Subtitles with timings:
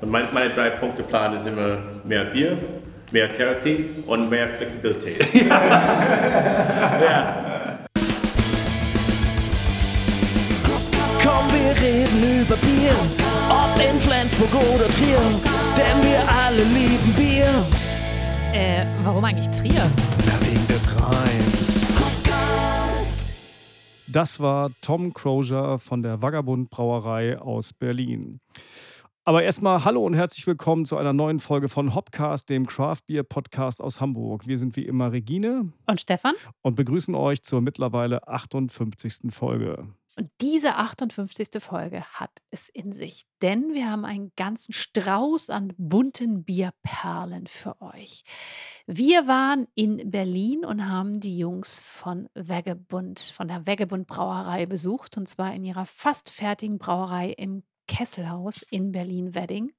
[0.00, 2.58] Und mein, meine drei Punkte Plan ist immer mehr Bier,
[3.12, 5.26] mehr Therapie und mehr Flexibilität.
[5.48, 5.84] ja.
[11.22, 12.92] Komm, wir reden über Bier,
[13.48, 15.20] ob in Flensburg oder Trier,
[15.76, 17.48] denn wir alle lieben Bier.
[18.52, 19.90] Äh, warum eigentlich Trier?
[20.26, 21.84] Na, wegen des Reims.
[24.06, 28.38] Das war Tom Crozier von der Vagabund Brauerei aus Berlin.
[29.26, 33.22] Aber erstmal hallo und herzlich willkommen zu einer neuen Folge von Hopcast, dem Craft Beer
[33.22, 34.46] Podcast aus Hamburg.
[34.46, 39.30] Wir sind wie immer Regine und Stefan und begrüßen euch zur mittlerweile 58.
[39.32, 39.88] Folge.
[40.18, 41.48] Und diese 58.
[41.58, 47.80] Folge hat es in sich, denn wir haben einen ganzen Strauß an bunten Bierperlen für
[47.80, 48.24] euch.
[48.86, 55.16] Wir waren in Berlin und haben die Jungs von Wegebund, von der Wegebund Brauerei besucht,
[55.16, 59.72] und zwar in ihrer fast fertigen Brauerei im Kesselhaus in Berlin-Wedding.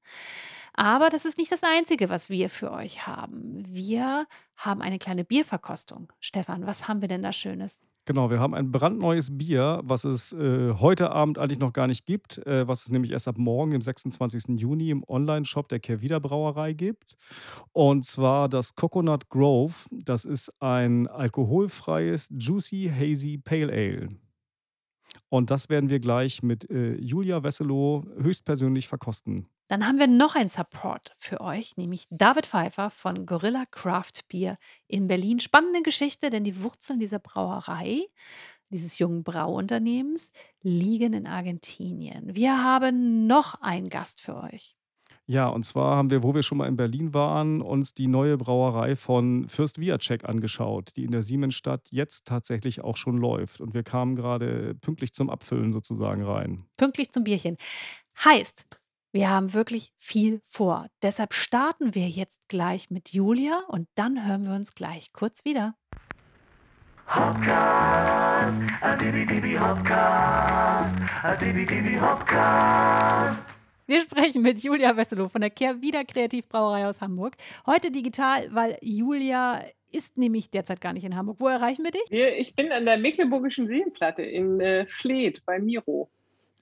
[0.74, 3.64] Aber das ist nicht das Einzige, was wir für euch haben.
[3.66, 6.12] Wir haben eine kleine Bierverkostung.
[6.20, 7.80] Stefan, was haben wir denn da Schönes?
[8.08, 12.06] Genau, wir haben ein brandneues Bier, was es äh, heute Abend eigentlich noch gar nicht
[12.06, 14.60] gibt, äh, was es nämlich erst ab morgen, im 26.
[14.60, 17.16] Juni, im Online-Shop der Kehrwieder Brauerei gibt.
[17.72, 19.74] Und zwar das Coconut Grove.
[19.90, 24.10] Das ist ein alkoholfreies Juicy Hazy Pale Ale.
[25.30, 29.48] Und das werden wir gleich mit äh, Julia Wesselow höchstpersönlich verkosten.
[29.68, 34.58] Dann haben wir noch einen Support für euch, nämlich David Pfeiffer von Gorilla Craft Beer
[34.88, 35.40] in Berlin.
[35.40, 38.06] Spannende Geschichte, denn die Wurzeln dieser Brauerei,
[38.70, 42.36] dieses jungen Brauunternehmens, liegen in Argentinien.
[42.36, 44.76] Wir haben noch einen Gast für euch.
[45.28, 48.38] Ja, und zwar haben wir, wo wir schon mal in Berlin waren, uns die neue
[48.38, 53.60] Brauerei von Fürst Viacek angeschaut, die in der Siemensstadt jetzt tatsächlich auch schon läuft.
[53.60, 56.66] Und wir kamen gerade pünktlich zum Abfüllen sozusagen rein.
[56.78, 57.58] Pünktlich zum Bierchen.
[58.24, 58.68] Heißt,
[59.14, 60.88] wir haben wirklich viel vor.
[61.02, 65.74] Deshalb starten wir jetzt gleich mit Julia und dann hören wir uns gleich kurz wieder.
[67.08, 73.55] Hopcast, a dibi dibi Hopcast, a dibi dibi Hopcast.
[73.88, 77.36] Wir sprechen mit Julia Wesselow von der Kehrwieder Kreativbrauerei aus Hamburg.
[77.68, 81.40] Heute digital, weil Julia ist nämlich derzeit gar nicht in Hamburg.
[81.40, 82.12] Wo erreichen wir dich?
[82.12, 86.10] Ich bin an der Mecklenburgischen Seenplatte in äh, Fleet bei Miro.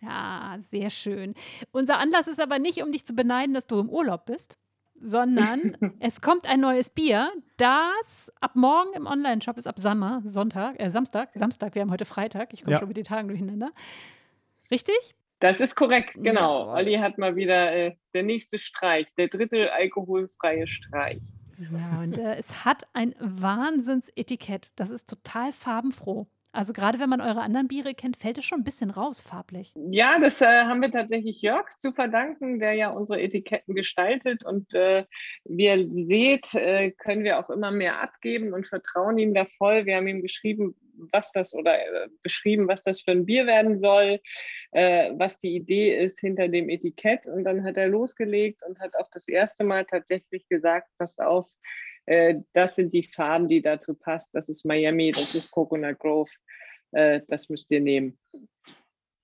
[0.01, 1.33] Ja, sehr schön.
[1.71, 4.57] Unser Anlass ist aber nicht, um dich zu beneiden, dass du im Urlaub bist,
[4.99, 10.75] sondern es kommt ein neues Bier, das ab morgen im Online-Shop ist, ab Sommer, Sonntag,
[10.77, 12.79] äh, Samstag, Samstag, wir haben heute Freitag, ich komme ja.
[12.79, 13.71] schon mit den Tagen durcheinander.
[14.69, 15.15] Richtig?
[15.43, 16.67] Das ist korrekt, genau.
[16.67, 16.75] Ja.
[16.75, 21.19] Olli hat mal wieder äh, der nächste Streich, der dritte alkoholfreie Streich.
[21.57, 24.71] Ja, und äh, es hat ein Wahnsinnsetikett.
[24.77, 26.27] Das ist total farbenfroh.
[26.53, 29.73] Also gerade wenn man eure anderen Biere kennt, fällt es schon ein bisschen raus farblich.
[29.89, 34.45] Ja, das äh, haben wir tatsächlich Jörg zu verdanken, der ja unsere Etiketten gestaltet.
[34.45, 35.05] Und äh,
[35.45, 39.87] wie ihr seht, äh, können wir auch immer mehr abgeben und vertrauen ihm da voll.
[39.87, 40.75] Wir haben ihm geschrieben,
[41.11, 44.19] was das oder äh, beschrieben, was das für ein Bier werden soll,
[44.73, 47.25] äh, was die Idee ist hinter dem Etikett.
[47.25, 51.47] Und dann hat er losgelegt und hat auch das erste Mal tatsächlich gesagt, passt auf,
[52.05, 54.35] äh, das sind die Farben, die dazu passt.
[54.35, 56.29] Das ist Miami, das ist Coconut Grove.
[56.91, 58.17] Äh, das müsst ihr nehmen.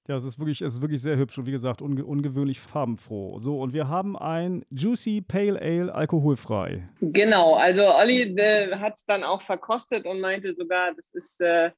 [0.10, 3.38] Ja, es ist wirklich, es ist wirklich sehr hübsch und wie gesagt, unge ungewöhnlich farbenfroh.
[3.38, 6.90] So, und wir haben ein Juicy Pale Ale alkoholfrei.
[7.00, 11.70] Genau, also Olli äh, hat es dann auch verkostet und meinte sogar, das ist, äh,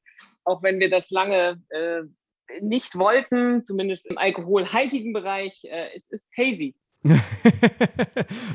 [0.44, 2.04] auch wenn wir das lange äh,
[2.62, 6.74] nicht wollten, zumindest im alkoholhaltigen Bereich, äh, es ist hazy.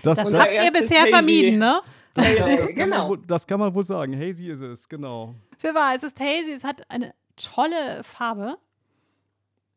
[0.01, 1.11] das, das habt ihr bisher hazy.
[1.11, 1.81] vermieden, ne?
[2.17, 3.09] Das, kann, das, kann genau.
[3.09, 4.19] wohl, das kann man wohl sagen.
[4.19, 5.35] Hazy ist es, genau.
[5.57, 8.57] Für wahr, es ist hazy, es hat eine tolle Farbe.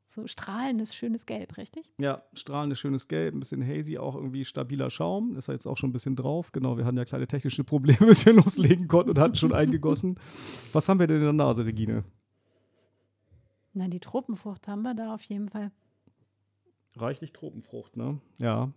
[0.06, 1.88] So strahlendes, schönes Gelb, richtig?
[1.98, 5.36] Ja, strahlendes, schönes Gelb, ein bisschen hazy, auch irgendwie stabiler Schaum.
[5.36, 6.50] Ist jetzt auch schon ein bisschen drauf.
[6.50, 10.18] Genau, wir hatten ja kleine technische Probleme, bis wir loslegen konnten und hatten schon eingegossen.
[10.72, 12.02] Was haben wir denn in der Nase, Regine?
[13.72, 15.70] Na, die Tropenfrucht haben wir da auf jeden Fall.
[16.96, 18.20] Reichlich Tropenfrucht, ne?
[18.40, 18.72] Ja.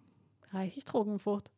[0.51, 1.51] Reichlich Tropenfrucht.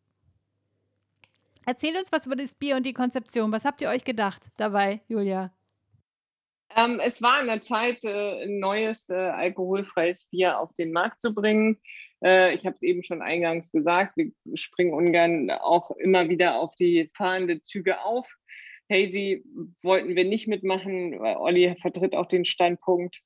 [1.66, 3.52] Erzähl uns was über das Bier und die Konzeption.
[3.52, 5.52] Was habt ihr euch gedacht dabei, Julia?
[6.76, 11.22] Ähm, es war an der Zeit, äh, ein neues äh, alkoholfreies Bier auf den Markt
[11.22, 11.80] zu bringen.
[12.24, 16.76] Äh, ich habe es eben schon eingangs gesagt, wir springen ungern auch immer wieder auf
[16.76, 18.30] die fahrende Züge auf.
[18.92, 19.44] Hazy
[19.82, 21.20] wollten wir nicht mitmachen.
[21.20, 23.22] Olli vertritt auch den Standpunkt,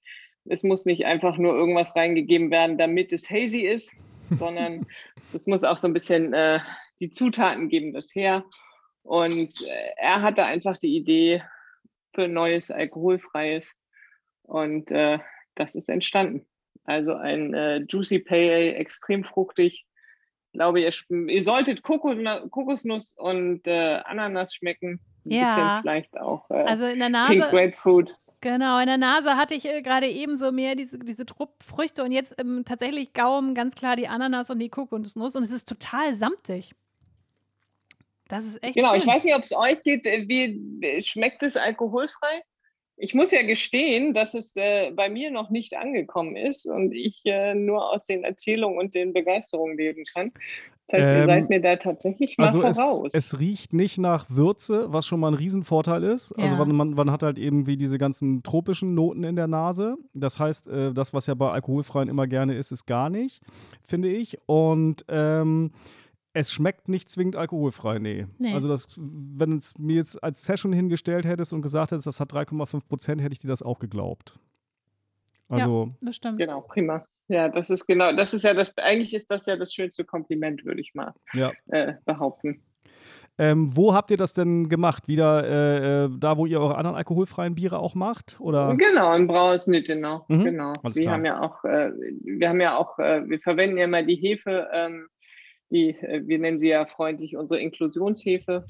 [0.45, 3.91] es muss nicht einfach nur irgendwas reingegeben werden, damit es hazy ist,
[4.31, 4.85] sondern
[5.33, 6.59] es muss auch so ein bisschen äh,
[6.99, 8.43] die Zutaten geben das her.
[9.03, 11.43] Und äh, er hatte einfach die Idee
[12.13, 13.75] für ein neues alkoholfreies
[14.43, 15.19] und äh,
[15.55, 16.45] das ist entstanden.
[16.83, 19.85] Also ein äh, Juicy Pale Ale, extrem fruchtig,
[20.53, 20.93] glaube, ihr,
[21.27, 24.99] ihr solltet Kokosnuss und äh, Ananas schmecken.
[25.25, 25.55] Ein ja.
[25.55, 28.17] bisschen vielleicht auch äh, also in der Nase, Pink Grapefruit.
[28.41, 32.11] Genau, in der Nase hatte ich äh, gerade eben so mehr diese, diese Truppfrüchte und
[32.11, 36.15] jetzt ähm, tatsächlich Gaumen ganz klar die Ananas und die Kokosnuss und es ist total
[36.15, 36.73] samtig.
[38.29, 38.99] Das ist echt Genau, schön.
[38.99, 40.05] ich weiß nicht, ob es euch geht.
[40.05, 42.41] äh, Wie schmeckt es alkoholfrei?
[42.95, 47.21] Ich muss ja gestehen, dass es äh, bei mir noch nicht angekommen ist und ich
[47.25, 50.31] äh, nur aus den Erzählungen und den Begeisterungen leben kann.
[50.87, 53.13] Das heißt, ihr Ähm, seid mir da tatsächlich mal Also es, voraus.
[53.13, 56.33] es riecht nicht nach Würze, was schon mal ein Riesenvorteil ist.
[56.33, 56.65] Also Ja.
[56.65, 59.97] man, man, man hat halt eben wie diese ganzen tropischen Noten in der Nase.
[60.13, 63.41] Das heißt, äh, das, was ja bei alkoholfreien immer gerne ist, ist gar nicht,
[63.87, 64.37] finde ich.
[64.45, 65.71] Und ähm,
[66.33, 68.27] es schmeckt nicht zwingend alkoholfrei, nee.
[68.37, 68.53] Nee.
[68.53, 72.31] Also das, wenn es mir jetzt als Session hingestellt hättest und gesagt hättest, das hat
[72.31, 74.39] 3,5 Prozent, hätte ich dir das auch geglaubt.
[75.49, 76.37] Also das stimmt.
[76.37, 77.03] Genau, prima.
[77.27, 80.65] Ja, das ist genau, das ist ja das, eigentlich ist das ja das schönste Kompliment,
[80.65, 81.51] würde ich mal ja.
[81.67, 82.61] äh, behaupten.
[83.37, 85.07] Ähm, wo habt ihr das denn gemacht?
[85.07, 88.35] Wieder äh, äh, da, wo ihr eure anderen alkoholfreien Biere auch macht?
[88.39, 88.75] Oder?
[88.75, 90.25] Genau, in Brauers Nittenau.
[90.27, 90.73] Mhm, Genau.
[90.83, 91.13] alles Wir klar.
[91.15, 91.91] haben ja auch, äh,
[92.23, 95.07] wir haben ja auch, äh, wir verwenden ja immer die Hefe, ähm,
[95.71, 98.65] die, äh, wir nennen sie ja freundlich unsere Inklusionshefe,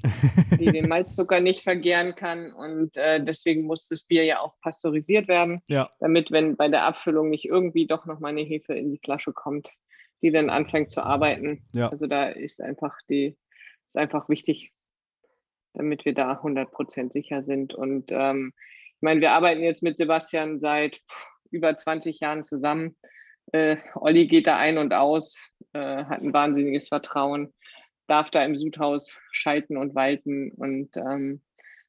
[0.60, 2.52] die den Malzzucker nicht vergären kann.
[2.54, 6.84] Und äh, deswegen muss das Bier ja auch pasteurisiert werden, Ja, damit, wenn bei der
[6.84, 9.72] Abfüllung nicht irgendwie doch nochmal eine Hefe in die Flasche kommt,
[10.22, 11.64] die dann anfängt zu arbeiten.
[11.74, 11.90] ja.
[11.90, 13.38] Also da ist einfach die,
[13.88, 14.72] ist einfach wichtig,
[15.74, 17.74] damit wir da 100% sicher sind.
[17.74, 18.54] Und ähm,
[18.96, 21.00] ich meine, wir arbeiten jetzt mit Sebastian seit
[21.52, 22.98] über 20 Jahren zusammen.
[23.52, 27.54] Äh, Olli geht da ein und aus, äh, hat ein wahnsinniges Vertrauen,
[28.08, 30.52] darf da im Sudhaus schalten und walten.
[30.52, 31.42] Und ähm,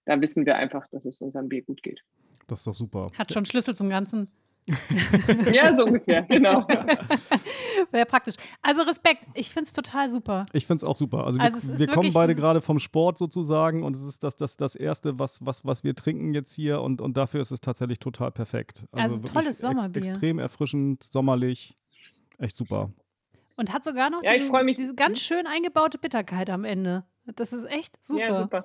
[0.07, 2.03] da wissen wir einfach, dass es unserem Bier gut geht.
[2.47, 3.11] Das ist doch super.
[3.17, 4.29] Hat schon Schlüssel zum Ganzen.
[5.53, 6.67] Ja, so ungefähr, genau.
[7.91, 8.35] Wäre praktisch.
[8.63, 10.47] Also Respekt, ich finde es total super.
[10.53, 11.25] Ich finde es auch super.
[11.25, 14.57] Also, Also wir, wir kommen beide gerade vom Sport sozusagen und es ist das, das,
[14.57, 17.99] das Erste, was, was, was wir trinken jetzt hier und, und dafür ist es tatsächlich
[17.99, 18.85] total perfekt.
[18.93, 20.03] Also wirklich tolles ex- Sommerbier.
[20.03, 21.77] extrem erfrischend, sommerlich.
[22.39, 22.91] Echt super.
[23.57, 27.05] Und hat sogar noch Ja, ich diesen- diese ganz schön eingebaute Bitterkeit am Ende.
[27.37, 28.21] Das ist echt super.
[28.21, 28.65] Ja, super.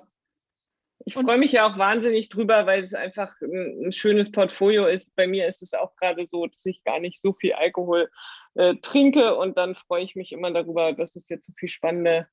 [1.04, 5.14] Ich freue mich ja auch wahnsinnig drüber, weil es einfach ein, ein schönes Portfolio ist.
[5.14, 8.10] Bei mir ist es auch gerade so, dass ich gar nicht so viel Alkohol
[8.54, 12.26] äh, trinke und dann freue ich mich immer darüber, dass es jetzt so viel spannende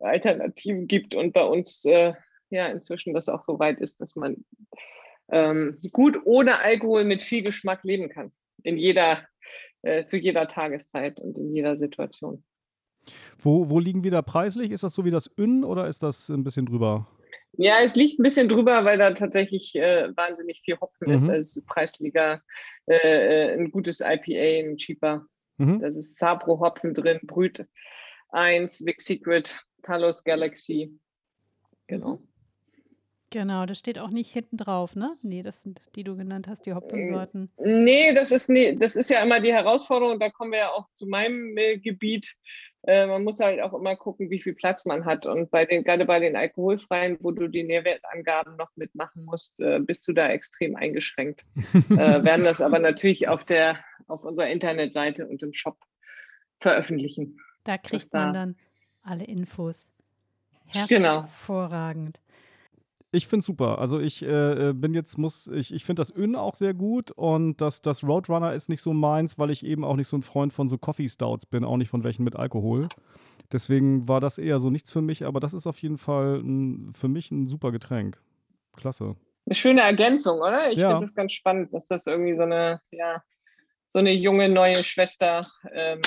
[0.00, 2.14] Alternativen gibt und bei uns äh,
[2.50, 4.44] ja inzwischen das auch so weit ist, dass man
[5.30, 8.32] ähm, gut ohne Alkohol mit viel Geschmack leben kann.
[8.62, 9.24] In jeder,
[9.82, 12.44] äh, zu jeder Tageszeit und in jeder Situation.
[13.38, 14.70] Wo, wo liegen wir da preislich?
[14.70, 17.06] Ist das so wie das Ün oder ist das ein bisschen drüber?
[17.62, 21.24] Ja, es liegt ein bisschen drüber, weil da tatsächlich äh, wahnsinnig viel Hopfen ist.
[21.24, 21.30] Mhm.
[21.30, 22.40] Also es ist Preisliga,
[22.86, 25.26] äh, äh, ein gutes IPA, ein cheaper.
[25.58, 25.80] Mhm.
[25.80, 27.66] Da ist Sabro Hopfen drin, Brüt
[28.30, 30.98] 1, Vic Secret, Talos Galaxy.
[31.86, 32.22] Genau.
[33.32, 35.16] Genau, das steht auch nicht hinten drauf, ne?
[35.22, 37.48] Nee, das sind die du genannt hast, die Hopfensorten.
[37.58, 40.18] Nee, das ist, nee, das ist ja immer die Herausforderung.
[40.18, 42.34] Da kommen wir ja auch zu meinem äh, Gebiet.
[42.82, 45.26] Äh, man muss halt auch immer gucken, wie viel Platz man hat.
[45.26, 49.78] Und bei den, gerade bei den alkoholfreien, wo du die Nährwertangaben noch mitmachen musst, äh,
[49.78, 51.44] bist du da extrem eingeschränkt.
[51.90, 53.78] äh, werden das aber natürlich auf der,
[54.08, 55.78] auf unserer Internetseite und im Shop
[56.58, 57.38] veröffentlichen.
[57.62, 58.56] Da kriegt da- man dann
[59.02, 59.86] alle Infos.
[60.88, 61.26] Genau.
[63.12, 63.78] Ich finde super.
[63.78, 67.10] Also ich äh, äh, bin jetzt, muss, ich, ich finde das Ün auch sehr gut
[67.10, 70.22] und das, das Roadrunner ist nicht so meins, weil ich eben auch nicht so ein
[70.22, 72.88] Freund von so Coffee Stouts bin, auch nicht von welchen mit Alkohol.
[73.52, 76.92] Deswegen war das eher so nichts für mich, aber das ist auf jeden Fall ein,
[76.94, 78.22] für mich ein super Getränk.
[78.76, 79.16] Klasse.
[79.46, 80.70] Eine schöne Ergänzung, oder?
[80.70, 80.90] Ich Ja.
[80.90, 83.24] finde es ganz spannend, dass das irgendwie so eine, ja,
[83.88, 86.00] so eine junge neue Schwester ähm,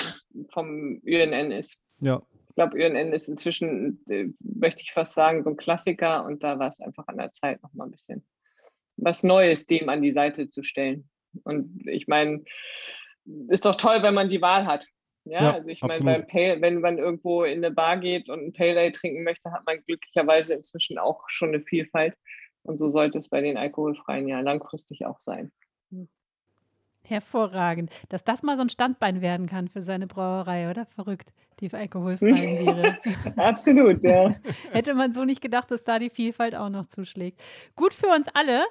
[0.50, 1.78] vom ÜNN ist.
[2.00, 2.22] Ja,
[2.54, 6.58] Ich glaube, ÜNN ist inzwischen, äh, möchte ich fast sagen, so ein Klassiker und da
[6.60, 8.24] war es einfach an der Zeit, noch mal ein bisschen
[8.96, 11.08] was Neues dem an die Seite zu stellen.
[11.42, 12.44] Und ich meine,
[13.48, 14.86] ist doch toll, wenn man die Wahl hat.
[15.24, 18.78] Ja, Ja, also ich meine, wenn man irgendwo in eine Bar geht und ein Pale
[18.78, 22.14] Ale trinken möchte, hat man glücklicherweise inzwischen auch schon eine Vielfalt.
[22.62, 25.50] Und so sollte es bei den alkoholfreien ja langfristig auch sein.
[27.06, 27.90] Hervorragend.
[28.08, 30.86] Dass das mal so ein Standbein werden kann für seine Brauerei, oder?
[30.86, 32.98] Verrückt, die alkoholfreien Biere.
[33.36, 34.34] Absolut, ja.
[34.72, 37.40] Hätte man so nicht gedacht, dass da die Vielfalt auch noch zuschlägt.
[37.76, 38.62] Gut für uns alle.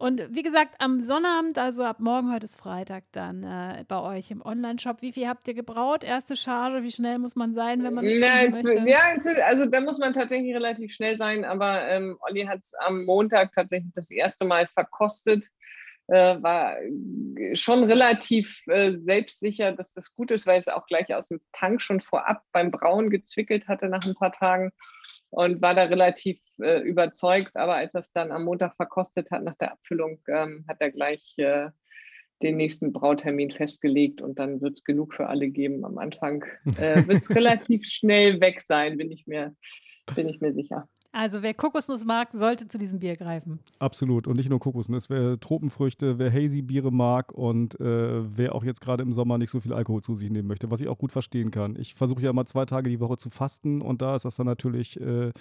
[0.00, 4.30] Und wie gesagt, am Sonnabend, also ab morgen, heute ist Freitag, dann äh, bei euch
[4.30, 5.02] im Online-Shop.
[5.02, 6.04] Wie viel habt ihr gebraut?
[6.04, 8.88] Erste Charge, wie schnell muss man sein, wenn man es inzwi- möchte?
[8.88, 8.98] ja
[9.44, 13.50] also da muss man tatsächlich relativ schnell sein, aber ähm, Olli hat es am Montag
[13.50, 15.50] tatsächlich das erste Mal verkostet.
[16.08, 16.76] Äh, war
[17.54, 21.82] schon relativ äh, selbstsicher, dass das gut ist, weil es auch gleich aus dem Tank
[21.82, 24.72] schon vorab beim Brauen gezwickelt hatte nach ein paar Tagen
[25.30, 27.54] und war da relativ äh, überzeugt.
[27.56, 30.90] Aber als er es dann am Montag verkostet hat nach der Abfüllung, ähm, hat er
[30.90, 31.68] gleich äh,
[32.42, 35.84] den nächsten Brautermin festgelegt und dann wird es genug für alle geben.
[35.84, 36.44] Am Anfang
[36.78, 39.54] äh, wird es relativ schnell weg sein, bin ich mir,
[40.14, 40.88] bin ich mir sicher.
[41.12, 43.60] Also wer Kokosnuss mag, sollte zu diesem Bier greifen.
[43.78, 44.26] Absolut.
[44.26, 45.08] Und nicht nur Kokosnuss.
[45.08, 49.60] Wer Tropenfrüchte, wer Hazy-Biere mag und äh, wer auch jetzt gerade im Sommer nicht so
[49.60, 51.76] viel Alkohol zu sich nehmen möchte, was ich auch gut verstehen kann.
[51.78, 54.46] Ich versuche ja mal zwei Tage die Woche zu fasten und da ist das dann
[54.46, 55.32] natürlich äh,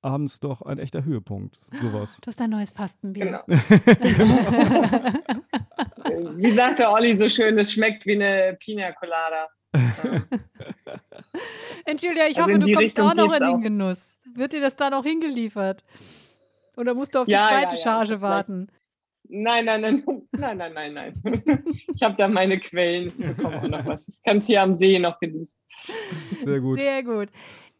[0.00, 1.58] abends doch ein echter Höhepunkt.
[1.80, 2.18] Sowas.
[2.22, 3.24] Du hast ein neues Fastenbier.
[3.24, 3.42] Genau.
[6.36, 9.48] Wie sagt der Olli so schön, es schmeckt wie eine Pina Colada.
[11.84, 13.60] Entschuldigung, ich Also hoffe, du kommst Richtung auch noch in den auch.
[13.60, 14.18] Genuss.
[14.34, 15.84] Wird dir das da noch hingeliefert?
[16.76, 18.22] Oder musst du auf Ja, die ja, zweite ja, Charge vielleicht.
[18.22, 18.68] warten?
[19.28, 20.02] Nein, nein, nein,
[20.32, 21.64] nein, nein, nein, nein.
[21.94, 23.08] Ich habe da meine Quellen.
[23.18, 24.08] Ich bekomme auch noch was.
[24.08, 25.58] Ich kann es hier am See noch genießen.
[26.44, 26.78] Sehr gut.
[26.78, 27.28] Sehr gut.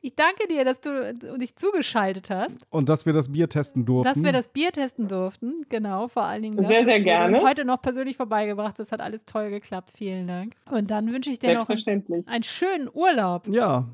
[0.06, 4.14] Ich danke dir, dass du dich zugeschaltet hast, Und dass wir das Bier testen durften.
[4.14, 5.66] dass wir das Bier testen durften.
[5.68, 6.56] Genau, vor allen Dingen.
[6.58, 6.68] das.
[6.68, 7.40] Sehr, sehr Das uns gerne.
[7.42, 8.78] heute noch persönlich vorbeigebracht.
[8.78, 9.90] Das hat alles toll geklappt.
[9.96, 10.54] Vielen Dank.
[10.70, 13.84] Und dann wünsche ich dir noch einen, einen schönen Urlaub ja,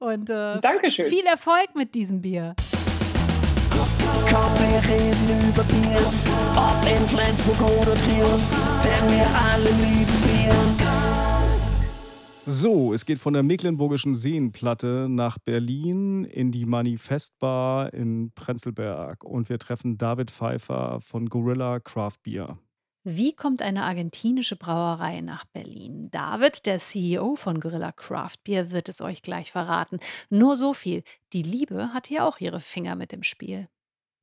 [0.00, 1.04] und äh, Dankeschön.
[1.04, 2.56] viel Erfolg mit diesem Bier.
[4.28, 6.02] Komm, wir reden über Bier,
[6.56, 8.26] ob in Flensburg oder Trier,
[8.82, 10.59] denn wir alle lieben Bier.
[12.52, 19.48] So, es geht von der Mecklenburgischen Seenplatte nach Berlin in die Manifestbar in Prenzlberg und
[19.48, 22.58] wir treffen David Pfeiffer von Gorilla Craft Beer.
[23.04, 26.10] Wie kommt eine argentinische Brauerei nach Berlin?
[26.10, 30.00] David, der CEO von Gorilla Craft Beer, wird es euch gleich verraten.
[30.28, 31.04] Nur so viel.
[31.32, 33.68] Die Liebe hat hier auch ihre Finger mit im Spiel.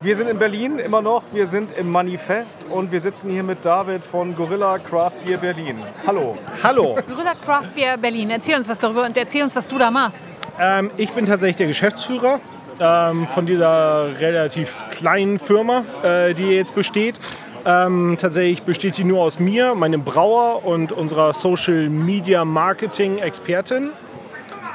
[0.00, 3.64] Wir sind in Berlin immer noch, wir sind im Manifest und wir sitzen hier mit
[3.64, 5.82] David von Gorilla Craft Beer Berlin.
[6.06, 6.38] Hallo.
[6.62, 9.90] Hallo, Gorilla Craft Beer Berlin, erzähl uns was darüber und erzähl uns, was du da
[9.90, 10.22] machst.
[10.60, 12.38] ähm, ich bin tatsächlich der Geschäftsführer
[12.78, 17.18] ähm, von dieser relativ kleinen Firma, äh, die jetzt besteht.
[17.66, 23.90] Ähm, tatsächlich besteht sie nur aus mir, meinem Brauer und unserer Social Media Marketing Expertin.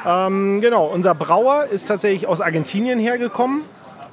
[0.06, 3.64] Ähm, genau, unser Brauer ist tatsächlich aus Argentinien hergekommen,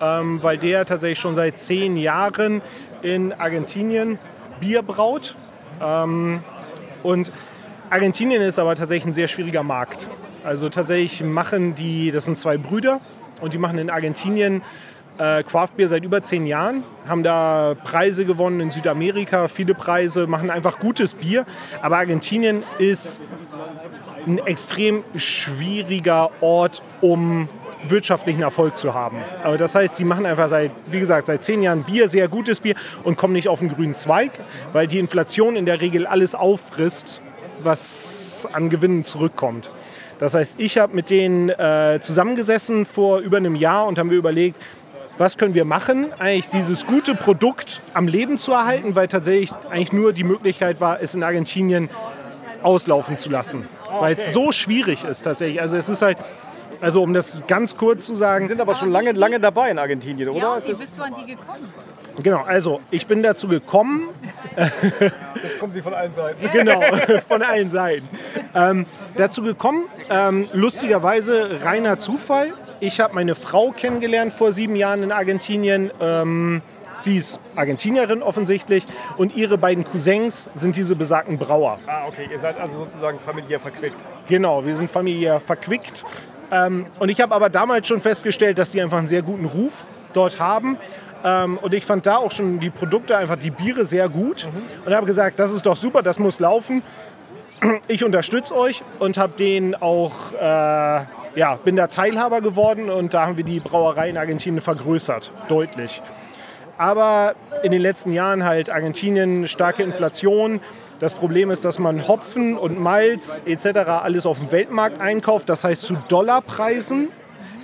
[0.00, 2.62] ähm, weil der tatsächlich schon seit zehn Jahren
[3.02, 4.18] in Argentinien
[4.60, 5.36] Bier braut.
[5.82, 6.42] Ähm,
[7.02, 7.32] und
[7.90, 10.08] Argentinien ist aber tatsächlich ein sehr schwieriger Markt.
[10.44, 13.00] Also tatsächlich machen die, das sind zwei Brüder
[13.40, 14.62] und die machen in Argentinien
[15.18, 20.26] äh, Craft Beer seit über zehn Jahren, haben da Preise gewonnen in Südamerika, viele Preise,
[20.26, 21.44] machen einfach gutes Bier.
[21.82, 23.20] Aber Argentinien ist
[24.26, 27.48] ein extrem schwieriger Ort, um
[27.88, 29.18] wirtschaftlichen Erfolg zu haben.
[29.42, 32.60] Aber das heißt, die machen einfach seit, wie gesagt, seit zehn Jahren Bier, sehr gutes
[32.60, 34.32] Bier und kommen nicht auf den grünen Zweig,
[34.72, 37.20] weil die Inflation in der Regel alles auffrisst,
[37.62, 39.70] was an Gewinnen zurückkommt.
[40.18, 44.18] Das heißt, ich habe mit denen äh, zusammengesessen vor über einem Jahr und haben wir
[44.18, 44.56] überlegt,
[45.16, 49.92] was können wir machen, eigentlich dieses gute Produkt am Leben zu erhalten, weil tatsächlich eigentlich
[49.92, 51.90] nur die Möglichkeit war, es in Argentinien
[52.62, 53.66] auslaufen zu lassen.
[53.98, 55.60] Weil es so schwierig ist tatsächlich.
[55.60, 56.18] Also es ist halt,
[56.80, 60.28] also um das ganz kurz zu sagen, sind aber schon lange, lange dabei in Argentinien,
[60.28, 60.64] oder?
[60.64, 61.72] Wie ist- bist du an die gekommen?
[62.22, 64.08] genau, also ich bin dazu gekommen,
[65.42, 66.50] Jetzt kommen sie von allen Seiten.
[66.52, 66.80] genau,
[67.28, 68.08] von allen Seiten.
[68.54, 72.52] Ähm, dazu gekommen, ähm, lustigerweise reiner Zufall.
[72.80, 75.90] Ich habe meine Frau kennengelernt vor sieben Jahren in Argentinien.
[76.00, 76.62] Ähm,
[76.98, 81.78] sie ist Argentinierin offensichtlich und ihre beiden Cousins sind diese besagten Brauer.
[81.86, 84.00] Ah, okay, ihr seid also sozusagen familiär verquickt.
[84.28, 86.04] Genau, wir sind familiär verquickt.
[86.50, 89.84] Ähm, und ich habe aber damals schon festgestellt, dass die einfach einen sehr guten Ruf
[90.12, 90.78] dort haben.
[91.24, 94.48] Ähm, und ich fand da auch schon die Produkte, einfach die Biere sehr gut.
[94.84, 96.82] Und habe gesagt, das ist doch super, das muss laufen.
[97.88, 101.04] Ich unterstütze euch und habe den auch, äh,
[101.34, 106.02] ja, bin da Teilhaber geworden und da haben wir die Brauerei in Argentinien vergrößert, deutlich.
[106.78, 110.60] Aber in den letzten Jahren halt Argentinien starke Inflation.
[111.00, 113.88] Das Problem ist, dass man Hopfen und Malz etc.
[113.88, 117.08] alles auf dem Weltmarkt einkauft, das heißt zu Dollarpreisen,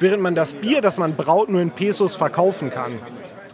[0.00, 2.98] während man das Bier, das man braut, nur in Pesos verkaufen kann.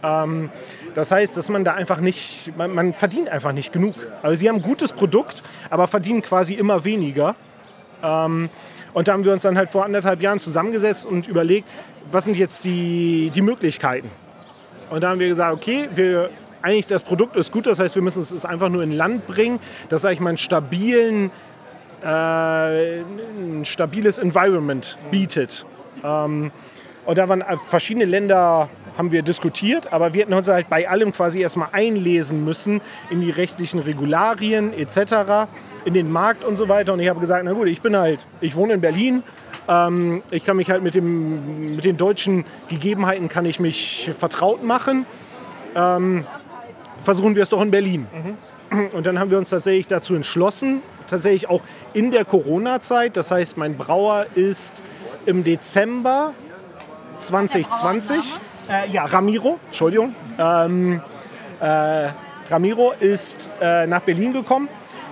[0.01, 0.49] Ähm,
[0.95, 3.95] das heißt, dass man da einfach nicht, man, man verdient einfach nicht genug.
[4.21, 7.35] Also sie haben ein gutes Produkt, aber verdienen quasi immer weniger.
[8.01, 8.49] Ähm,
[8.93, 11.67] und da haben wir uns dann halt vor anderthalb Jahren zusammengesetzt und überlegt,
[12.09, 14.09] was sind jetzt die, die Möglichkeiten.
[14.89, 16.29] Und da haben wir gesagt, okay, wir,
[16.63, 19.59] eigentlich das Produkt ist gut, das heißt, wir müssen es einfach nur in Land bringen,
[19.89, 21.29] dass, sag ich mal, einen stabilen,
[22.03, 25.65] äh, ein stabiles Environment bietet.
[26.03, 26.51] Ähm,
[27.05, 31.11] und da waren verschiedene Länder haben wir diskutiert, aber wir hätten uns halt bei allem
[31.11, 32.79] quasi erstmal einlesen müssen
[33.09, 35.49] in die rechtlichen Regularien etc.,
[35.85, 36.93] in den Markt und so weiter.
[36.93, 39.23] Und ich habe gesagt, na gut, ich bin halt, ich wohne in Berlin,
[39.67, 44.63] ähm, ich kann mich halt mit, dem, mit den deutschen Gegebenheiten kann ich mich vertraut
[44.63, 45.05] machen.
[45.75, 46.25] Ähm,
[47.03, 48.07] versuchen wir es doch in Berlin.
[48.93, 51.61] Und dann haben wir uns tatsächlich dazu entschlossen, tatsächlich auch
[51.93, 53.15] in der Corona-Zeit.
[53.17, 54.81] Das heißt, mein Brauer ist
[55.25, 56.33] im Dezember
[57.19, 58.17] 2020.
[58.69, 60.15] Äh, ja, Ramiro, Entschuldigung.
[60.39, 61.01] Ähm,
[61.59, 62.09] äh,
[62.49, 64.67] Ramiro ist äh, nach Berlin gekommen,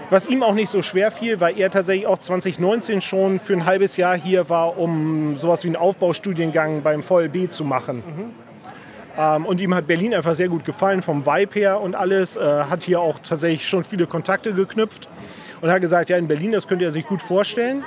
[0.10, 3.66] was ihm auch nicht so schwer fiel, weil er tatsächlich auch 2019 schon für ein
[3.66, 8.04] halbes Jahr hier war, um sowas wie einen Aufbaustudiengang beim VLB zu machen.
[9.18, 12.36] Ähm, und ihm hat Berlin einfach sehr gut gefallen, vom Vibe her und alles.
[12.36, 15.08] Äh, hat hier auch tatsächlich schon viele Kontakte geknüpft
[15.62, 17.84] und hat gesagt, ja, in Berlin, das könnte er sich gut vorstellen.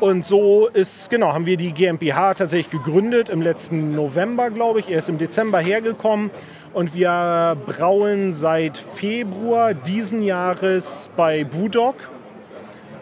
[0.00, 4.90] Und so ist, genau, haben wir die GmbH tatsächlich gegründet im letzten November, glaube ich.
[4.90, 6.30] Er ist im Dezember hergekommen
[6.72, 11.94] und wir brauen seit Februar diesen Jahres bei Brewdog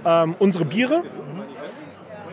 [0.05, 1.03] ähm, unsere Biere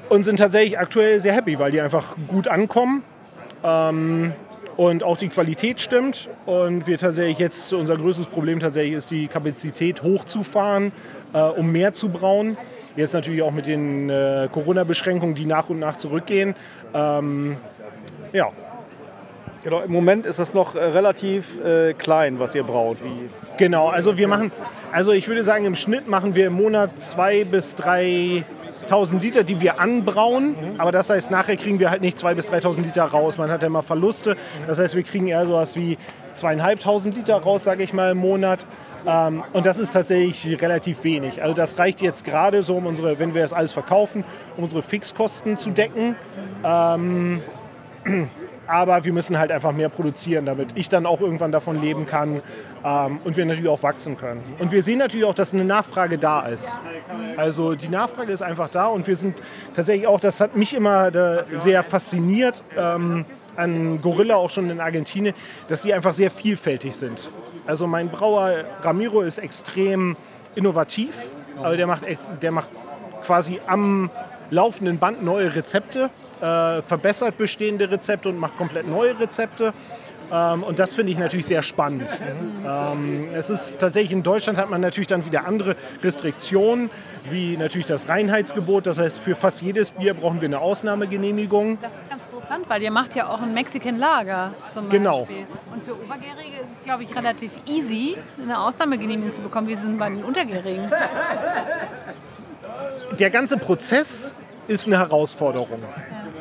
[0.10, 3.04] und sind tatsächlich aktuell sehr happy, weil die einfach gut ankommen
[3.64, 4.34] ähm,
[4.80, 6.30] und auch die Qualität stimmt.
[6.46, 10.94] Und wir tatsächlich jetzt unser größtes Problem tatsächlich ist die Kapazität hochzufahren,
[11.34, 12.56] äh, um mehr zu brauen.
[12.96, 16.56] Jetzt natürlich auch mit den äh, Corona-Beschränkungen, die nach und nach zurückgehen.
[16.94, 17.58] Ähm,
[18.32, 18.52] ja,
[19.62, 23.00] Genau, im Moment ist das noch äh, relativ äh, klein, was ihr braut.
[23.04, 24.54] Wie Genau, also wir machen,
[24.94, 27.76] also ich würde sagen, im Schnitt machen wir im Monat zwei bis
[28.88, 30.56] 3.000 Liter, die wir anbrauen.
[30.78, 33.38] Aber das heißt, nachher kriegen wir halt nicht 2.000 bis 3.000 Liter raus.
[33.38, 34.36] Man hat ja immer Verluste.
[34.68, 35.98] Das heißt, wir kriegen eher sowas wie
[36.36, 38.66] 2.500 Liter raus, sage ich mal, im Monat.
[39.06, 41.42] Ähm, und das ist tatsächlich relativ wenig.
[41.42, 44.24] Also das reicht jetzt gerade so, um unsere, wenn wir das alles verkaufen,
[44.58, 46.16] um unsere Fixkosten zu decken.
[46.64, 47.42] Ähm,
[48.68, 52.42] aber wir müssen halt einfach mehr produzieren, damit ich dann auch irgendwann davon leben kann
[52.82, 54.42] und wir natürlich auch wachsen können.
[54.60, 56.78] Und wir sehen natürlich auch, dass eine Nachfrage da ist.
[57.36, 59.38] Also die Nachfrage ist einfach da und wir sind
[59.76, 64.80] tatsächlich auch, das hat mich immer äh, sehr fasziniert ähm, an Gorilla, auch schon in
[64.80, 65.36] Argentinien,
[65.68, 67.30] dass sie einfach sehr vielfältig sind.
[67.68, 70.16] Also mein Brauer Ramiro ist extrem
[70.56, 71.16] innovativ,
[71.58, 72.04] aber der macht,
[72.42, 72.70] der macht
[73.24, 74.10] quasi am
[74.50, 76.10] laufenden Band neue Rezepte,
[76.42, 79.74] äh, verbessert bestehende Rezepte und macht komplett neue Rezepte.
[80.32, 82.10] Ähm, und das finde ich natürlich sehr spannend.
[82.66, 86.90] Ähm, es ist tatsächlich in Deutschland hat man natürlich dann wieder andere Restriktionen,
[87.30, 88.86] wie natürlich das Reinheitsgebot.
[88.86, 91.78] Das heißt, für fast jedes Bier brauchen wir eine Ausnahmegenehmigung.
[91.82, 95.00] Das ist ganz interessant, weil ihr macht ja auch ein Mexican Lager zum Beispiel.
[95.00, 95.28] Genau.
[95.72, 99.68] Und für Obergärige ist es, glaube ich, relativ easy, eine Ausnahmegenehmigung zu bekommen.
[99.68, 100.92] Wie es denn bei den Untergärigen?
[103.20, 104.36] der ganze Prozess
[104.70, 105.80] ist eine Herausforderung.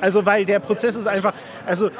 [0.01, 1.33] Also weil der Prozess ist einfach,
[1.67, 1.91] also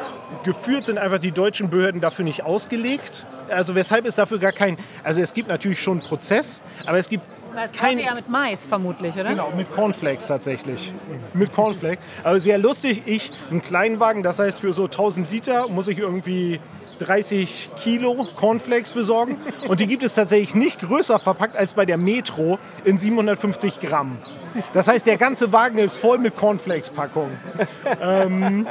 [0.45, 3.27] gefühlt sind einfach die deutschen Behörden dafür nicht ausgelegt.
[3.49, 7.09] Also weshalb ist dafür gar kein, also es gibt natürlich schon einen Prozess, aber es
[7.09, 7.99] gibt Weil es kein...
[7.99, 9.31] ja mit Mais vermutlich, oder?
[9.31, 10.93] Genau, mit Cornflakes tatsächlich.
[11.33, 12.05] Mit Cornflakes.
[12.23, 16.61] Also sehr lustig, ich, einen Kleinwagen, das heißt für so 1000 Liter muss ich irgendwie
[16.99, 19.37] 30 Kilo Cornflakes besorgen.
[19.67, 24.19] Und die gibt es tatsächlich nicht größer verpackt als bei der Metro in 750 Gramm.
[24.73, 27.39] Das heißt, der ganze Wagen ist voll mit Cornflakes-Packungen.
[28.01, 28.67] ähm,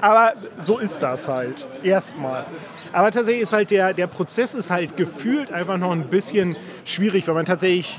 [0.00, 1.68] aber so ist das halt.
[1.82, 2.46] Erstmal.
[2.92, 7.26] Aber tatsächlich ist halt der, der Prozess ist halt gefühlt einfach noch ein bisschen schwierig,
[7.26, 7.98] weil man tatsächlich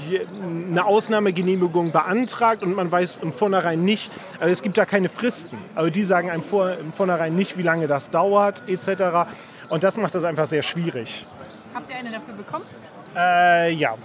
[0.71, 5.57] eine Ausnahmegenehmigung beantragt und man weiß im Vornherein nicht, also es gibt da keine Fristen.
[5.75, 9.29] Also die sagen einem vor, im Vornherein nicht, wie lange das dauert etc.
[9.67, 11.27] Und das macht das einfach sehr schwierig.
[11.73, 12.63] Habt ihr eine dafür bekommen?
[13.17, 13.95] Äh, ja.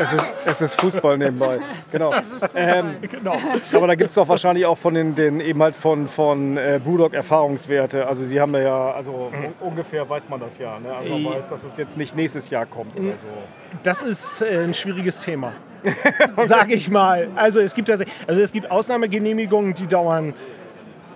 [0.00, 1.60] Es ist, es ist Fußball nebenbei.
[1.92, 2.12] Genau.
[2.54, 3.34] Ähm, Genau.
[3.74, 6.80] aber da gibt es doch wahrscheinlich auch von den, den eben halt von, von äh,
[6.82, 8.06] Brewdog Erfahrungswerte.
[8.06, 10.78] Also sie haben da ja, also un- ungefähr weiß man das ja.
[10.78, 10.94] Ne?
[10.94, 13.78] Also man Äh, weiß, dass es jetzt nicht nächstes Jahr kommt oder so.
[13.82, 15.52] Das ist äh, ein schwieriges Thema.
[16.42, 17.28] Sage ich mal.
[17.36, 20.34] Also es gibt tatsächlich, also es gibt Ausnahmegenehmigungen, die dauern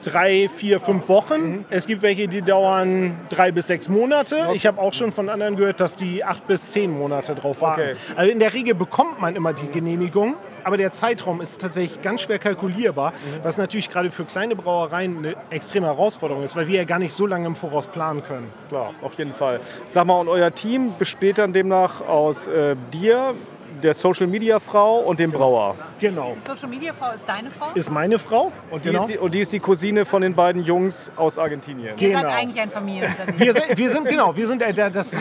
[0.05, 1.65] drei, vier, fünf Wochen.
[1.71, 4.49] Es gibt welche, die dauern drei bis sechs Monate.
[4.55, 7.81] Ich habe auch schon von anderen gehört, dass die acht bis zehn Monate drauf warten.
[7.81, 7.97] Okay.
[8.17, 12.23] Also in der Regel bekommt man immer die Genehmigung, aber der Zeitraum ist tatsächlich ganz
[12.23, 13.13] schwer kalkulierbar,
[13.43, 17.13] was natürlich gerade für kleine Brauereien eine extreme Herausforderung ist, weil wir ja gar nicht
[17.13, 18.51] so lange im Voraus planen können.
[18.69, 19.61] Klar, auf jeden Fall.
[19.87, 23.35] Sag mal, und euer Team besteht dann demnach aus äh, dir,
[23.83, 25.77] der Social Media Frau und dem Brauer.
[26.01, 26.37] Genau.
[26.39, 27.67] Social Media Frau ist deine Frau?
[27.75, 28.53] Ist meine Frau.
[28.71, 29.03] Und die, genau.
[29.05, 31.95] ist die, und die ist die Cousine von den beiden Jungs aus Argentinien.
[31.99, 32.35] Ihr seid genau.
[32.35, 33.39] eigentlich ein Familienunternehmen.
[33.41, 35.19] Wir sind, wir sind genau, wir sind äh, der- das äh,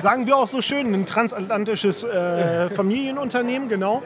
[0.00, 4.02] sagen wir auch so schön, ein transatlantisches äh, Familienunternehmen, genau.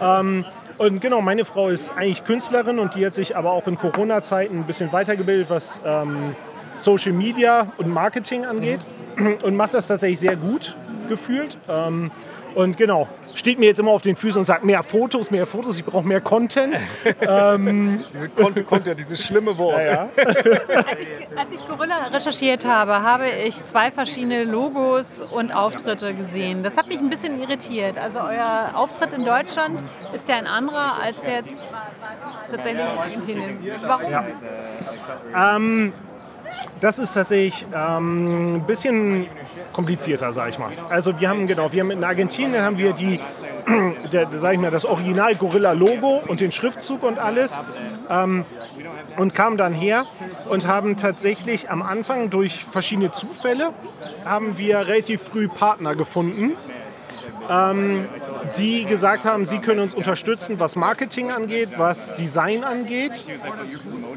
[0.00, 0.44] Ähm,
[0.78, 4.58] Und genau, meine Frau ist eigentlich Künstlerin und die hat sich aber auch in Corona-Zeiten
[4.60, 6.34] ein bisschen weitergebildet, was ähm,
[6.78, 8.80] Social Media und Marketing angeht
[9.42, 10.74] und macht das tatsächlich sehr gut
[11.08, 11.58] gefühlt.
[11.68, 12.10] Ähm,
[12.54, 15.76] und genau, steht mir jetzt immer auf den Füßen und sagt, mehr Fotos, mehr Fotos,
[15.76, 16.76] ich brauche mehr Content.
[17.20, 19.78] ähm, Diese Kon Konter, dieses schlimme Wort.
[19.78, 20.08] ja, ja.
[20.16, 26.62] Als ich, als ich Gorilla recherchiert habe, habe ich zwei verschiedene Logos und Auftritte gesehen.
[26.62, 27.98] Das hat mich ein bisschen irritiert.
[27.98, 31.58] Also euer Auftritt in Deutschland ist ja ein anderer als jetzt
[32.50, 33.58] tatsächlich in Argentinien.
[33.82, 34.10] Warum?
[34.10, 34.24] Ja.
[35.56, 35.92] Ähm,
[36.82, 39.26] das ist tatsächlich ähm, ein bisschen
[39.72, 40.72] komplizierter, sag ich mal.
[40.90, 43.20] Also wir haben genau, wir haben in Argentinien haben wir die,
[44.12, 47.58] der, ich mal, das Original Gorilla Logo und den Schriftzug und alles.
[48.10, 48.44] Ähm,
[49.16, 50.06] und kamen dann her
[50.48, 53.72] und haben tatsächlich am Anfang durch verschiedene Zufälle
[54.24, 56.52] haben wir relativ früh Partner gefunden,
[57.50, 58.06] ähm,
[58.56, 63.24] die gesagt haben, sie können uns unterstützen, was Marketing angeht, was Design angeht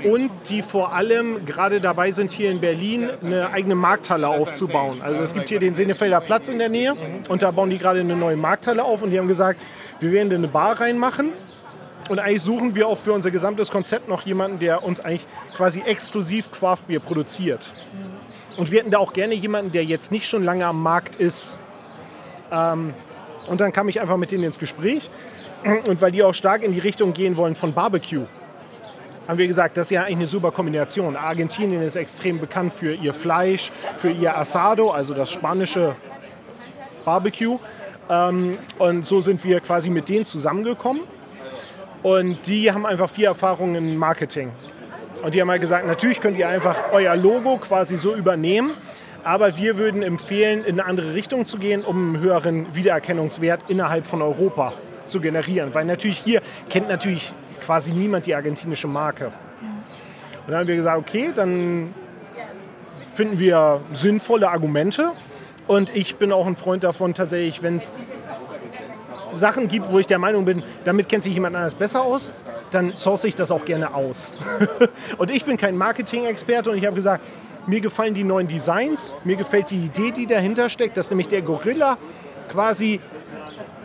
[0.03, 5.01] und die vor allem gerade dabei sind, hier in Berlin eine eigene Markthalle aufzubauen.
[5.01, 6.95] Also es gibt hier den Senefelder Platz in der Nähe
[7.29, 9.59] und da bauen die gerade eine neue Markthalle auf und die haben gesagt,
[9.99, 11.33] wir werden da eine Bar reinmachen.
[12.07, 15.81] Und eigentlich suchen wir auch für unser gesamtes Konzept noch jemanden, der uns eigentlich quasi
[15.81, 17.73] exklusiv Craftbier produziert.
[18.57, 21.57] Und wir hätten da auch gerne jemanden, der jetzt nicht schon lange am Markt ist.
[22.51, 22.93] Ähm,
[23.47, 25.09] und dann kam ich einfach mit denen ins Gespräch.
[25.87, 28.25] Und weil die auch stark in die Richtung gehen wollen von Barbecue,
[29.27, 31.15] haben wir gesagt, das ist ja eigentlich eine super Kombination.
[31.15, 35.95] Argentinien ist extrem bekannt für ihr Fleisch, für ihr Asado, also das spanische
[37.03, 37.57] Barbecue.
[38.07, 41.01] Ähm, und so sind wir quasi mit denen zusammengekommen.
[42.03, 44.51] Und die haben einfach viel Erfahrung im Marketing.
[45.23, 48.73] Und die haben halt gesagt, natürlich könnt ihr einfach euer Logo quasi so übernehmen.
[49.25, 54.05] Aber wir würden empfehlen, in eine andere Richtung zu gehen, um einen höheren Wiedererkennungswert innerhalb
[54.05, 54.73] von Europa
[55.07, 55.73] zu generieren.
[55.73, 59.25] Weil natürlich hier kennt natürlich quasi niemand die argentinische Marke.
[59.25, 61.91] Und dann haben wir gesagt, okay, dann
[63.15, 65.13] finden wir sinnvolle Argumente.
[65.65, 67.91] Und ich bin auch ein Freund davon, tatsächlich, wenn es
[69.33, 72.31] Sachen gibt, wo ich der Meinung bin, damit kennt sich jemand anders besser aus,
[72.69, 74.35] dann source ich das auch gerne aus.
[75.17, 77.23] und ich bin kein Marketing-Experte und ich habe gesagt,
[77.67, 81.41] mir gefallen die neuen Designs, mir gefällt die Idee, die dahinter steckt, dass nämlich der
[81.41, 81.97] Gorilla
[82.49, 82.99] quasi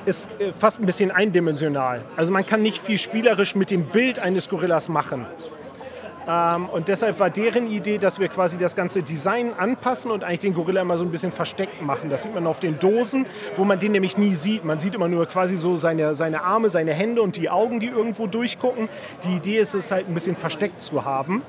[0.06, 2.02] ist äh, fast ein bisschen eindimensional.
[2.16, 5.26] Also man kann nicht viel spielerisch mit dem Bild eines Gorillas machen.
[6.28, 10.40] Ähm, und deshalb war deren Idee, dass wir quasi das ganze Design anpassen und eigentlich
[10.40, 12.10] den Gorilla immer so ein bisschen versteckt machen.
[12.10, 14.64] Das sieht man auf den Dosen, wo man den nämlich nie sieht.
[14.64, 17.86] Man sieht immer nur quasi so seine, seine Arme, seine Hände und die Augen, die
[17.86, 18.88] irgendwo durchgucken.
[19.24, 21.42] Die Idee ist es halt ein bisschen versteckt zu haben.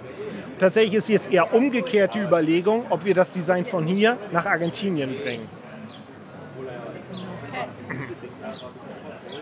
[0.62, 5.18] Tatsächlich ist jetzt eher umgekehrt die Überlegung, ob wir das Design von hier nach Argentinien
[5.18, 5.50] bringen.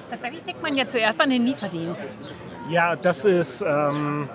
[0.09, 2.15] Tatsächlich denkt man ja zuerst an den Lieferdienst.
[2.69, 4.29] Ja, das ist ähm,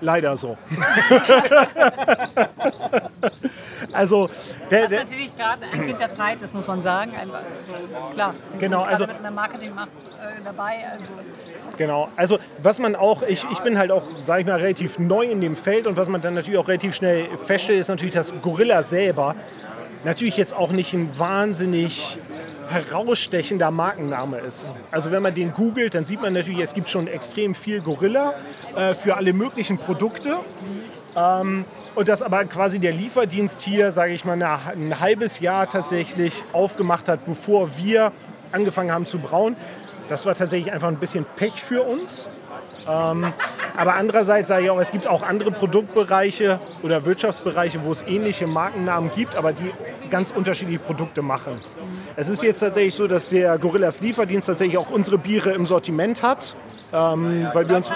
[0.00, 0.56] leider so.
[3.92, 4.30] also,
[4.70, 7.12] der, Das ist natürlich gerade ein Kind der Zeit, das muss man sagen.
[7.12, 10.84] Einfach, also, klar, Genau, also- mit einer Marketingmacht äh, dabei.
[10.90, 11.04] Also,
[11.76, 15.26] Genau, also was man auch, ich, ich bin halt auch, sage ich mal, relativ neu
[15.26, 18.32] in dem Feld und was man dann natürlich auch relativ schnell feststellt, ist natürlich, dass
[18.40, 19.34] Gorilla selber
[20.04, 22.18] natürlich jetzt auch nicht ein wahnsinnig
[22.68, 24.74] herausstechender Markenname ist.
[24.90, 28.34] Also wenn man den googelt, dann sieht man natürlich, es gibt schon extrem viel Gorilla
[28.74, 30.38] äh, für alle möglichen Produkte.
[31.16, 36.44] Ähm, und dass aber quasi der Lieferdienst hier, sage ich mal, ein halbes Jahr tatsächlich
[36.52, 38.12] aufgemacht hat, bevor wir
[38.52, 39.56] angefangen haben zu brauen.
[40.08, 42.28] Das war tatsächlich einfach ein bisschen Pech für uns.
[42.88, 43.32] Ähm,
[43.76, 48.46] aber andererseits sage ich auch, es gibt auch andere Produktbereiche oder Wirtschaftsbereiche, wo es ähnliche
[48.46, 49.70] Markennamen gibt, aber die
[50.10, 51.60] ganz unterschiedliche Produkte machen.
[52.14, 56.22] Es ist jetzt tatsächlich so, dass der Gorillas Lieferdienst tatsächlich auch unsere Biere im Sortiment
[56.22, 56.54] hat,
[56.92, 57.90] ähm, weil wir uns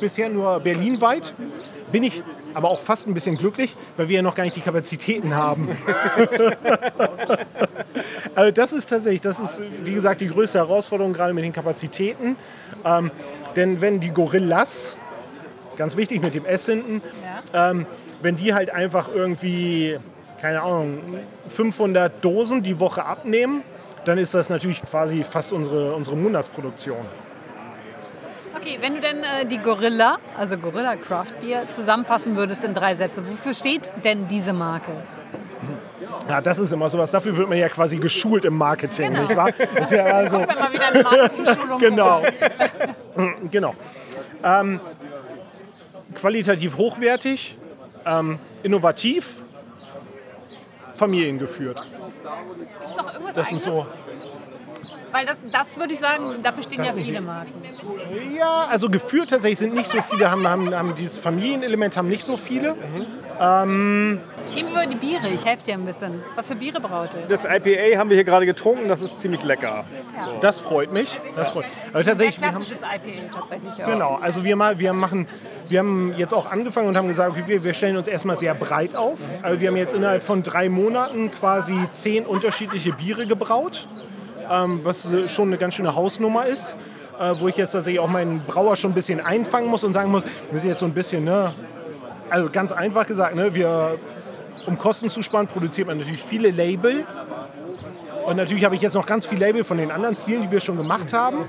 [0.00, 1.32] bisher nur berlinweit.
[1.92, 2.22] Bin ich
[2.54, 5.76] aber auch fast ein bisschen glücklich, weil wir ja noch gar nicht die Kapazitäten haben.
[8.34, 12.36] also das ist tatsächlich, das ist wie gesagt die größte Herausforderung gerade mit den Kapazitäten.
[12.84, 13.10] Ähm,
[13.56, 14.96] denn wenn die Gorillas,
[15.76, 17.02] ganz wichtig mit dem S hinten,
[17.52, 17.86] ähm,
[18.22, 19.98] wenn die halt einfach irgendwie,
[20.40, 21.18] keine Ahnung,
[21.48, 23.62] 500 Dosen die Woche abnehmen,
[24.04, 27.04] dann ist das natürlich quasi fast unsere, unsere Monatsproduktion.
[28.64, 32.94] Okay, wenn du denn äh, die Gorilla, also Gorilla Craft Beer, zusammenfassen würdest in drei
[32.94, 34.92] Sätze, wofür steht denn diese Marke?
[36.28, 37.10] Ja, das ist immer sowas.
[37.10, 39.26] Dafür wird man ja quasi geschult im Marketing, Genau.
[39.26, 39.50] nicht wahr?
[39.74, 41.78] Das ja also, wieder eine Marketing-Schulung.
[41.78, 42.22] genau.
[43.50, 43.74] genau.
[44.42, 44.80] Ähm,
[46.14, 47.58] qualitativ hochwertig,
[48.06, 49.36] ähm, innovativ,
[50.94, 51.82] familiengeführt.
[52.86, 53.86] Ist noch irgendwas Das sind so.
[55.14, 57.52] Weil das, das würde ich sagen, dafür stehen ja viele Marken.
[58.36, 62.24] Ja, also geführt tatsächlich sind nicht so viele, haben, haben, haben dieses Familienelement haben nicht
[62.24, 62.74] so viele.
[63.40, 64.20] Ähm,
[64.52, 66.20] Gehen wir über die Biere, ich helfe dir ein bisschen.
[66.34, 67.28] Was für Biere braut ihr?
[67.28, 69.84] Das IPA haben wir hier gerade getrunken, das ist ziemlich lecker.
[70.40, 71.20] das freut mich.
[71.36, 71.66] Das freut.
[71.90, 73.86] Aber Sehr tatsächlich, wir haben, klassisches IPA tatsächlich auch.
[73.86, 75.28] genau, also wir mal, wir machen,
[75.68, 78.54] wir haben jetzt auch angefangen und haben gesagt, okay, wir, wir stellen uns erstmal sehr
[78.54, 79.18] breit auf.
[79.42, 83.86] Also wir haben jetzt innerhalb von drei Monaten quasi zehn unterschiedliche Biere gebraut,
[84.50, 86.76] ähm, was schon eine ganz schöne Hausnummer ist.
[87.18, 90.10] Äh, wo ich jetzt tatsächlich auch meinen Brauer schon ein bisschen einfangen muss und sagen
[90.10, 91.54] muss, wir sind jetzt so ein bisschen, ne,
[92.28, 93.98] also ganz einfach gesagt, ne, wir,
[94.66, 97.06] um Kosten zu sparen, produziert man natürlich viele Label.
[98.26, 100.58] Und natürlich habe ich jetzt noch ganz viel Label von den anderen Stilen, die wir
[100.58, 101.48] schon gemacht haben.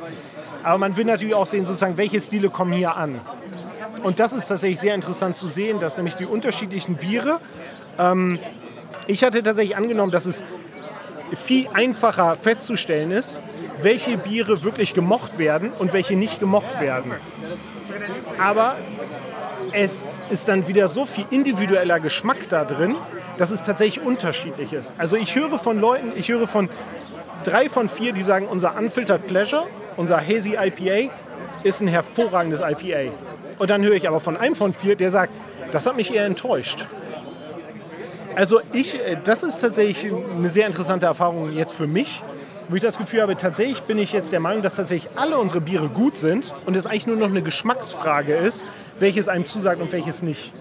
[0.62, 3.22] Aber man will natürlich auch sehen, sozusagen, welche Stile kommen hier an.
[4.04, 7.40] Und das ist tatsächlich sehr interessant zu sehen, dass nämlich die unterschiedlichen Biere,
[7.98, 8.38] ähm,
[9.08, 10.44] ich hatte tatsächlich angenommen, dass es
[11.34, 13.40] viel einfacher festzustellen ist,
[13.82, 17.12] welche Biere wirklich gemocht werden und welche nicht gemocht werden.
[18.40, 18.76] Aber
[19.72, 22.96] es ist dann wieder so viel individueller Geschmack da drin,
[23.38, 24.94] dass es tatsächlich unterschiedlich ist.
[24.98, 26.70] Also ich höre von Leuten, ich höre von
[27.44, 29.66] drei von vier, die sagen, unser Unfiltered Pleasure,
[29.98, 31.12] unser Hazy IPA,
[31.64, 33.12] ist ein hervorragendes IPA.
[33.60, 35.34] Und dann höre ich aber von einem von vier, der sagt,
[35.72, 36.88] das hat mich eher enttäuscht.
[38.36, 42.22] Also ich, äh, das ist tatsächlich eine sehr interessante Erfahrung jetzt für mich,
[42.68, 45.62] wo ich das Gefühl habe, tatsächlich bin ich jetzt der Meinung, dass tatsächlich alle unsere
[45.62, 48.66] Biere gut sind und es eigentlich nur noch eine Geschmacksfrage ist,
[49.00, 50.52] welches einem zusagt und welches nicht.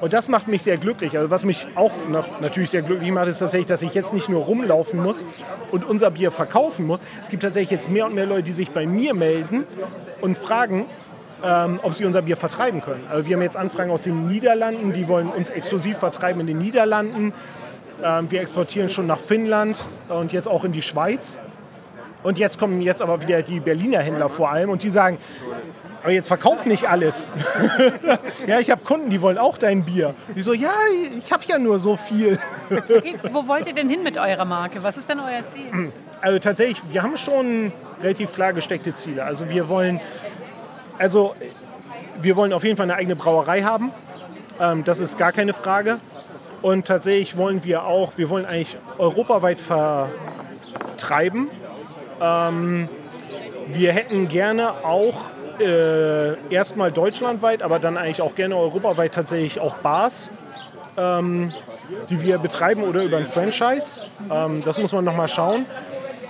[0.00, 1.16] Und das macht mich sehr glücklich.
[1.16, 1.92] Also was mich auch
[2.40, 5.24] natürlich sehr glücklich macht, ist tatsächlich, dass ich jetzt nicht nur rumlaufen muss
[5.70, 7.00] und unser Bier verkaufen muss.
[7.22, 9.64] Es gibt tatsächlich jetzt mehr und mehr Leute, die sich bei mir melden
[10.20, 10.84] und fragen,
[11.44, 13.04] ähm, ob sie unser Bier vertreiben können.
[13.10, 16.58] Also wir haben jetzt Anfragen aus den Niederlanden, die wollen uns exklusiv vertreiben in den
[16.58, 17.32] Niederlanden.
[18.02, 21.38] Ähm, wir exportieren schon nach Finnland und jetzt auch in die Schweiz.
[22.22, 25.18] Und jetzt kommen jetzt aber wieder die Berliner Händler vor allem und die sagen,
[26.02, 27.30] aber jetzt verkauf nicht alles.
[28.46, 30.14] ja, ich habe Kunden, die wollen auch dein Bier.
[30.34, 30.72] Die so, ja,
[31.16, 32.38] ich habe ja nur so viel.
[32.70, 34.82] Okay, wo wollt ihr denn hin mit eurer Marke?
[34.82, 35.92] Was ist denn euer Ziel?
[36.20, 37.72] Also tatsächlich, wir haben schon
[38.02, 39.24] relativ klar gesteckte Ziele.
[39.24, 40.00] Also wir wollen,
[40.98, 41.34] also
[42.20, 43.92] wir wollen auf jeden Fall eine eigene Brauerei haben.
[44.60, 45.98] Ähm, das ist gar keine Frage.
[46.62, 51.48] Und tatsächlich wollen wir auch, wir wollen eigentlich europaweit vertreiben.
[52.20, 52.88] Ähm,
[53.68, 55.14] wir hätten gerne auch
[55.60, 60.30] äh, erstmal deutschlandweit, aber dann eigentlich auch gerne europaweit tatsächlich auch Bars,
[60.96, 61.52] ähm,
[62.10, 64.00] die wir betreiben oder über ein Franchise.
[64.30, 65.66] Ähm, das muss man nochmal schauen.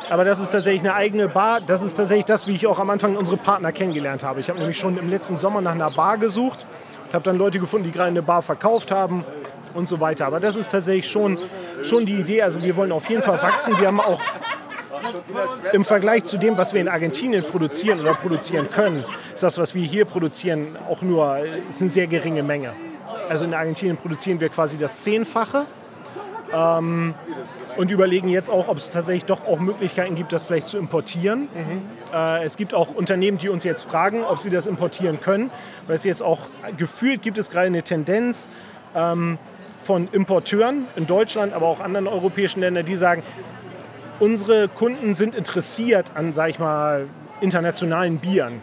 [0.08, 1.60] Aber das ist tatsächlich eine eigene Bar.
[1.60, 4.40] Das ist tatsächlich das, wie ich auch am Anfang unsere Partner kennengelernt habe.
[4.40, 6.64] Ich habe nämlich schon im letzten Sommer nach einer Bar gesucht,
[7.12, 9.24] habe dann Leute gefunden, die gerade eine Bar verkauft haben
[9.74, 10.26] und so weiter.
[10.26, 11.38] Aber das ist tatsächlich schon,
[11.82, 12.42] schon die Idee.
[12.42, 13.78] Also wir wollen auf jeden Fall wachsen.
[13.78, 14.20] Wir haben auch
[15.72, 19.74] im Vergleich zu dem, was wir in Argentinien produzieren oder produzieren können, ist das, was
[19.74, 21.38] wir hier produzieren, auch nur
[21.68, 22.72] ist eine sehr geringe Menge.
[23.28, 25.66] Also in Argentinien produzieren wir quasi das Zehnfache
[26.52, 27.14] ähm,
[27.76, 31.48] und überlegen jetzt auch, ob es tatsächlich doch auch Möglichkeiten gibt, das vielleicht zu importieren.
[32.12, 35.50] Äh, es gibt auch Unternehmen, die uns jetzt fragen, ob sie das importieren können,
[35.86, 36.40] weil es jetzt auch
[36.76, 38.48] gefühlt gibt es gerade eine Tendenz
[38.94, 39.38] ähm,
[39.84, 43.22] von Importeuren in Deutschland, aber auch anderen europäischen Ländern, die sagen,
[44.18, 47.06] unsere Kunden sind interessiert an, sag ich mal,
[47.40, 48.62] internationalen Bieren.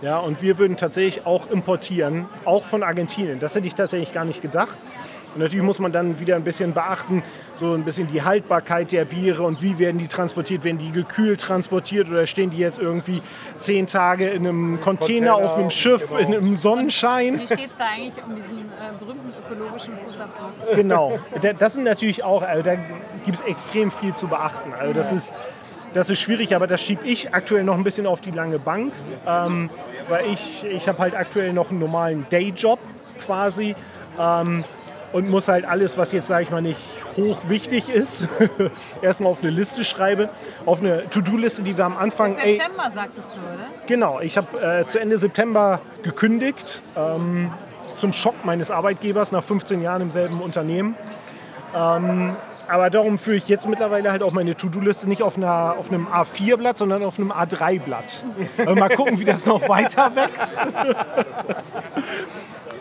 [0.00, 3.40] Ja, und wir würden tatsächlich auch importieren, auch von Argentinien.
[3.40, 4.78] Das hätte ich tatsächlich gar nicht gedacht.
[5.34, 7.22] Und natürlich muss man dann wieder ein bisschen beachten,
[7.54, 10.64] so ein bisschen die Haltbarkeit der Biere und wie werden die transportiert.
[10.64, 13.22] Werden die gekühlt transportiert oder stehen die jetzt irgendwie
[13.58, 17.40] zehn Tage in einem Container, auf einem Schiff, in einem Sonnenschein?
[17.40, 18.62] Wie steht es da eigentlich um diesen äh,
[18.98, 20.74] berühmten ökologischen Fußabdruck?
[20.74, 22.74] Genau, Da- das sind natürlich auch, also da
[23.24, 24.72] gibt es extrem viel zu beachten.
[24.78, 25.34] Also das ist,
[25.92, 28.92] das ist schwierig, aber das schiebe ich aktuell noch ein bisschen auf die lange Bank,
[29.26, 29.68] ähm,
[30.08, 32.78] weil ich, ich habe halt aktuell noch einen normalen Dayjob
[33.24, 33.74] quasi
[34.18, 34.64] ähm,
[35.12, 36.78] und muss halt alles, was jetzt, sage ich mal, nicht
[37.16, 38.28] hoch wichtig ist,
[39.02, 40.30] erstmal auf eine Liste schreibe,
[40.66, 42.36] auf eine To-Do-Liste, die wir am Anfang...
[42.36, 43.66] ey, September sagtest du, oder?
[43.86, 47.52] Genau, ich habe äh, zu Ende September gekündigt, ähm,
[47.98, 50.94] zum Schock meines Arbeitgebers nach 15 Jahren im selben Unternehmen.
[51.74, 52.36] Ähm,
[52.68, 56.06] aber darum führe ich jetzt mittlerweile halt auch meine To-Do-Liste nicht auf, einer, auf einem
[56.06, 58.24] A4-Blatt, sondern auf einem A3-Blatt.
[58.58, 60.60] Also mal gucken, wie das noch weiter wächst.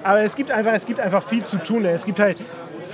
[0.08, 1.84] Aber es gibt, einfach, es gibt einfach viel zu tun.
[1.84, 2.38] Es gibt halt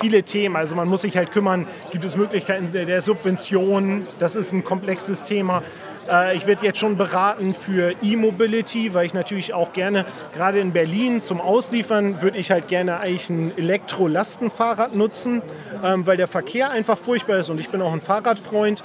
[0.02, 0.56] viele Themen.
[0.56, 4.08] Also man muss sich halt kümmern, gibt es Möglichkeiten der der Subvention.
[4.18, 5.62] Das ist ein komplexes Thema.
[6.10, 10.74] Äh, Ich werde jetzt schon beraten für E-Mobility, weil ich natürlich auch gerne, gerade in
[10.74, 15.44] Berlin zum Ausliefern, würde ich halt gerne eigentlich ein Elektrolastenfahrrad nutzen,
[15.84, 18.84] ähm, weil der Verkehr einfach furchtbar ist und ich bin auch ein Fahrradfreund.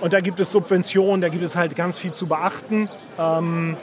[0.00, 2.88] Und da gibt es Subventionen, da gibt es halt ganz viel zu beachten.
[3.18, 3.76] Ähm,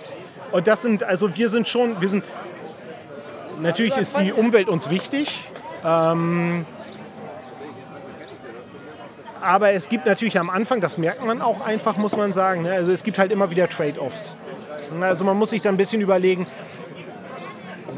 [0.54, 2.24] und das sind, also wir sind schon, wir sind,
[3.60, 5.40] natürlich ist die Umwelt uns wichtig.
[5.84, 6.66] Ähm,
[9.42, 12.74] aber es gibt natürlich am Anfang, das merkt man auch einfach, muss man sagen, ne?
[12.74, 14.38] also es gibt halt immer wieder Trade-offs.
[15.00, 16.48] Also man muss sich dann ein bisschen überlegen,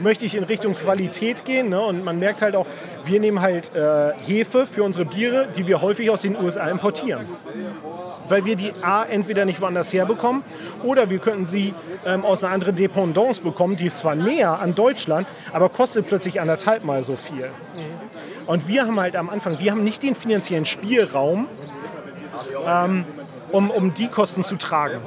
[0.04, 1.70] möchte ich in Richtung Qualität gehen?
[1.70, 1.82] Ne?
[1.82, 2.68] Und man merkt halt auch,
[3.06, 7.26] wir nehmen halt äh, Hefe für unsere Biere, die wir häufig aus den USA importieren.
[8.28, 10.44] Weil wir die A entweder nicht woanders herbekommen
[10.84, 11.74] oder wir könnten sie
[12.06, 16.40] ähm, aus einer anderen Dependance bekommen, die ist zwar näher an Deutschland, aber kostet plötzlich
[16.40, 17.50] anderthalb Mal so viel.
[18.46, 21.48] Und wir haben halt am Anfang, wir haben nicht den finanziellen Spielraum,
[22.68, 23.06] ähm,
[23.52, 25.02] um, um die Kosten zu tragen.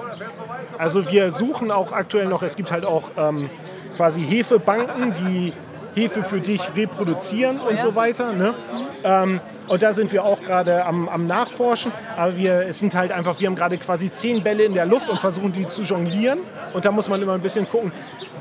[0.79, 3.51] Also wir suchen auch aktuell noch, es gibt halt auch ähm,
[3.97, 5.53] quasi Hefebanken, die
[5.97, 8.33] Hefe für dich reproduzieren und so weiter.
[8.33, 8.55] Ne?
[9.03, 11.91] Ähm, und da sind wir auch gerade am, am Nachforschen.
[12.17, 15.09] Aber wir es sind halt einfach, wir haben gerade quasi zehn Bälle in der Luft
[15.09, 16.41] und versuchen die zu jonglieren.
[16.75, 17.93] Und da muss man immer ein bisschen gucken,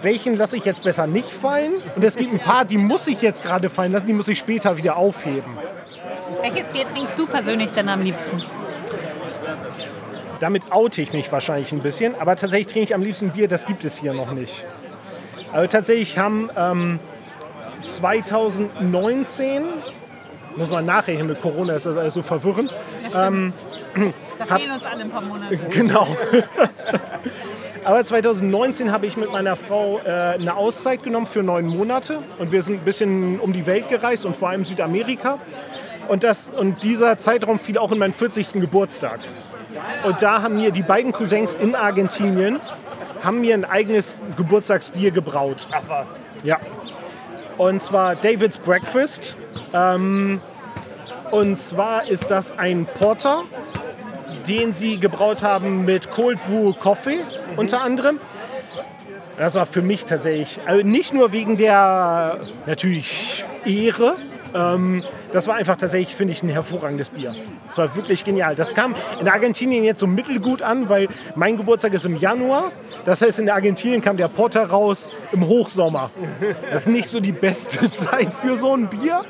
[0.01, 1.73] welchen lasse ich jetzt besser nicht fallen.
[1.95, 4.37] Und es gibt ein paar, die muss ich jetzt gerade fallen lassen, die muss ich
[4.37, 5.57] später wieder aufheben.
[6.41, 8.43] Welches Bier trinkst du persönlich denn am liebsten?
[10.41, 12.15] Damit oute ich mich wahrscheinlich ein bisschen.
[12.19, 14.65] Aber tatsächlich trinke ich am liebsten Bier, das gibt es hier noch nicht.
[15.55, 16.99] Also tatsächlich haben ähm,
[17.85, 19.63] 2019,
[20.57, 22.73] muss man nachrechnen mit Corona, ist das alles so verwirrend.
[23.17, 23.53] Ähm,
[24.37, 25.55] Da Hab- fehlen uns alle ein paar Monate.
[25.69, 26.07] genau.
[27.85, 32.51] Aber 2019 habe ich mit meiner Frau äh, eine Auszeit genommen für neun Monate und
[32.51, 35.39] wir sind ein bisschen um die Welt gereist und vor allem Südamerika.
[36.09, 38.59] Und, das, und dieser Zeitraum fiel auch in meinen 40.
[38.59, 39.19] Geburtstag.
[40.03, 42.59] Und da haben mir die beiden Cousins in Argentinien
[43.25, 45.67] haben mir ein eigenes Geburtstagsbier gebraut.
[45.71, 46.19] Ach was?
[46.43, 46.59] Ja.
[47.57, 49.35] Und zwar David's Breakfast.
[49.73, 50.41] Ähm,
[51.31, 53.43] und zwar ist das ein Porter,
[54.47, 57.19] den sie gebraut haben mit Cold Brew Coffee
[57.57, 58.19] unter anderem.
[59.37, 64.15] Das war für mich tatsächlich, also nicht nur wegen der natürlich Ehre,
[64.55, 67.35] ähm, das war einfach tatsächlich, finde ich, ein hervorragendes Bier.
[67.67, 68.55] Das war wirklich genial.
[68.55, 72.71] Das kam in Argentinien jetzt so mittelgut an, weil mein Geburtstag ist im Januar.
[73.03, 76.09] Das heißt, in Argentinien kam der Porter raus im Hochsommer.
[76.71, 79.25] Das ist nicht so die beste Zeit für so ein Bier.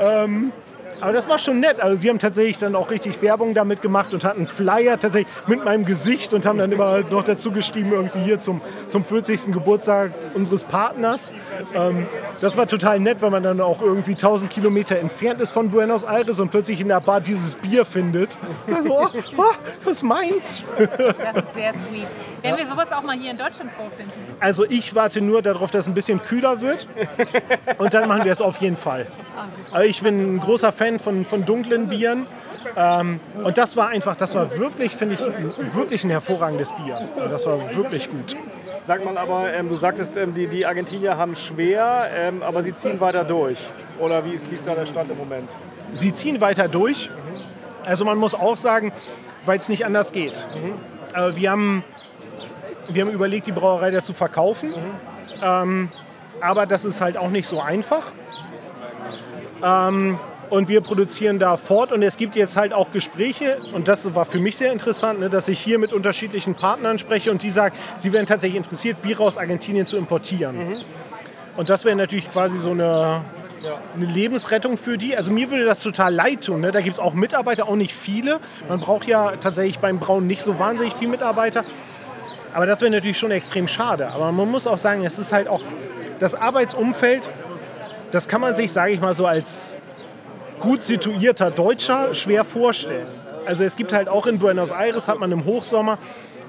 [0.00, 0.52] Ähm,
[1.00, 1.80] aber das war schon nett.
[1.80, 5.64] Also sie haben tatsächlich dann auch richtig Werbung damit gemacht und hatten Flyer tatsächlich mit
[5.64, 9.52] meinem Gesicht und haben dann immer noch dazu geschrieben, irgendwie hier zum, zum 40.
[9.52, 11.32] Geburtstag unseres Partners.
[11.74, 12.06] Ähm,
[12.40, 16.04] das war total nett, weil man dann auch irgendwie 1000 Kilometer entfernt ist von Buenos
[16.04, 18.38] Aires und plötzlich in der Bar dieses Bier findet.
[18.72, 19.42] Also, oh, oh,
[19.84, 20.62] das ist meins.
[20.78, 22.06] Das ist sehr sweet.
[22.42, 24.12] Werden wir sowas auch mal hier in Deutschland vorfinden?
[24.40, 26.86] Also ich warte nur darauf, dass es ein bisschen kühler wird
[27.78, 29.06] und dann machen wir es auf jeden Fall.
[29.70, 32.26] Aber ich bin ein großer Fan von, von dunklen Bieren.
[32.76, 37.00] Ähm, und das war einfach, das war wirklich, finde ich, wirklich ein hervorragendes Bier.
[37.16, 38.36] Also Das war wirklich gut.
[38.80, 42.74] Sag mal aber, ähm, du sagtest, ähm, die, die Argentinier haben schwer, ähm, aber sie
[42.74, 43.58] ziehen weiter durch.
[43.98, 45.50] Oder wie ist, wie ist da der Stand im Moment?
[45.92, 47.10] Sie ziehen weiter durch.
[47.84, 48.92] Also man muss auch sagen,
[49.44, 50.46] weil es nicht anders geht.
[51.14, 51.84] Äh, wir, haben,
[52.88, 54.72] wir haben überlegt, die Brauerei da zu verkaufen.
[55.42, 55.88] Ähm,
[56.40, 58.12] aber das ist halt auch nicht so einfach.
[59.62, 60.18] Ähm,
[60.50, 64.24] und wir produzieren da fort und es gibt jetzt halt auch Gespräche und das war
[64.24, 67.74] für mich sehr interessant, ne, dass ich hier mit unterschiedlichen Partnern spreche und die sagen,
[67.98, 70.76] sie wären tatsächlich interessiert, Biere aus Argentinien zu importieren.
[71.56, 73.24] Und das wäre natürlich quasi so eine,
[73.96, 75.16] eine Lebensrettung für die.
[75.16, 76.60] Also mir würde das total leid tun.
[76.60, 76.70] Ne?
[76.70, 78.38] Da gibt es auch Mitarbeiter, auch nicht viele.
[78.68, 81.64] Man braucht ja tatsächlich beim Brauen nicht so wahnsinnig viele Mitarbeiter.
[82.54, 84.08] Aber das wäre natürlich schon extrem schade.
[84.08, 85.60] Aber man muss auch sagen, es ist halt auch
[86.20, 87.28] das Arbeitsumfeld,
[88.12, 89.74] das kann man sich, sage ich mal so, als
[90.60, 93.06] gut situierter Deutscher schwer vorstellen.
[93.46, 95.98] Also es gibt halt auch in Buenos Aires, hat man im Hochsommer,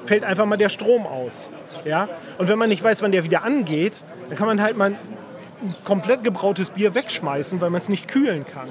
[0.05, 1.49] fällt einfach mal der Strom aus.
[1.85, 2.09] Ja?
[2.37, 5.75] Und wenn man nicht weiß, wann der wieder angeht, dann kann man halt mal ein
[5.85, 8.69] komplett gebrautes Bier wegschmeißen, weil man es nicht kühlen kann.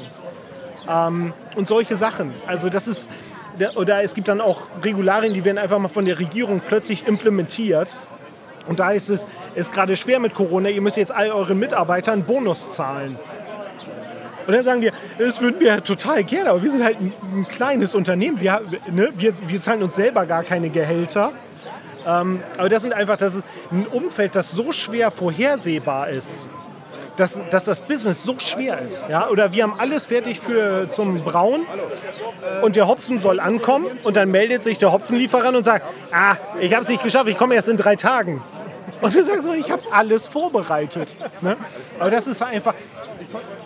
[0.88, 2.33] Ähm, und solche Sachen.
[2.46, 3.11] Also das ist,
[3.59, 7.07] der- oder es gibt dann auch Regularien, die werden einfach mal von der Regierung plötzlich
[7.07, 7.96] implementiert.
[8.66, 10.68] Und da ist es ist gerade schwer mit Corona.
[10.68, 13.18] Ihr müsst jetzt all euren Mitarbeitern Bonus zahlen.
[14.46, 17.48] Und dann sagen wir, das würden wir total gerne, aber wir sind halt ein, ein
[17.48, 18.40] kleines Unternehmen.
[18.40, 18.60] Wir,
[18.90, 21.33] ne, wir, wir zahlen uns selber gar keine Gehälter.
[22.06, 26.48] Ähm, aber das sind einfach, das ist ein Umfeld, das so schwer vorhersehbar ist,
[27.16, 29.08] dass, dass das Business so schwer ist.
[29.08, 29.29] Ja?
[29.29, 31.62] Oder wir haben alles fertig für, zum Brauen
[32.62, 36.73] und der Hopfen soll ankommen und dann meldet sich der Hopfenlieferant und sagt, ah, ich
[36.73, 38.42] habe es nicht geschafft, ich komme erst in drei Tagen.
[39.00, 41.16] Und du sagst so, ich habe alles vorbereitet.
[41.40, 41.56] Ne?
[41.98, 42.75] Aber das ist einfach,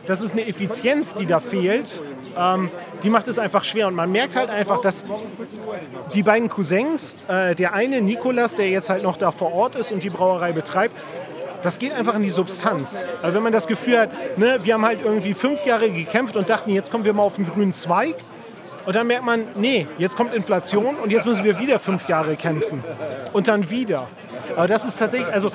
[0.07, 2.01] das ist eine Effizienz, die da fehlt.
[2.37, 2.71] ähm,
[3.03, 3.89] die macht es einfach schwer.
[3.89, 5.05] Und man merkt halt einfach, dass
[6.15, 9.93] die beiden Cousins, äh, der eine Nikolas, der jetzt halt noch da vor Ort ist
[9.93, 10.95] und die Brauerei betreibt,
[11.63, 13.07] das geht einfach in die Substanz.
[13.23, 16.49] Also wenn man das Gefühl hat, ne, wir haben halt irgendwie fünf Jahre gekämpft und
[16.49, 18.17] dachten, jetzt kommen wir mal auf den grünen Zweig.
[18.85, 22.37] Und dann merkt man, nee, jetzt kommt Inflation und jetzt müssen wir wieder fünf Jahre
[22.37, 22.83] kämpfen.
[23.33, 24.09] Und dann wieder.
[24.57, 25.51] Aber das ist tatsächlich, also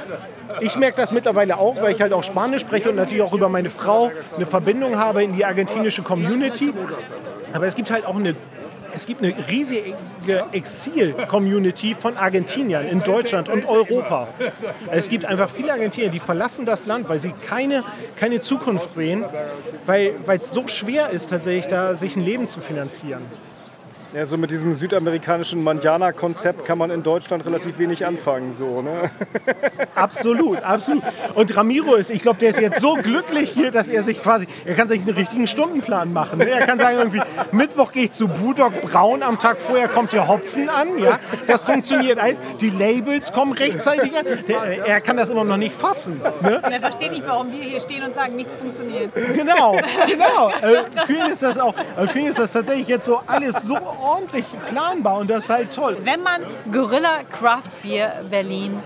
[0.62, 3.50] ich merke das mittlerweile auch, weil ich halt auch Spanisch spreche und natürlich auch über
[3.50, 6.74] meine Frau eine Verbindung habe in die argentinische Community.
[7.54, 8.36] Aber es gibt halt auch eine
[8.98, 9.96] es gibt eine riesige
[10.52, 14.28] Exil-Community von Argentiniern in Deutschland und Europa.
[14.90, 17.84] Es gibt einfach viele Argentinier, die verlassen das Land, weil sie keine,
[18.16, 19.24] keine Zukunft sehen,
[19.86, 23.22] weil es so schwer ist, tatsächlich da sich ein Leben zu finanzieren.
[24.14, 28.54] Ja, so mit diesem südamerikanischen Manjana-Konzept kann man in Deutschland relativ wenig anfangen.
[28.54, 29.12] So, ne?
[29.96, 31.04] Absolut, absolut.
[31.34, 34.46] Und Ramiro ist, ich glaube, der ist jetzt so glücklich hier, dass er sich quasi,
[34.64, 36.40] er kann sich einen richtigen Stundenplan machen.
[36.40, 40.28] Er kann sagen, irgendwie, Mittwoch gehe ich zu Budok Braun, am Tag vorher kommt der
[40.28, 41.00] Hopfen an.
[41.00, 41.20] Ja?
[41.48, 42.38] Das funktioniert alles.
[42.62, 44.26] Die Labels kommen rechtzeitig an.
[44.48, 46.22] Der, er kann das immer noch nicht fassen.
[46.42, 46.62] Ne?
[46.64, 49.12] Und er versteht nicht, warum wir hier stehen und sagen, nichts funktioniert.
[49.34, 50.52] Genau, genau.
[50.68, 53.62] Äh, für ihn ist das auch, äh, für ihn ist das tatsächlich jetzt so alles
[53.64, 55.98] so ordentlich planbar und das ist halt toll.
[56.04, 56.42] Wenn man
[56.72, 58.80] Gorilla Craft Beer Berlin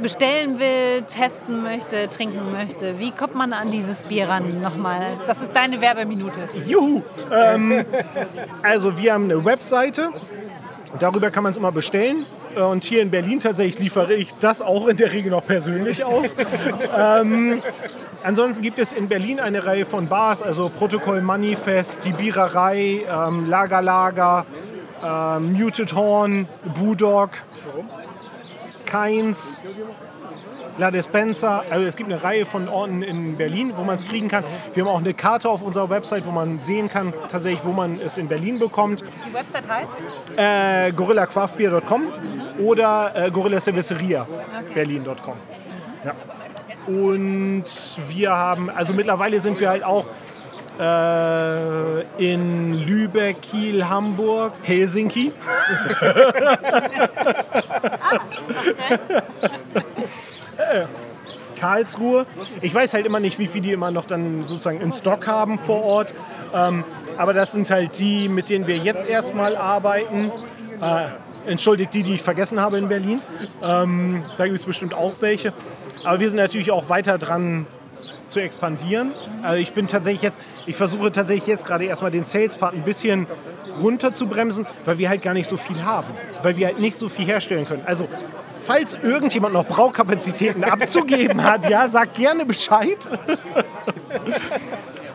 [0.00, 4.60] bestellen will, testen möchte, trinken möchte, wie kommt man an dieses Bier ran?
[4.60, 6.40] Nochmal, das ist deine Werbeminute.
[6.66, 7.02] Juhu!
[7.32, 7.84] Ähm,
[8.62, 10.10] also wir haben eine Webseite,
[10.98, 12.26] darüber kann man es immer bestellen.
[12.56, 16.34] Und hier in Berlin tatsächlich liefere ich das auch in der Regel noch persönlich aus.
[16.96, 17.62] ähm,
[18.22, 23.48] ansonsten gibt es in Berlin eine Reihe von Bars, also Protokoll Manifest, die Biererei, ähm,
[23.48, 24.46] Lager Lager,
[25.04, 26.48] ähm, Muted Horn,
[26.78, 27.30] Budok,
[28.84, 29.60] Keins,
[30.78, 31.62] La Despensa.
[31.70, 34.44] Also es gibt eine Reihe von Orten in Berlin, wo man es kriegen kann.
[34.74, 38.00] Wir haben auch eine Karte auf unserer Website, wo man sehen kann, tatsächlich, wo man
[38.00, 39.04] es in Berlin bekommt.
[39.28, 39.90] Die Website heißt?
[40.36, 42.02] Äh, gorillacraftbeer.com
[42.58, 45.34] oder äh, gorillacerveceria.berlin.com.
[46.04, 46.14] Ja.
[46.86, 47.64] Und
[48.08, 50.06] wir haben, also mittlerweile sind wir halt auch
[50.80, 55.32] äh, in Lübeck, Kiel, Hamburg, Helsinki.
[59.74, 59.79] Äh,
[61.60, 62.26] Karlsruhe.
[62.62, 65.58] Ich weiß halt immer nicht, wie viel die immer noch dann sozusagen in Stock haben
[65.58, 66.14] vor Ort.
[66.54, 66.84] Ähm,
[67.16, 70.32] aber das sind halt die, mit denen wir jetzt erstmal arbeiten.
[70.80, 73.20] Äh, entschuldigt die, die ich vergessen habe in Berlin.
[73.62, 75.52] Ähm, da gibt es bestimmt auch welche.
[76.04, 77.66] Aber wir sind natürlich auch weiter dran
[78.28, 79.12] zu expandieren.
[79.42, 83.26] Also ich bin tatsächlich jetzt, ich versuche tatsächlich jetzt gerade erstmal den Sales-Part ein bisschen
[83.82, 86.08] runter zu bremsen, weil wir halt gar nicht so viel haben.
[86.42, 87.82] Weil wir halt nicht so viel herstellen können.
[87.84, 88.08] Also
[88.70, 93.08] falls irgendjemand noch Braukapazitäten abzugeben hat, ja, sagt gerne Bescheid.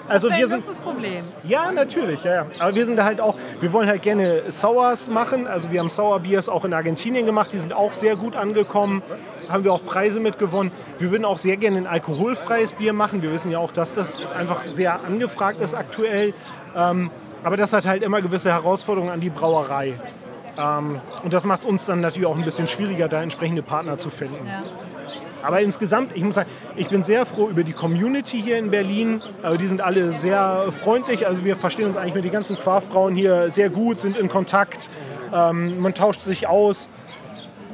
[0.08, 1.26] Also Das wir sind großes Problem.
[1.48, 2.46] ja, natürlich, ja, ja.
[2.60, 5.48] Aber wir sind halt auch, wir wollen halt gerne Sours machen.
[5.48, 9.02] Also wir haben Sour Beers auch in Argentinien gemacht, die sind auch sehr gut angekommen.
[9.50, 10.72] Haben wir auch Preise mitgewonnen.
[11.00, 13.24] Wir würden auch sehr gerne ein alkoholfreies Bier machen.
[13.24, 16.36] Wir wissen ja auch, dass das einfach sehr angefragt ist aktuell.
[16.76, 17.10] Ähm,
[17.44, 19.96] aber das hat halt immer gewisse Herausforderungen an die Brauerei.
[20.58, 23.98] Ähm, und das macht es uns dann natürlich auch ein bisschen schwieriger, da entsprechende Partner
[23.98, 24.48] zu finden.
[24.48, 24.64] Ja.
[25.44, 29.22] Aber insgesamt, ich muss sagen, ich bin sehr froh über die Community hier in Berlin.
[29.44, 31.28] Also die sind alle sehr freundlich.
[31.28, 34.90] Also wir verstehen uns eigentlich mit den ganzen Craftbrauen hier sehr gut, sind in Kontakt.
[35.32, 36.90] Ähm, man tauscht sich aus.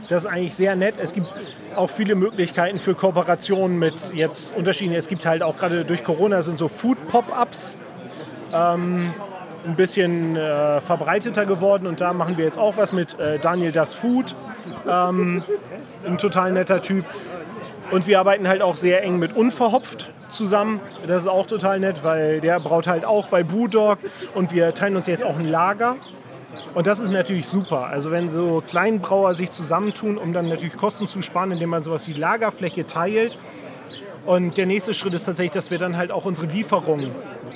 [0.09, 0.95] Das ist eigentlich sehr nett.
[1.01, 1.27] Es gibt
[1.75, 4.93] auch viele Möglichkeiten für Kooperationen mit jetzt Unterschieden.
[4.93, 7.77] Es gibt halt auch gerade durch Corona sind so Food-Pop-Ups
[8.53, 9.13] ähm,
[9.66, 13.72] ein bisschen äh, verbreiteter geworden und da machen wir jetzt auch was mit äh, Daniel
[13.72, 14.36] Das Food.
[14.88, 15.43] Ähm,
[16.05, 17.05] ein total netter Typ.
[17.91, 20.80] Und wir arbeiten halt auch sehr eng mit Unverhopft zusammen.
[21.05, 23.99] Das ist auch total nett, weil der braut halt auch bei Brewdog
[24.34, 25.97] und wir teilen uns jetzt auch ein Lager.
[26.74, 27.88] Und das ist natürlich super.
[27.88, 32.07] Also wenn so Kleinbrauer sich zusammentun, um dann natürlich Kosten zu sparen, indem man sowas
[32.07, 33.38] wie Lagerfläche teilt.
[34.26, 37.12] Und der nächste Schritt ist tatsächlich, dass wir dann halt auch unsere Lieferungen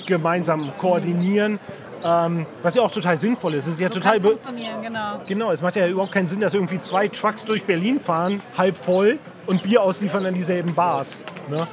[0.06, 1.58] gemeinsam koordinieren.
[2.04, 3.66] Ähm, was ja auch total sinnvoll ist.
[3.66, 5.20] Es ist ja So total funktionieren, genau.
[5.26, 8.76] Genau, es macht ja überhaupt keinen Sinn, dass irgendwie zwei Trucks durch Berlin fahren, halb
[8.76, 11.24] voll und Bier ausliefern an dieselben Bars.
[11.48, 11.66] Ne?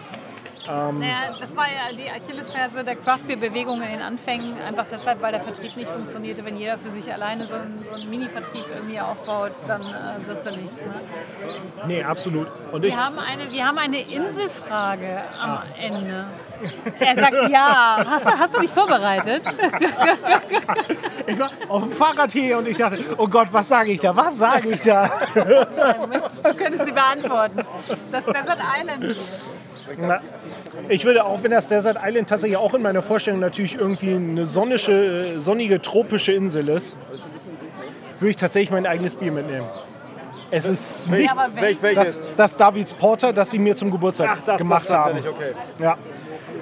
[0.65, 5.41] Naja, das war ja die Achillesferse der Craftbeer-Bewegung in den Anfängen, einfach deshalb, weil der
[5.41, 6.45] Vertrieb nicht funktionierte.
[6.45, 10.45] Wenn jeder für sich alleine so einen, so einen Mini-Vertrieb irgendwie aufbaut, dann äh, wirst
[10.45, 10.81] du nichts.
[10.81, 10.93] Ne?
[11.85, 12.47] Nee, absolut.
[12.71, 16.25] Und ich, Wir, haben eine, wir haben eine Inselfrage am Ende.
[16.99, 18.05] Er sagt ja.
[18.07, 19.41] Hast du, hast du dich vorbereitet?
[21.27, 24.15] ich war auf dem Fahrrad hier und ich dachte, oh Gott, was sage ich da?
[24.15, 25.09] Was sage ich da?
[25.33, 27.61] Du könntest sie beantworten.
[28.11, 29.17] Das Desert Island.
[29.97, 30.21] Na,
[30.89, 34.45] ich würde auch, wenn das Desert Island tatsächlich auch in meiner Vorstellung natürlich irgendwie eine
[34.45, 36.95] sonnische, äh, sonnige, tropische Insel ist,
[38.19, 39.67] würde ich tatsächlich mein eigenes Bier mitnehmen.
[40.49, 42.27] Es ist nicht aber Wel welches?
[42.27, 45.15] das, das Davids Porter, das sie mir zum Geburtstag Ach, das gemacht das haben.
[45.15, 45.53] tatsächlich, okay.
[45.79, 45.97] Ja.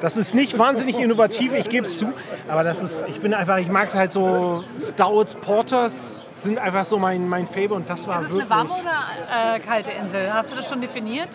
[0.01, 2.11] Das ist nicht wahnsinnig innovativ, ich gebe es zu.
[2.47, 6.85] Aber das ist, ich bin einfach, ich mag es halt so, Stouts, Porters sind einfach
[6.85, 9.91] so mein, mein Fable und das war Ist es eine wirklich, warme oder äh, kalte
[9.91, 10.33] Insel?
[10.33, 11.29] Hast du das schon definiert?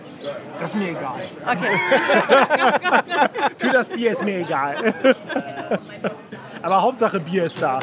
[0.60, 1.14] das ist mir egal.
[1.46, 1.78] Okay.
[3.58, 4.94] Für das Bier ist mir egal.
[6.62, 7.78] Aber Hauptsache Bier ist da.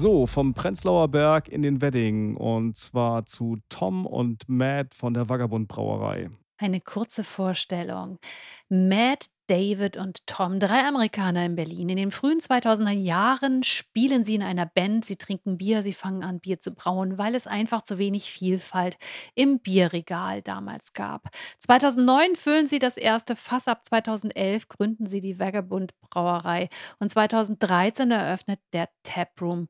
[0.00, 5.28] So, vom Prenzlauer Berg in den Wedding und zwar zu Tom und Matt von der
[5.28, 6.30] Vagabund Brauerei.
[6.56, 8.20] Eine kurze Vorstellung.
[8.68, 11.88] Matt, David und Tom, drei Amerikaner in Berlin.
[11.88, 16.22] In den frühen 2000er Jahren spielen sie in einer Band, sie trinken Bier, sie fangen
[16.22, 18.98] an, Bier zu brauen, weil es einfach zu wenig Vielfalt
[19.34, 21.30] im Bierregal damals gab.
[21.60, 26.68] 2009 füllen sie das erste Fass ab, 2011 gründen sie die Vagabund Brauerei
[26.98, 29.68] und 2013 eröffnet der Taproom.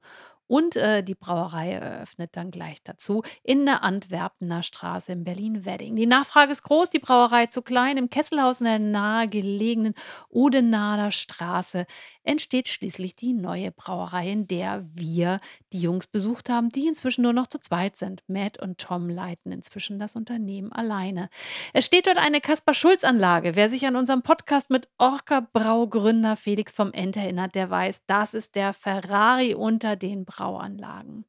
[0.48, 5.94] Und äh, die Brauerei eröffnet dann gleich dazu in der Antwerpener Straße in Berlin-Wedding.
[5.94, 7.96] Die Nachfrage ist groß, die Brauerei zu klein.
[7.98, 9.94] Im Kesselhaus in der nahegelegenen
[10.30, 11.86] Odenader Straße
[12.28, 15.40] entsteht schließlich die neue Brauerei, in der wir
[15.72, 18.22] die Jungs besucht haben, die inzwischen nur noch zu zweit sind.
[18.28, 21.30] Matt und Tom leiten inzwischen das Unternehmen alleine.
[21.72, 23.56] Es steht dort eine Kaspar-Schulz-Anlage.
[23.56, 28.54] Wer sich an unserem Podcast mit Orca-Braugründer Felix vom End erinnert, der weiß, das ist
[28.56, 31.24] der Ferrari unter den Brauanlagen.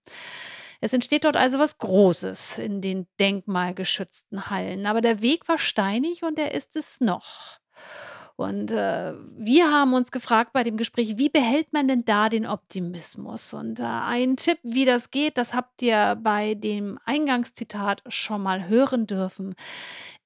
[0.81, 4.85] Es entsteht dort also was Großes in den denkmalgeschützten Hallen.
[4.85, 7.59] Aber der Weg war steinig und er ist es noch.
[8.39, 12.47] Und äh, wir haben uns gefragt bei dem Gespräch, wie behält man denn da den
[12.47, 13.53] Optimismus?
[13.53, 18.69] Und äh, ein Tipp, wie das geht, das habt ihr bei dem Eingangszitat schon mal
[18.69, 19.55] hören dürfen.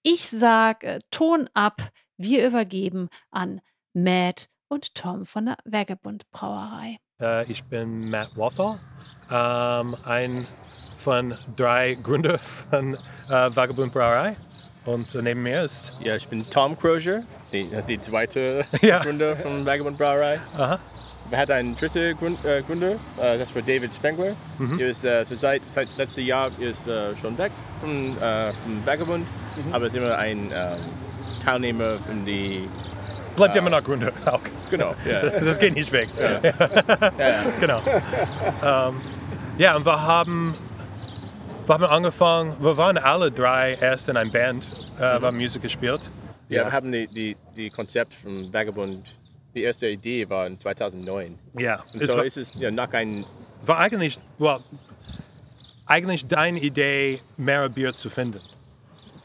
[0.04, 1.82] Ich sage äh, Ton ab,
[2.16, 3.62] wir übergeben an
[3.94, 7.00] Matt und Tom von der Vagabund Brauerei.
[7.20, 8.80] Äh, ich bin Matt Walthall,
[9.32, 10.48] ähm, ein
[10.98, 12.38] von drei Gründern
[12.70, 14.38] von äh, Vagabund Brauerei.
[14.86, 19.00] Und neben mir ist, Ja, ich bin Tom Crozier, die, die zweite Ja.
[19.02, 20.40] Gründer von Vagabond Brauerei.
[20.58, 20.78] aha,
[21.30, 24.36] Wir hatten einen dritten Grund, äh, Gründer, äh, das war David Spengler.
[24.78, 29.26] Er ist äh, seit, seit letztem Jahr ist äh, schon weg von, äh, vom Vagabond,
[29.72, 30.80] aber ist immer ein ähm,
[31.44, 32.68] Teilnehmer von die.
[33.38, 34.42] bleibt immer noch Gründer auch.
[34.70, 35.30] Genau, ja.
[35.40, 36.10] Das geht nicht weg.
[36.20, 36.52] ja,
[37.18, 37.44] ja.
[37.60, 37.82] genau.
[38.90, 38.96] ähm,
[39.58, 40.56] ja, und wir haben,
[41.68, 44.66] wir haben angefangen, wir waren alle drei erst in einer Band,
[44.98, 46.02] äh, wir haben Musik gespielt.
[46.50, 49.16] Ja, wir haben die, die, die Konzept von Vagabond,
[49.56, 51.40] die erste Idee war in 2009.
[51.58, 53.26] Ja, Und es so war, ist es ja nach ein,
[53.66, 54.60] war eigentlich, well,
[55.86, 58.42] eigentlich deine Idee, mehr Bier zu finden.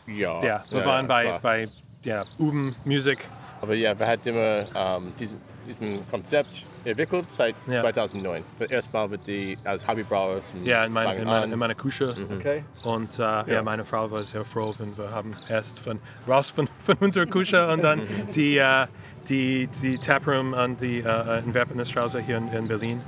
[0.07, 0.43] ja.
[0.43, 1.41] Ja, wir ja, waren bei, klar.
[1.41, 1.69] bei
[2.05, 3.19] ja, Uben Musik.
[3.61, 7.81] Aber ja, wir hatten immer ähm, diesen, diesen Konzept entwickelt seit Ja.
[7.83, 8.43] 2009.
[8.69, 10.41] Erstmal mit die, als Hobbybrauer.
[10.65, 11.53] Ja, in, mein, in, meiner, an.
[11.53, 12.15] in meiner Küche.
[12.39, 12.65] Okay.
[12.85, 13.63] Und äh, ja.
[13.63, 17.71] meine Frau war sehr froh, wenn wir haben erst von raus von, von unserer Küche
[17.71, 18.03] und dann
[18.35, 18.87] die, äh,
[19.29, 23.03] die, die Taproom an die äh, in Werpenerstraße hier in, in Berlin.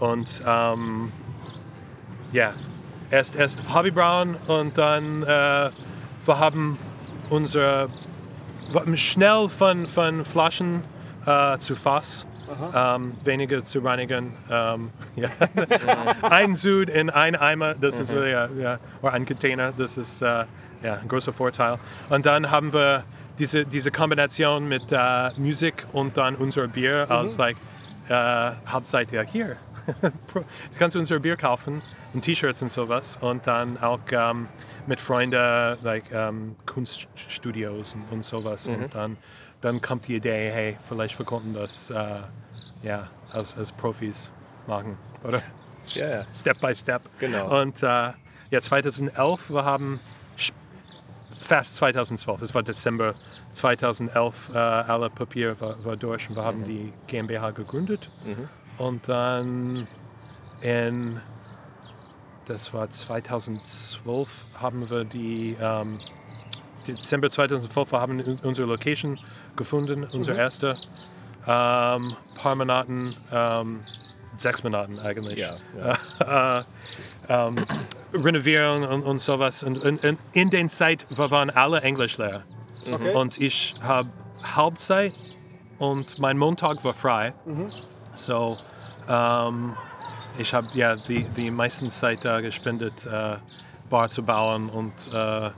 [0.00, 1.12] Und ähm,
[2.32, 2.52] ja,
[3.10, 6.78] erst, erst Hobbybrauen und dann äh, wir haben
[7.30, 7.88] unsere
[8.72, 10.82] wir haben schnell von, von Flaschen
[11.26, 12.26] äh, zu Fass.
[12.74, 14.32] Ähm, weniger zu reinigen.
[14.48, 15.28] Ähm, ja.
[16.22, 20.22] ein Sud in ein Eimer, das ist wirklich, ja, ja, oder ein Container, das ist
[20.22, 20.44] äh,
[20.82, 21.78] ja, ein großer Vorteil.
[22.08, 23.04] Und dann haben wir
[23.38, 27.56] diese, diese Kombination mit äh, Musik und dann unser Bier als like,
[28.08, 29.56] äh, Hauptzeit ja hier.
[30.32, 30.44] du
[30.78, 34.48] kannst unser Bier kaufen und T-Shirts und sowas und dann auch ähm,
[34.86, 38.66] mit Freunden, like ähm, Kunststudios und, und sowas.
[38.68, 39.16] Und dann,
[39.66, 42.20] dann kommt die Idee, hey, vielleicht wir konnten das äh,
[42.82, 44.30] ja, als, als Profis
[44.66, 45.42] machen, oder?
[45.94, 46.26] Ja, ja.
[46.32, 47.02] Step by Step.
[47.18, 47.60] Genau.
[47.60, 47.86] Und äh,
[48.50, 49.98] ja, 2011, wir haben
[51.38, 53.14] fast 2012, es war Dezember
[53.52, 58.10] 2011, äh, alle Papier war, war durch und wir haben die GmbH gegründet.
[58.78, 59.86] Und dann
[60.60, 61.20] in,
[62.46, 65.98] das war 2012, haben wir die, ähm,
[66.86, 69.18] Dezember 2012, wir haben un- unsere Location
[69.56, 70.76] gefunden, unsere erste.
[71.46, 73.80] Ähm, paar Monaten, ähm,
[74.36, 75.38] sechs Monaten eigentlich.
[75.78, 76.64] Ja, äh,
[77.28, 77.56] ähm,
[78.12, 79.62] Renovierung und, und sowas.
[79.62, 82.42] Und, und, und in der Zeit waren alle Englischlehrer.
[83.14, 84.08] Und ich habe
[84.54, 85.12] Halbzeit
[85.78, 87.34] und mein Montag war frei.
[88.14, 88.56] So,
[89.08, 89.76] ähm,
[90.38, 93.36] ich habe ja die, die meisten Zeit da gespendet, äh,
[93.90, 95.50] Bar zu bauen und äh,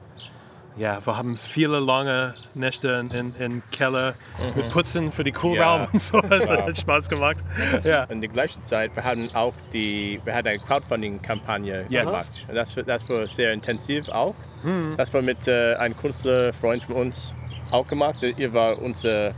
[0.79, 4.15] ja, wir haben viele lange Nächte in, in, Keller
[4.55, 5.89] mit Putzen für die Coolraum Ja.
[5.93, 6.21] und so.
[6.29, 6.67] Das Wow.
[6.67, 7.39] hat Spaß gemacht.
[7.85, 8.05] Ja.
[8.05, 12.07] In der gleichen Zeit, wir haben auch die, wir hatten eine Crowdfunding-Kampagne Yes.
[12.07, 12.45] gemacht.
[12.49, 14.35] Und das, das war sehr intensiv auch.
[14.97, 17.33] Das war mit äh, einem Künstler, Freund von uns
[17.71, 18.23] auch gemacht.
[18.25, 19.33] Ihr war unser,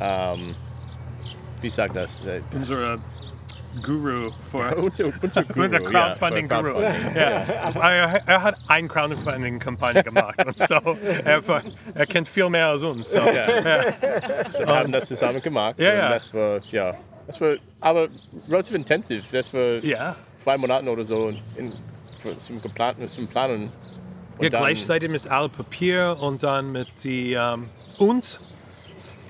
[0.00, 0.56] ähm,
[1.60, 2.26] wie sagt das?
[2.26, 2.98] Äh, Unsere
[3.82, 6.72] Guru für unser, unser Guru, der ja, für Crowdfunding-Guru.
[6.72, 7.16] Crowdfunding.
[7.16, 7.90] Ja.
[7.90, 10.74] Er, er hat eine Crowdfunding-Kampagne gemacht und so.
[11.24, 11.42] Er,
[11.94, 13.10] er kennt viel mehr als uns.
[13.10, 13.18] So.
[13.18, 13.46] Ja.
[14.52, 15.78] So, wir haben das zusammen gemacht.
[15.78, 16.08] Ja, ja.
[16.10, 16.94] Das war, ja,
[17.26, 18.08] das war aber
[18.48, 19.24] relativ intensiv.
[19.30, 20.16] Das war Ja.
[20.38, 21.72] zwei Monate oder so in,
[22.20, 23.70] für, zum, geplanten, zum Planen.
[24.38, 28.38] Und Ja, gleichzeitig mit allem Papier und dann mit die ähm, und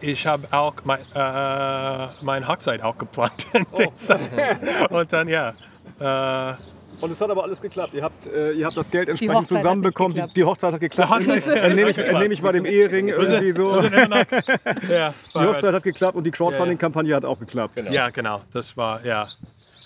[0.00, 4.20] ich habe auch mein, äh, meine Hochzeit auch geplant in der Zeit.
[4.90, 5.54] Und dann ja.
[6.00, 6.54] Äh,
[7.00, 7.94] Und es hat aber alles geklappt.
[7.94, 10.14] Ihr habt, äh, ihr habt das Geld entsprechend zusammenbekommen.
[10.16, 11.26] Die, die Hochzeit hat geklappt.
[11.26, 13.82] Die Hochzeit- Entnehme ich, entnehme ich bei dem Ehering irgendwie so.
[13.82, 13.90] wir
[14.88, 17.76] ja, Die Hochzeit hat geklappt und die Crowdfunding-Kampagne hat auch geklappt.
[17.76, 17.90] Genau.
[17.92, 18.42] ja, genau.
[18.52, 19.28] Das war ja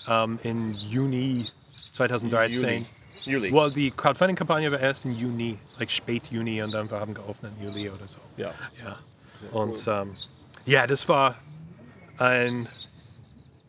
[0.09, 1.47] ähm, im Juni
[1.93, 2.53] 2013.
[2.63, 2.85] Juli.
[3.25, 3.53] Juli.
[3.53, 7.53] Well, die Crowdfunding-Kampagne war erst im Juni, like spät Juni und dann wir haben geöffnet
[7.59, 8.17] im Juli oder so.
[8.37, 8.51] ja.
[8.83, 8.97] Ja.
[9.51, 10.11] Und ähm,
[10.65, 11.35] ja, das war
[12.17, 12.67] ein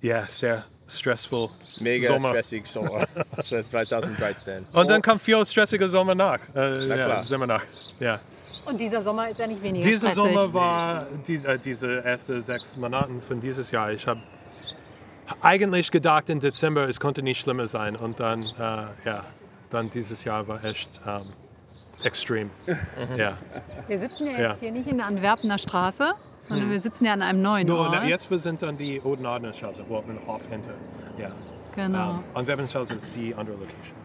[0.00, 1.48] ja, sehr stressful
[1.80, 2.30] Mega Sommer.
[2.30, 3.06] stressig Sommer.
[3.34, 4.66] Das war 2013.
[4.72, 6.40] Und dann kam viel stressiger Sommer nach.
[6.54, 7.22] Äh, ja, klar.
[7.22, 7.64] Sommer nach.
[7.98, 8.20] Ja.
[8.66, 10.34] Und dieser Sommer ist ja nicht weniger Dieser stressig.
[10.34, 13.92] Sommer war diese, äh, diese ersten sechs Monate von dieses Jahr.
[13.92, 14.20] Ich habe
[15.40, 17.96] eigentlich gedacht, im Dezember es konnte nicht schlimmer sein.
[17.96, 19.24] Und dann, äh, ja,
[19.70, 21.32] dann dieses Jahr war echt ähm,
[22.02, 22.50] extrem.
[23.16, 23.38] Ja.
[23.86, 24.56] Wir sitzen ja jetzt Ja.
[24.60, 26.12] hier nicht in der Antwerpener Straße,
[26.44, 27.90] sondern wir sitzen ja an einem neuen Nur, Ort.
[27.92, 30.74] na, jetzt wir sind dann die Odenadnerstraße, wo ein Hof hinter.
[31.18, 31.30] Ja.
[31.74, 32.10] Genau.
[32.12, 33.96] Ähm, und Webbenstraße ist die andere Location.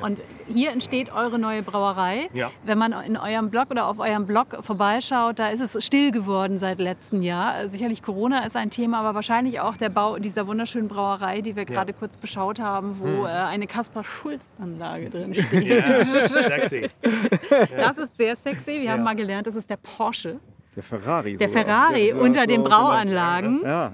[0.00, 2.28] Und hier entsteht eure neue Brauerei.
[2.32, 2.50] Ja.
[2.64, 6.58] Wenn man in eurem Blog oder auf eurem Blog vorbeischaut, da ist es still geworden
[6.58, 7.68] seit letztem Jahr.
[7.68, 11.64] Sicherlich Corona ist ein Thema, aber wahrscheinlich auch der Bau dieser wunderschönen Brauerei, die wir
[11.64, 16.04] gerade kurz beschaut haben, wo äh, eine Kaspar-Schulz-Anlage drin steht.
[16.44, 16.90] Sexy.
[17.76, 18.80] Das ist sehr sexy.
[18.80, 19.04] Wir haben Ja.
[19.04, 20.38] mal gelernt, das ist der Porsche.
[20.76, 21.36] Der Ferrari.
[21.36, 21.64] Der sogar.
[21.64, 22.64] Ferrari Ja, so- unter so den.
[22.64, 23.62] Brauanlagen.
[23.64, 23.92] Ja.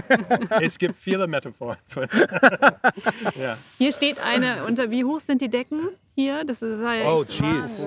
[0.60, 1.76] es gibt viele Metaphoren.
[1.86, 2.06] Von,
[3.36, 3.58] ja.
[3.78, 6.44] Hier steht eine, unter wie hoch sind die Decken hier?
[6.44, 7.86] Das ist, war ja Oh, jeez.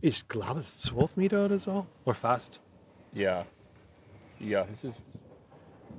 [0.00, 1.86] Ich glaube, es ist 12 Meter oder so.
[2.04, 2.60] Oder fast.
[3.12, 3.46] Ja.
[4.40, 5.04] Ja, es ist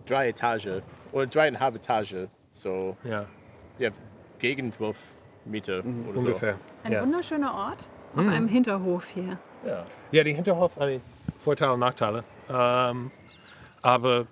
[0.05, 0.81] drei Etage
[1.11, 2.27] oder dreieinhalb Etage.
[2.51, 3.25] So, Ja,
[3.79, 3.89] ja,
[4.39, 5.01] gegen 12
[5.45, 6.57] Meter oder ungefähr.
[6.83, 7.01] Ein Ja.
[7.01, 9.39] wunderschöner Ort auf einem Hinterhof hier.
[9.63, 9.69] so.
[9.69, 9.85] Ja.
[10.11, 10.77] ja, die Hinterhof,
[11.39, 12.23] Vorteile und Nachteile.
[12.49, 13.11] Ähm,
[13.81, 14.25] aber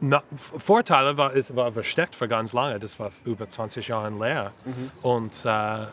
[0.00, 2.78] na, Vorteile war, es war versteckt für ganz lange.
[2.78, 4.52] Das war über 20 Jahre leer.
[5.02, 5.88] Und äh, ja,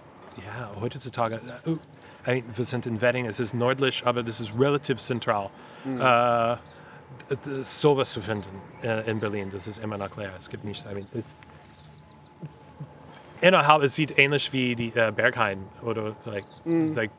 [0.80, 1.42] heutzutage,
[2.26, 5.50] äh, wir sind in Wedding, es ist nördlich, aber das ist relativ zentral.
[5.86, 6.58] Äh,
[7.30, 8.50] d- d- sowas zu finden
[8.84, 10.32] äh, in Berlin, das ist immer noch leer.
[10.38, 11.36] Es gibt nicht, I mean, es,
[13.42, 16.46] innerhalb, es sieht ähnlich wie die äh, Berghain oder like,
[16.96, 17.12] like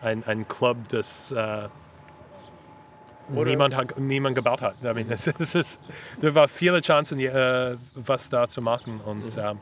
[0.00, 1.32] ein, ein Club, das
[3.36, 4.74] äh, niemand, hat, niemand gebaut hat.
[4.82, 5.80] I mean, es, es ist,
[6.20, 9.58] da war viele Chancen, äh, was da zu machen und ähm,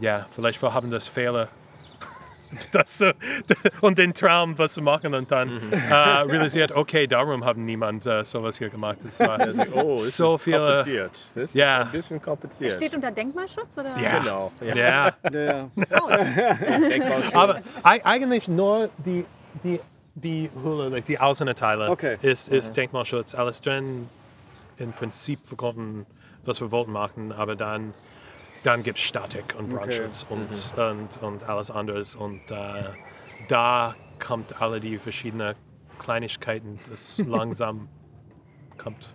[0.00, 1.48] ja, vielleicht wir haben das Fehler.
[2.72, 3.12] Das, äh,
[3.82, 8.24] und den Traum, was zu machen und dann äh, realisiert, okay, darum haben niemand äh,
[8.24, 8.96] sowas hier gemacht.
[9.04, 11.20] Das war, Also, oh, es So ist viele- kompliziert.
[11.34, 11.82] Das Ja.
[11.82, 12.72] ist ein bisschen kompliziert.
[12.72, 13.66] Steht unter Denkmalschutz?
[13.76, 13.94] Oder?
[14.00, 14.50] ja, Genau.
[14.62, 14.74] Ja.
[14.74, 15.12] ja.
[15.30, 15.68] Ja.
[16.88, 17.34] Denkmalschutz.
[17.34, 19.26] Aber ei- eigentlich nur die,
[19.62, 19.78] die,
[20.20, 22.18] die Hülle, like die Außenteile, Okay.
[22.22, 23.34] ist, ist Denkmalschutz.
[23.34, 24.08] Alles drin,
[24.78, 26.06] im Prinzip, wir konnten,
[26.44, 27.94] was wir wollten machen, aber dann,
[28.62, 32.14] dann gibt es Statik und Brandschutz und, und, und alles anderes.
[32.14, 32.84] Und äh,
[33.48, 35.54] da kommt alle die verschiedenen
[35.98, 37.88] Kleinigkeiten, das langsam
[38.76, 39.14] kommt.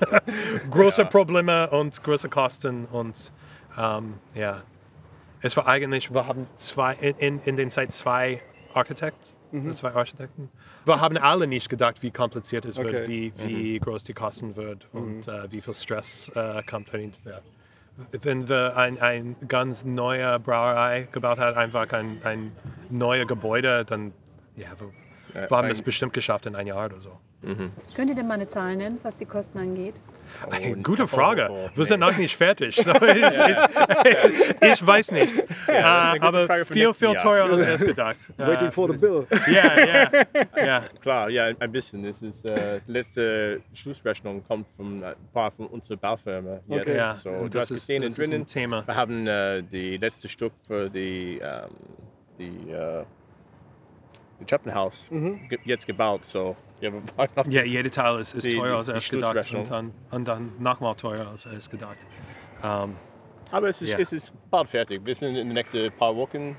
[0.70, 3.32] große Probleme und große Kosten und
[3.76, 4.62] ähm, ja.
[5.40, 8.42] Es war eigentlich, wir haben zwei, in, in, in den Zeit zwei
[9.52, 10.48] Architekten, zwei Architekten.
[10.84, 12.92] Wir haben alle nicht gedacht, wie kompliziert es Okay.
[12.92, 17.42] wird, wie, wie groß die Kosten wird und äh, wie viel Stress äh, kommt dahinter.
[18.22, 22.52] Wenn wir ein, ein ganz neue Brauerei gebaut haben, einfach ein, ein
[22.90, 24.12] neues Gebäude, dann
[24.56, 27.18] ja, wir, wir haben es bestimmt geschafft in ein Jahr oder so.
[27.40, 29.94] Könnt ihr denn mal eine Zahl nennen, was die Kosten angeht?
[30.50, 31.48] Und- gute oh, Frage.
[31.50, 32.06] oh, Wir sind nee.
[32.06, 32.74] noch nicht fertig.
[32.76, 35.44] So, ich, ich, ich weiß nicht.
[35.68, 38.16] eine gute aber viel, viel teurer als erst gedacht.
[38.36, 39.26] Waiting for the bill.
[39.46, 40.10] Ja, ja,
[40.56, 40.84] ja.
[41.00, 42.02] Klar, ja, ein bisschen.
[42.02, 46.60] Das ist äh, die letzte Schlussrechnung kommt von ein paar von unseren Baufirmen.
[46.66, 46.80] Jetzt.
[46.88, 46.96] Okay.
[46.96, 48.42] Ja, So, du das hast ist- gesehen das ist drinnen.
[48.42, 48.86] ein Thema.
[48.86, 51.70] Wir haben äh, die letzte Stück für die, ähm,
[52.38, 53.04] die, äh,
[54.46, 55.08] Treppenhaus
[55.48, 56.24] ge jetzt gebaut.
[56.24, 56.90] So, ja,
[57.48, 60.94] Ja, jeder Teil ist, ist Die- teurer als erst gedacht und dann, und dann nochmal
[60.94, 61.98] teurer als erst gedacht.
[62.62, 62.96] Ähm,
[63.50, 63.98] Aber es ist, Ja.
[63.98, 65.00] es ist bald fertig.
[65.04, 66.54] Wir sind in den nächsten paar Wochen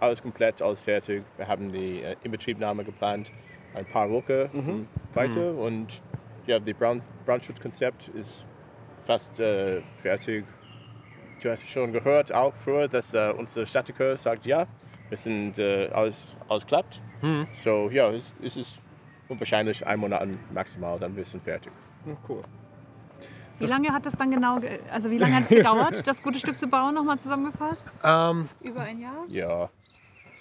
[0.00, 1.22] alles komplett, alles fertig.
[1.36, 3.30] Wir haben die äh, Inbetriebnahme geplant,
[3.74, 4.88] ein paar Wochen Mhm.
[5.14, 6.02] weiter und
[6.46, 8.44] ja, die Brand, Brandschutzkonzept ist
[9.04, 10.44] fast äh, fertig.
[11.40, 14.66] Du hast schon gehört auch früher, dass äh, unser Statiker sagt, ja,
[15.08, 17.00] wir sind äh, alles, alles klappt.
[17.22, 17.46] Mhm.
[17.54, 18.78] So ja, es, es ist
[19.28, 21.72] unwahrscheinlich ein Monat maximal, dann wir sind fertig.
[22.28, 22.42] Cool.
[23.58, 26.38] Wie lange hat das dann genau, ge- also wie lange hat es gedauert, das gute
[26.38, 27.84] Stück zu bauen, nochmal zusammengefasst?
[28.02, 29.24] ähm, Über ein Jahr?
[29.28, 29.70] Ja,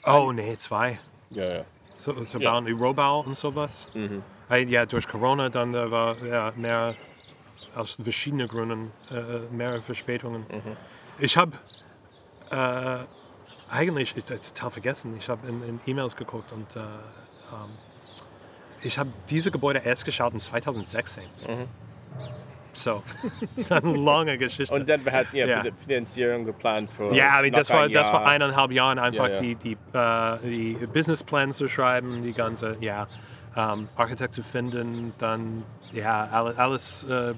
[0.06, 0.98] oh, nee, zwei.
[1.30, 1.66] ja, ja.
[1.98, 2.52] So, so Ja.
[2.52, 3.92] bauen Rohbau und sowas.
[3.94, 4.24] Mhm.
[4.50, 6.96] Äh, Ja, durch Corona dann äh, war ja, mehr
[7.76, 10.46] aus verschiedenen Gründen äh, mehr Verspätungen.
[11.20, 11.52] Ich habe
[12.50, 13.06] äh,
[13.72, 17.70] eigentlich, ich habe total vergessen, ich habe in, in E-Mails geguckt und äh, ähm,
[18.84, 21.24] ich habe diese Gebäude erst geschaut in 2016.
[22.74, 23.04] So,
[23.56, 24.74] das ist eine lange Geschichte.
[24.74, 25.64] Und dann hatten ja, Ja.
[25.64, 28.26] die Finanzierung geplant für Ja, I mean, noch das, war, ein das Jahr.
[28.26, 29.42] eineinhalb Jahren einfach Ja, ja.
[29.42, 30.38] die, die, äh,
[30.80, 33.08] die Businessplan zu schreiben, die ganze, ja,
[33.58, 37.34] ähm, Architekt zu finden, dann, ja, alles, alles äh,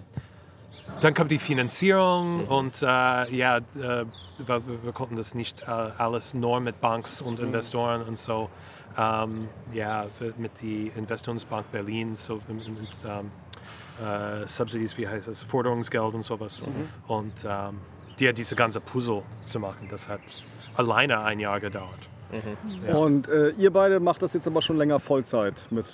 [1.01, 3.61] dann kommt die Finanzierung und äh, ja, äh,
[4.37, 8.49] wir, wir konnten das nicht äh, alles nur mit Banks und Investoren und so,
[8.97, 10.05] ähm, ja,
[10.37, 13.31] mit die Investitionsbank Berlin, so mit, mit ähm,
[14.01, 16.61] äh, Subsidies, wie heißt das, Forderungsgeld und sowas.
[17.07, 17.79] Und ähm,
[18.19, 20.21] die, diese ganze Puzzle zu machen, das hat
[20.75, 22.09] alleine ein Jahr gedauert.
[22.87, 22.95] Ja.
[22.95, 25.85] Und äh, ihr beide macht das jetzt aber schon länger Vollzeit mit.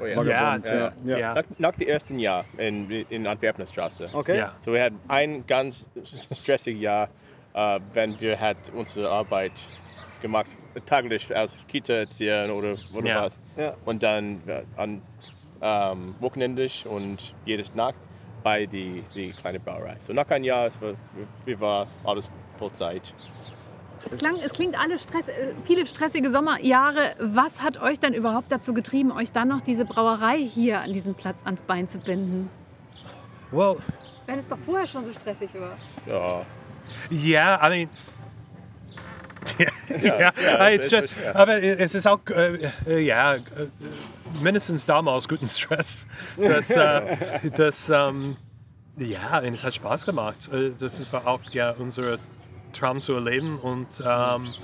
[0.00, 0.16] Oh, ja.
[0.16, 0.66] Vagabond.
[0.66, 0.92] Ja, ja.
[1.04, 1.18] ja.
[1.18, 1.34] ja.
[1.34, 4.06] Nach, nach dem ersten Jahr in, in Antwerpener Straße.
[4.12, 4.38] Okay.
[4.38, 4.54] Ja.
[4.60, 5.88] So wir hatten ein ganz
[6.32, 7.08] stressiges Jahr,
[7.54, 9.52] äh, wenn wir hat unsere Arbeit
[10.22, 10.48] gemacht,
[10.86, 13.22] täglich als Kita-Erzieher oder, oder Ja.
[13.24, 13.38] was.
[13.56, 13.74] Ja.
[13.84, 15.02] Und dann ja, an
[15.60, 17.96] ähm, wochenendig und jedes Nacht
[18.42, 19.96] bei die, die kleine Brauerei.
[19.98, 20.94] So nach einem Jahr, es war,
[21.44, 23.12] wir war alles Vollzeit.
[24.06, 27.16] Es, klang, es klingt alle Stress, äh, viele stressige Sommerjahre.
[27.18, 31.14] Was hat euch dann überhaupt dazu getrieben, euch dann noch diese Brauerei hier an diesem
[31.14, 32.48] Platz ans Bein zu binden?
[33.50, 33.78] Well,
[34.26, 35.76] Wenn es doch vorher schon so stressig war.
[36.06, 36.46] Ja,
[37.10, 37.88] yeah, I mean,
[39.58, 41.34] ja, ja, ja, it's just, ja.
[41.34, 43.36] aber es ist auch, äh, ja,
[44.40, 46.06] mindestens damals guten Stress.
[46.36, 48.36] Das, äh, das ähm,
[48.98, 50.48] ja, und es hat Spaß gemacht.
[50.52, 52.18] Äh, Das war auch ja, unser
[52.72, 54.54] Traum zu erleben und, ähm,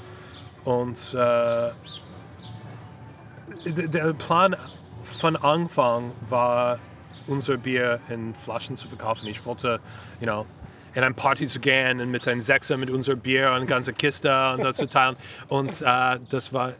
[0.64, 1.70] und äh,
[3.66, 4.56] der Plan
[5.02, 6.78] von Anfang war,
[7.26, 9.28] unser Bier in Flaschen zu verkaufen.
[9.28, 9.80] Ich wollte,
[10.20, 10.46] you know,
[10.94, 13.92] in eine Party zu gehen und mit einem Sechser mit unser Bier und eine ganze
[13.92, 15.16] Kiste und das zu teilen.
[15.48, 16.74] Und äh, das war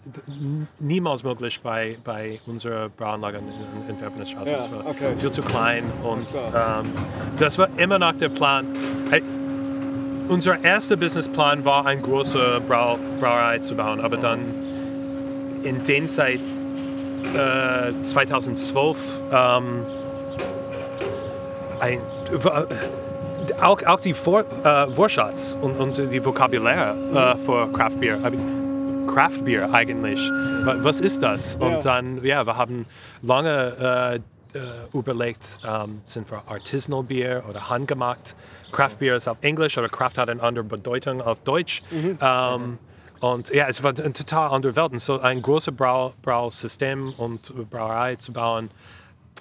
[0.79, 4.51] niemals möglich bei, bei unserer Brauanlage in, in, Werpenerstraße.
[4.51, 5.17] Ja, das war okay.
[5.17, 6.93] viel zu klein und ähm,
[7.39, 8.67] das war immer noch der Plan.
[9.11, 9.23] Hey,
[10.29, 14.41] unser erster Businessplan war, eine große Brau Brauerei zu bauen, aber dann
[15.63, 16.41] in den Zeit
[17.35, 18.99] äh, 2012
[19.31, 19.85] ähm,
[21.81, 22.01] ein,
[23.61, 26.97] auch, auch die Vor, äh, Wortschatz und, und die Vokabular
[27.35, 28.19] äh, für Craft Beer.
[28.19, 30.21] Mean, Craft Beer eigentlich.
[30.65, 31.57] Wa- Was ist das?
[31.57, 31.81] Und Ja.
[31.81, 32.87] dann, ja, wir haben
[33.23, 34.21] lange
[34.55, 34.61] äh, äh,
[34.97, 38.35] überlegt, ähm, sind wir Artisanal Bier oder handgemacht.
[38.73, 41.83] Craft Beer ist auf Englisch oder Craft hat eine andere Bedeutung auf Deutsch.
[42.21, 42.79] Ähm,
[43.21, 44.93] und ja, es war eine total andere Welt.
[44.93, 48.71] Und so ein großes Brau Brausystem und Brauerei zu bauen,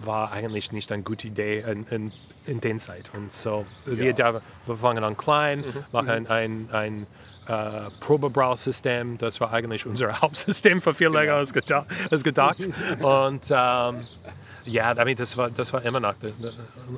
[0.04, 2.12] war eigentlich nicht eine gute Idee in, in,
[2.46, 3.12] in den Zeit.
[3.14, 7.08] Und so, wir, da, wir fangen an klein, machen ein, ein
[7.48, 9.18] äh, Probebrausystem.
[9.18, 12.60] Das war eigentlich unser Hauptsystem für viel länger als, geta als gedacht.
[13.00, 14.02] Und ähm,
[14.66, 16.52] ja, I mean, das, war, das war immer noch de, de,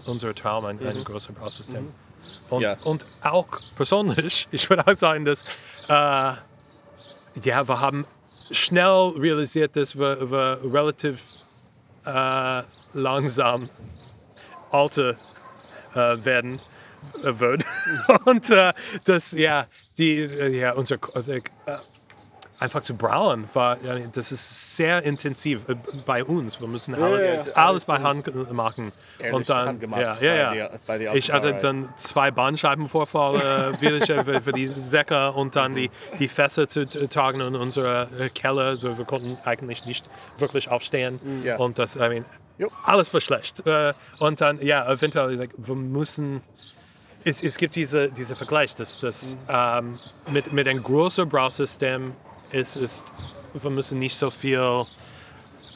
[0.06, 1.88] unser Traum, ein, ein großes Brausystem.
[2.50, 2.76] Und, Ja.
[2.84, 5.44] und auch persönlich, ich würde auch sagen, dass
[5.88, 6.34] äh,
[7.44, 8.06] ja, wir haben
[8.52, 11.22] schnell realisiert, dass wir, wir relativ
[12.06, 12.64] äh,
[12.94, 13.70] langsam
[14.72, 15.18] alte
[15.94, 16.60] äh, werden
[17.24, 17.66] äh, wird.
[18.26, 18.74] Und äh,
[19.06, 19.68] das, ja,
[19.98, 21.42] die, äh, ja, unser, äh,
[22.64, 23.78] einfach zu brauen, war,
[24.14, 26.60] das ist sehr intensiv äh, bei uns.
[26.62, 27.42] Wir müssen alles, ja, ja.
[27.56, 28.92] alles bei Hand machen.
[29.20, 30.54] ehrlich Und dann, ja, bei ja, ja.
[30.54, 35.76] der- bei der ich hatte dann zwei Bandscheibenvorfälle wieder für, für die Säcke und dann
[35.76, 38.78] die, die Fässer zu tragen in unsere äh, Keller.
[38.78, 40.06] So, Wir konnten eigentlich nicht
[40.38, 41.20] wirklich aufstehen.
[41.44, 41.58] Ja.
[41.58, 42.26] Und das, I mean,
[42.84, 43.66] alles war schlecht.
[43.68, 46.42] Äh, Und dann, ja, eventuell, like, wir müssen
[47.26, 49.98] es, es gibt diese, diese Vergleich, dass, dass ähm,
[50.30, 52.14] mit, mit einem großen Brausystem
[52.54, 53.06] ist, ist,
[53.54, 54.86] wir müssen nicht so viel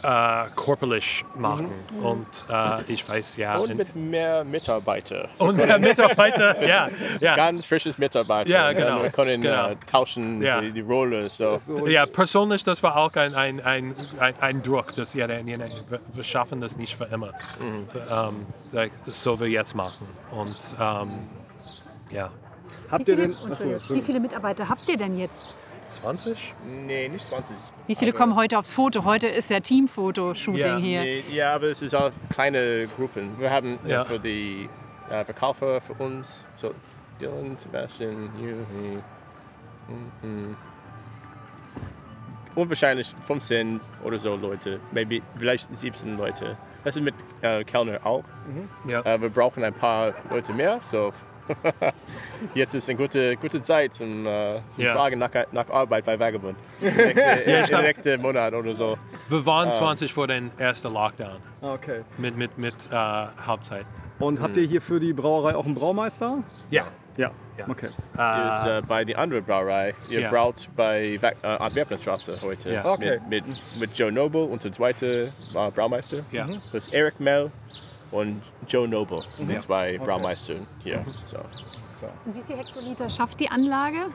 [0.04, 1.70] äh, körperlich machen.
[2.04, 3.58] Und äh, ich weiß, ja.
[3.58, 5.30] Und in- mit mehr Mitarbeiter.
[5.40, 7.36] und der Mitarbeiter, ja, ja.
[7.36, 8.50] Ganz frisches Mitarbeiter.
[8.50, 9.70] Ja, genau, Wir können genau.
[9.72, 10.62] äh, tauschen Ja.
[10.62, 11.30] die, die Rolle.
[11.30, 11.60] So.
[11.88, 16.62] Ja, persönlich, das war auch ein, ein, ein, ein, ein Druck, dass ja, wir, schaffen
[16.62, 17.32] das nicht für immer,
[18.12, 20.08] ähm, like, so wir jetzt machen.
[20.32, 21.12] Und ähm,
[22.12, 22.30] ja,
[22.90, 23.52] Habt Wie ihr viele, denn.
[23.52, 25.54] Achso, wie viele Mitarbeiter habt ihr denn jetzt?
[25.88, 26.54] 20?
[26.86, 27.56] Nee, nicht 20.
[27.88, 29.04] Wie viele Aber- kommen heute aufs Foto?
[29.04, 31.02] Heute ist ja Teamfoto-Shooting Ja, hier.
[31.02, 33.40] Nee, ja, aber es ist auch kleine Gruppen.
[33.40, 34.04] Wir haben Ja.
[34.04, 34.70] für die
[35.10, 36.74] äh, Verkäufer für uns, so
[37.20, 39.00] Dylan, Sebastian, Juhi,
[40.22, 40.56] mhm.
[42.56, 46.58] unwahrscheinlich 15 oder so Leute, maybe vielleicht 17 Leute.
[46.84, 48.24] Das ist mit äh, Kellner auch.
[48.88, 49.02] Ja.
[49.02, 51.12] Äh, wir brauchen ein paar Leute mehr, so
[52.54, 54.94] jetzt ist eine gute, gute Zeit zum, äh, zum Ja.
[54.94, 56.58] Fragen nach, nach Arbeit bei Vagabond.
[56.82, 57.20] Im nächsten,
[57.64, 58.96] ich im nächsten Monat oder so.
[59.30, 62.02] Wir waren 20 vor dem ersten Lockdown Okay.
[62.18, 62.96] mit, mit, mit äh,
[63.46, 63.86] Hauptzeit.
[64.20, 66.44] Und habt ihr hier für die Brauerei auch einen Braumeister?
[66.72, 66.88] Ja.
[67.18, 67.32] Ja.
[67.58, 67.66] Ja.
[67.68, 67.90] Okay.
[68.16, 69.96] Hier ist Äh, äh, bei der anderen Brauerei.
[70.10, 70.30] Ihr Ja.
[70.30, 72.74] braut bei äh, Antwerpenstraße heute.
[72.74, 72.86] Ja.
[72.86, 73.20] Okay.
[73.28, 75.32] Mit, mit, mit Joe Noble, unser zweiter äh,
[75.74, 76.20] Braumeister.
[76.32, 76.46] Ja.
[76.72, 77.52] Das ist Eric Mell
[78.12, 79.60] und Joe Noble sind die Ja.
[79.60, 81.04] zwei Braumeister hier.
[81.24, 81.38] So.
[82.26, 84.08] Und wie viel Hektoliter schafft die Anlage?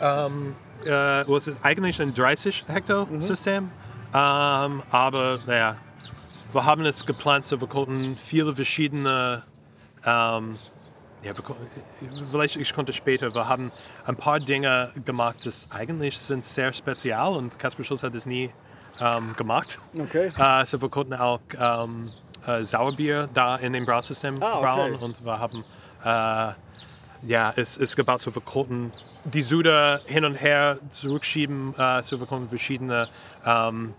[0.00, 3.70] Ähm, äh, well, es ist eigentlich ein 30 Hektar System,
[4.12, 5.76] ähm, aber naja,
[6.52, 9.44] wir haben es geplant, so wir konnten viele verschiedene,
[10.04, 10.56] ähm,
[11.22, 11.44] ja, wir,
[12.30, 13.70] vielleicht ich konnte später, wir haben
[14.06, 18.50] ein paar Dinge gemacht, das eigentlich sind sehr spezial und Kasper Schulz hat es nie
[19.00, 19.78] ähm, gemacht.
[19.96, 20.30] Okay.
[20.36, 22.10] Äh, so wir konnten auch ähm,
[22.46, 24.62] äh, Sauerbier da in dem Brausystem Ah, okay.
[24.64, 25.64] brauen und wir haben
[26.04, 26.52] äh,
[27.26, 28.92] ja, es ist gebaut, so wir konnten
[29.24, 33.08] die Sude hin und her zurückschieben, äh, so wir konnten verschiedene
[33.44, 33.92] ähm,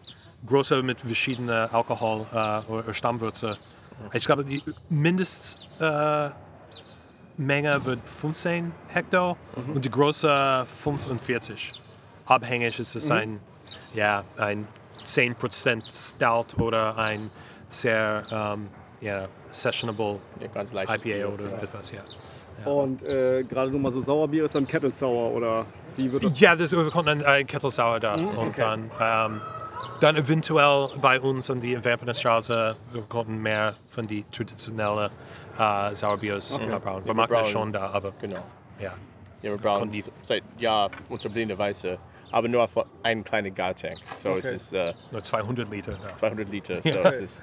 [0.47, 3.57] große mit verschiedenen Alkohol äh, oder Stammwürze.
[4.13, 6.33] Ich glaube, die Mindestmenge
[7.37, 9.37] Menge wird 15 Hektar
[9.73, 11.71] und die große 45.
[12.25, 13.39] Abhängig ist es ein,
[13.93, 14.67] ja, ein
[15.05, 15.83] 10%
[16.13, 17.29] Stout oder ein
[17.71, 18.67] sehr ähm,
[19.01, 21.57] ja, sessionable Ja, IPA Bier, oder ja.
[21.63, 22.01] etwas, ja.
[22.65, 25.65] Und äh, gerade nur mal so Sauerbier ist dann Kettle Sour oder
[25.95, 26.39] wie wird das?
[26.39, 28.51] Ja, das, wir konnten ein, ein Kettle Sour da und okay.
[28.57, 29.41] dann, ähm,
[29.99, 35.09] dann eventuell bei uns an die Antwerpener Straße, wir konnten mehr von die traditionellen
[35.57, 37.01] äh, Sauerbiers äh, brauen.
[37.05, 38.43] Wir machen das schon da, aber Genau.
[38.79, 38.93] ja.
[39.41, 41.97] Ja, wir brauen Konnten die- seit Jahr unter blinde Weiße,
[42.31, 43.97] aber nur für einen kleinen Gartank.
[44.15, 44.55] So es Okay.
[44.55, 45.93] ist äh, Nur 200 Liter.
[46.01, 46.15] Da.
[46.15, 46.75] 200 Liter.
[46.81, 47.09] So Ja.
[47.09, 47.41] es ist,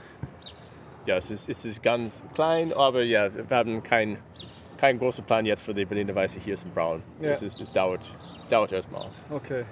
[1.06, 4.18] ja, es ist, es ist ganz klein, aber ja, wir haben keinen
[4.78, 7.02] kein großen Plan jetzt für die Berliner Weiße hier zum Brauen.
[7.20, 7.30] Ja.
[7.30, 8.00] Es, ist, es dauert,
[8.48, 9.06] dauert erstmal.
[9.28, 9.64] Okay.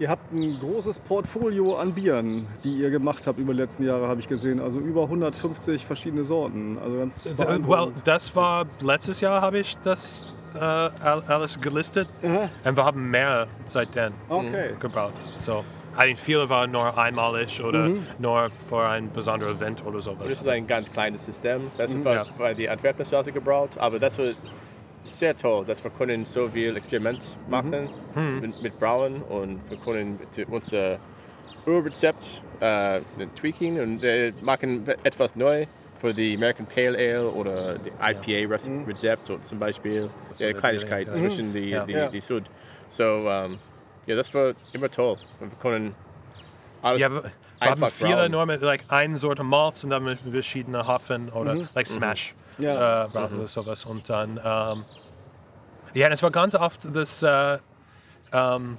[0.00, 4.08] Ihr habt ein großes Portfolio an Bieren, die ihr gemacht habt über die letzten Jahre,
[4.08, 4.58] habe ich gesehen.
[4.60, 6.78] Also über 150 verschiedene Sorten.
[6.82, 7.96] Also ganz Well, beeindruckend.
[8.06, 12.48] das war letztes Jahr habe ich das äh, all- alles gelistet Aha.
[12.64, 14.70] und wir haben mehr seitdem Okay.
[14.80, 15.12] gebaut.
[15.34, 15.64] So,
[15.96, 20.26] eigentlich viele waren nur einmalig oder nur für ein besonderes Event oder Das sowas.
[20.32, 21.70] ist ein ganz kleines System.
[21.76, 22.04] Das Mhm.
[22.04, 22.24] war Ja.
[22.38, 24.26] bei der Antwerpener Straße gebraut, aber das war
[25.04, 28.40] sehr toll, dass wir können so viel Experiment machen Mhm.
[28.40, 30.18] mit, mit Brauen und wir können
[30.50, 30.98] unser
[31.66, 33.00] Urrezept äh,
[33.36, 35.66] tweaken und äh, machen etwas neu
[36.00, 41.52] für die American Pale Ale oder die IPA-Rezept oder zum Beispiel So ja, Kleinigkeit zwischen
[41.52, 41.84] die, Ja.
[41.84, 42.44] die, die Sud.
[42.88, 43.58] So, ähm,
[44.06, 45.16] ja, das war immer toll.
[45.40, 45.94] Wir können
[46.82, 47.24] alles Ja, wir,
[47.60, 48.30] einfach viele brauen.
[48.30, 53.04] nur mit like, eine Sorte Malz und dann mit verschiedenen Hopfen oder like Smash Ja.
[53.04, 53.84] äh, brauen oder sowas.
[53.84, 54.84] Und dann, ähm,
[55.94, 57.58] ja, es war ganz oft das, äh,
[58.32, 58.78] ähm,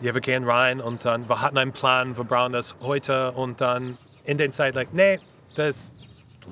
[0.00, 3.60] ja, wir gehen rein und dann, wir hatten einen Plan, wir brauchen das heute und
[3.60, 5.20] dann in der Zeit, like, nee,
[5.54, 5.92] das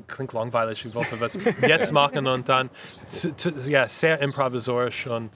[0.07, 2.71] klingt langweilig, ich wollte was jetzt machen und dann,
[3.07, 5.31] zu, zu, ja, sehr improvisorisch und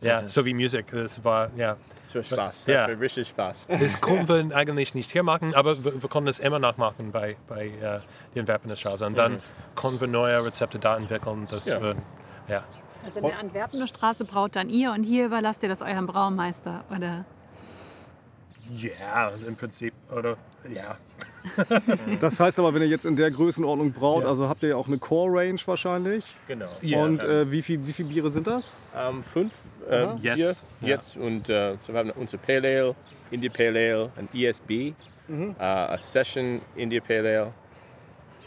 [0.00, 1.76] ja, so wie Musik, das war, ja.
[2.04, 2.64] Das war Spaß.
[2.66, 2.88] Das Ja.
[2.88, 3.66] war richtig Spaß.
[3.68, 7.10] Das konnten wir eigentlich nicht hier machen, aber wir, wir konnten es immer noch machen
[7.12, 8.00] bei, bei äh,
[8.34, 9.06] den Antwerpener Straße.
[9.06, 9.40] Und dann
[9.74, 11.46] konnten wir neue Rezepte da entwickeln.
[11.50, 11.80] Das Ja.
[11.80, 11.96] wir,
[12.48, 12.62] ja.
[13.04, 16.84] Also in der Antwerpener Straße braut dann ihr und hier überlasst ihr das eurem Braumeister,
[16.94, 17.24] oder?
[18.74, 20.36] Ja, im Prinzip, oder?
[20.72, 20.96] Ja.
[22.20, 24.30] Das heißt aber, wenn ihr jetzt in der Größenordnung braut, Ja.
[24.30, 26.24] also habt ihr ja auch eine Core-Range wahrscheinlich.
[26.48, 26.68] Genau.
[26.80, 27.02] Ja.
[27.04, 28.74] Und äh, wie, viel, wie viele Biere sind das?
[28.96, 29.52] Ähm, fünf
[29.90, 30.14] äh, Aha.
[30.14, 30.88] Bier Jetzt, ja.
[30.88, 32.94] jetzt und äh, so wir haben unser Pale Ale,
[33.30, 34.94] India Pale Ale, ein ESB,
[35.28, 35.54] Mhm.
[35.58, 37.52] äh, ein Session India Pale Ale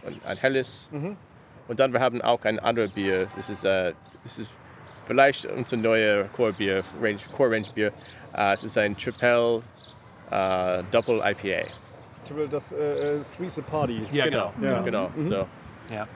[0.05, 0.87] und ein Helles.
[0.91, 1.17] Mhm.
[1.67, 3.27] Und dann wir haben auch ein anderes Bier.
[3.35, 3.93] Das ist, äh,
[4.23, 4.51] das ist
[5.05, 7.91] vielleicht unser neues Core Bier, Range, Core Range Bier.
[8.33, 9.61] Äh, es ist ein Triple
[10.31, 11.67] äh, Double IPA.
[12.51, 14.01] Das äh, Three's a Party.
[14.11, 14.51] Ja, genau.
[14.59, 14.73] genau.
[14.73, 14.81] Ja.
[14.81, 15.09] genau.
[15.17, 15.45] So.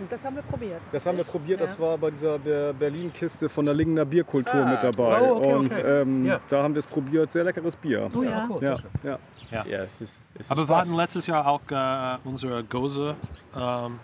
[0.09, 0.81] Das haben wir probiert.
[0.91, 1.79] Das haben wir probiert, das Ja.
[1.79, 4.65] war bei dieser Ber- Berlin-Kiste von der Lingener Bierkultur Ah.
[4.65, 5.21] mit dabei.
[5.21, 6.01] Oh, okay, Und okay.
[6.01, 6.41] ähm, Ja.
[6.49, 8.09] da haben wir es probiert, sehr leckeres Bier.
[8.13, 8.47] Oh ja.
[8.49, 8.61] cool.
[8.61, 9.65] Ja, ja.
[9.65, 13.15] Ja, es ist, es ist Aber wir hatten letztes Jahr auch äh, unsere Gose.
[13.55, 13.99] Ähm,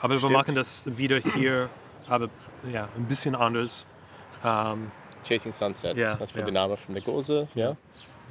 [0.00, 0.32] aber wir Stimmt.
[0.34, 1.70] machen das wieder hier,
[2.06, 2.28] aber
[2.70, 3.86] ja, ein bisschen anders.
[4.44, 4.90] Ähm,
[5.26, 5.98] Chasing Sunsets.
[5.98, 6.44] Ja, das war ja.
[6.44, 7.48] der Name von der Gose.
[7.54, 7.76] Ja.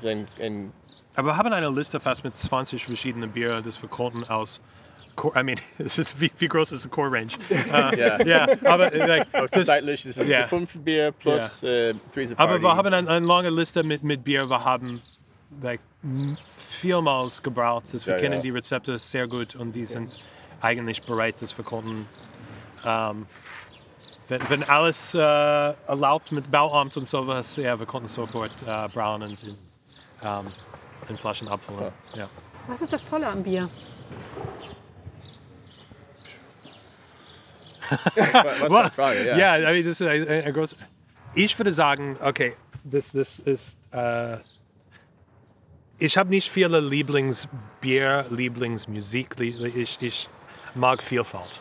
[0.03, 0.71] Ein, ein,
[1.15, 4.61] aber wir haben eine Liste fast mit 20 verschiedenen Bier, das wir konnten aus.
[5.15, 7.31] Core, I mean, es ist wie, wie groß ist die Core Range?
[7.49, 8.21] Äh, ja.
[8.23, 10.39] ja, aber äh, like, Aus das, zeitlich, das ist Ja.
[10.39, 14.03] der fünfte Bier plus äh, Three's a aber wir haben eine, eine lange Liste mit,
[14.03, 14.47] mit Bier.
[14.49, 15.01] Wir haben
[15.61, 15.81] like,
[16.57, 17.93] vielmals gebraucht.
[17.93, 18.41] Das wir Ja, kennen ja.
[18.41, 20.17] die Rezepte sehr gut und die sind
[20.61, 22.07] eigentlich bereit, dass wir konnten.
[22.85, 23.25] Ähm,
[24.29, 29.23] wenn, wenn alles äh, erlaubt mit Bauamt und sowas, ja, wir konnten sofort äh, brauen
[29.23, 29.37] und
[30.23, 30.47] ähm,
[31.09, 31.91] in Flaschen abfüllen.
[32.15, 32.29] Ja.
[32.67, 33.69] Was ist das Tolle am Bier?
[37.89, 39.27] Was die Frage?
[39.27, 39.37] Ja.
[39.57, 40.75] Ja, I mean, das ist ein, groß.
[41.33, 43.77] Ich würde sagen, okay, das, das ist.
[43.91, 44.37] Äh,
[45.97, 49.35] ich habe nicht viele Lieblingsbier, Lieblingsmusik.
[49.37, 50.29] Lie- Ich, ich
[50.73, 51.59] mag Vielfalt.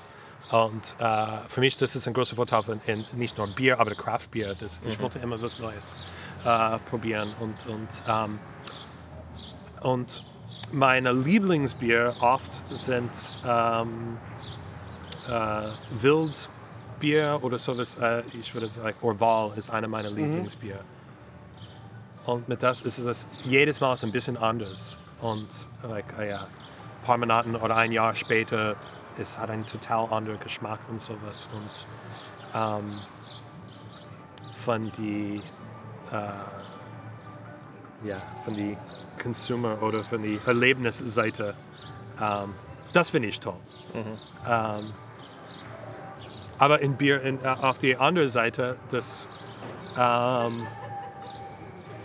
[0.51, 3.95] Und äh, für mich das ist ein großer Vorteil von in, nicht nur Bier, aber
[3.95, 4.57] Craftbier.
[4.59, 5.97] Das, Ich wollte immer was Neues
[6.45, 7.33] äh, probieren.
[7.39, 8.39] Und, und, ähm,
[9.83, 10.25] und
[10.73, 13.11] meine Lieblingsbier oft sind
[13.47, 14.19] ähm,
[15.29, 15.69] äh,
[16.01, 17.97] Wildbier oder sowas.
[18.01, 20.81] Äh, ich würde sagen, Orval ist einer meiner Lieblingsbier.
[22.27, 24.99] Und mit das ist es jedes Mal ein bisschen anders.
[25.21, 25.49] Und
[25.83, 28.77] like, äh, ja, ein paar Monaten oder ein Jahr später,
[29.19, 31.49] es hat einen total anderen Geschmack und sowas.
[31.53, 31.87] Und
[32.55, 33.01] ähm,
[34.55, 35.43] von die
[36.13, 36.17] äh,
[38.05, 38.77] ja, von die
[39.23, 41.55] Consumer oder von die Erlebnisseite,
[42.21, 42.55] ähm,
[42.93, 43.57] das finde ich toll.
[44.49, 44.93] Ähm,
[46.59, 49.29] aber in Bier, in, äh, auf die andere Seite, das,
[49.97, 50.67] ähm,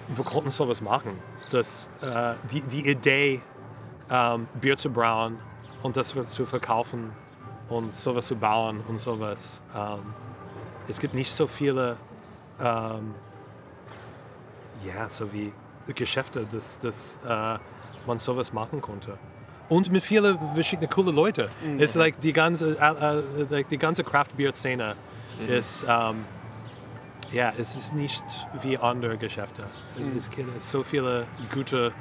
[0.07, 1.19] wir konnten sowas machen.
[1.51, 3.41] Das, äh, die, die Idee,
[4.09, 5.39] ähm, Bier zu brauen
[5.85, 7.11] und das zu verkaufen
[7.69, 9.61] und sowas zu bauen und sowas.
[9.75, 9.99] Ähm,
[10.87, 11.97] es gibt nicht so viele,
[12.59, 13.13] ähm,
[14.83, 15.53] ja, so wie
[15.93, 17.59] Geschäfte, dass, dass äh,
[18.07, 19.19] man sowas machen konnte.
[19.69, 21.49] Und mit vielen verschiedenen coolen Leuten.
[21.77, 24.95] Es ist like die ganze, äh, äh, like die ganze Craft-Bier-Szene
[25.47, 26.25] ist, ähm,
[27.31, 28.23] ja, es ist nicht
[28.61, 29.65] wie andere Geschäfte.
[30.17, 31.91] Es gibt so viele gute,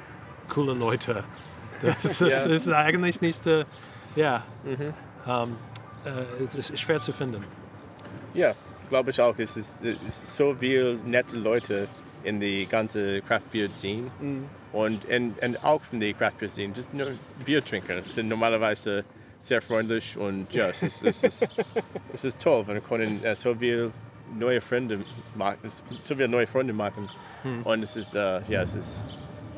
[0.48, 1.24] coole Leute.
[1.80, 2.52] Das ist, Ja.
[2.52, 3.64] ist eigentlich nicht, äh,
[4.16, 5.56] ja, ähm,
[6.04, 7.44] äh, es ist schwer zu finden.
[8.34, 8.54] Ja,
[8.90, 9.34] glaube ich auch.
[9.38, 11.88] Es ist, es ist so viele nette Leute
[12.24, 14.10] in die ganze Craft Beer Scene.
[14.72, 16.72] Und, und, und auch von der Craft Beer Scene.
[16.74, 17.12] Just nur
[17.44, 19.04] Biertrinker sind normalerweise
[19.40, 21.46] sehr freundlich und ja, es ist, es ist,
[22.14, 23.90] es ist toll, wenn können äh, so viele
[24.38, 25.00] neue Freunde
[25.36, 25.58] machen,
[26.04, 27.10] so viele neue Freunde machen.
[27.62, 29.02] Und es ist, äh, ja, es ist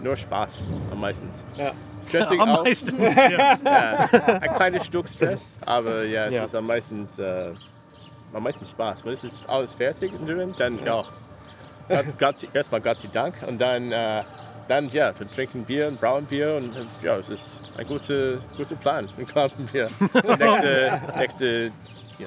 [0.03, 1.29] nur Spaß am meisten.
[1.57, 1.73] Ja.
[2.07, 2.65] Stressig Am auch.
[2.65, 3.03] meisten.
[3.03, 3.57] ja.
[3.65, 4.09] Ja,
[4.41, 6.45] ein kleines Stück Stress, aber ja, es Ja.
[6.45, 7.51] ist am meisten, äh,
[8.33, 9.05] am meisten Spaß.
[9.05, 11.03] Wenn es ist alles fertig drin, dann ja,
[11.89, 14.23] sei- erstmal Gott sei Dank und dann, äh,
[14.69, 16.73] dann ja, wir trinken Bier und brauen Bier und
[17.03, 19.09] ja, es ist ein guter, guter Plan.
[19.17, 19.89] Wir glauben wir
[20.39, 21.65] nächste, nächste
[22.19, 22.27] ja,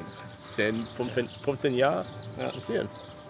[0.52, 2.06] 10, 15, 15 Jahre
[2.38, 2.52] ja.
[2.60, 2.88] sehen.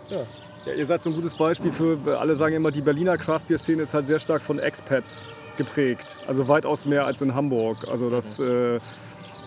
[0.10, 0.20] Ja.
[0.66, 3.94] Ja, ihr seid so ein gutes Beispiel für, alle sagen immer, die Berliner Craft-Bier-Szene ist
[3.94, 5.26] halt sehr stark von Expats
[5.58, 6.16] geprägt.
[6.28, 7.88] Also weitaus mehr als in Hamburg.
[7.90, 8.78] Also das äh,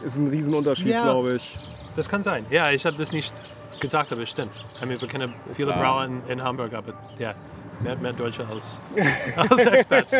[0.05, 1.05] ist ein Riesenunterschied, Ja.
[1.05, 1.57] glaube ich.
[1.97, 2.47] Das kann sein.
[2.51, 3.35] Ja, ich habe das nicht
[3.81, 4.63] gedacht, aber es stimmt.
[4.83, 5.73] I mean, wir kennen viele.
[5.73, 7.35] Brauer in, in Hamburg, aber ja,
[7.81, 8.79] mehr, mehr Deutsche als,
[9.37, 10.13] als Expats.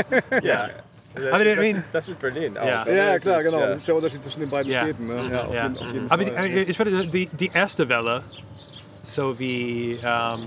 [0.43, 0.69] Ja.
[1.15, 2.67] Das, Aber das, I mean- das ist Berlin auch.
[2.67, 2.83] Ja.
[2.85, 3.61] Also Ja, klar, ist, genau.
[3.61, 4.81] Das ist der Unterschied zwischen den beiden Ja.
[4.81, 5.07] Städten.
[5.09, 5.29] Ne?
[5.31, 5.63] Ja, auf, Ja.
[5.69, 6.47] Jeden, auf jeden Aber die, Fall.
[6.47, 8.23] äh, ich würde die, die erste Welle,
[9.03, 10.41] so wie, ähm,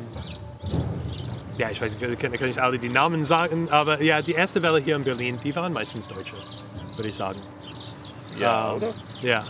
[1.58, 4.34] ja, ich weiß nicht, ich kann, kann nicht alle die Namen sagen, aber ja, die
[4.34, 6.36] erste Welle hier in Berlin, die waren meistens Deutsche,
[6.96, 7.40] würde ich sagen.
[8.40, 8.94] Ja, Ähm, oder?
[9.22, 9.46] Ja.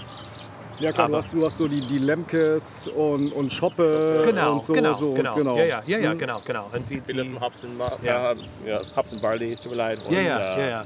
[0.77, 4.63] Ja klar, du hast, du hast so die, die Lemkes und, und Schoppe Genau, und
[4.63, 4.73] so.
[4.73, 6.17] genau, so genau, Ja, ja, ja, ja, Mhm.
[6.19, 6.69] genau, genau.
[6.73, 8.33] Und die, die, von Hops und, Ja.
[8.65, 8.79] ja.
[8.97, 9.99] und Barley, es tut mir leid.
[10.05, 10.85] Und, ja, ja, äh, ja, ja.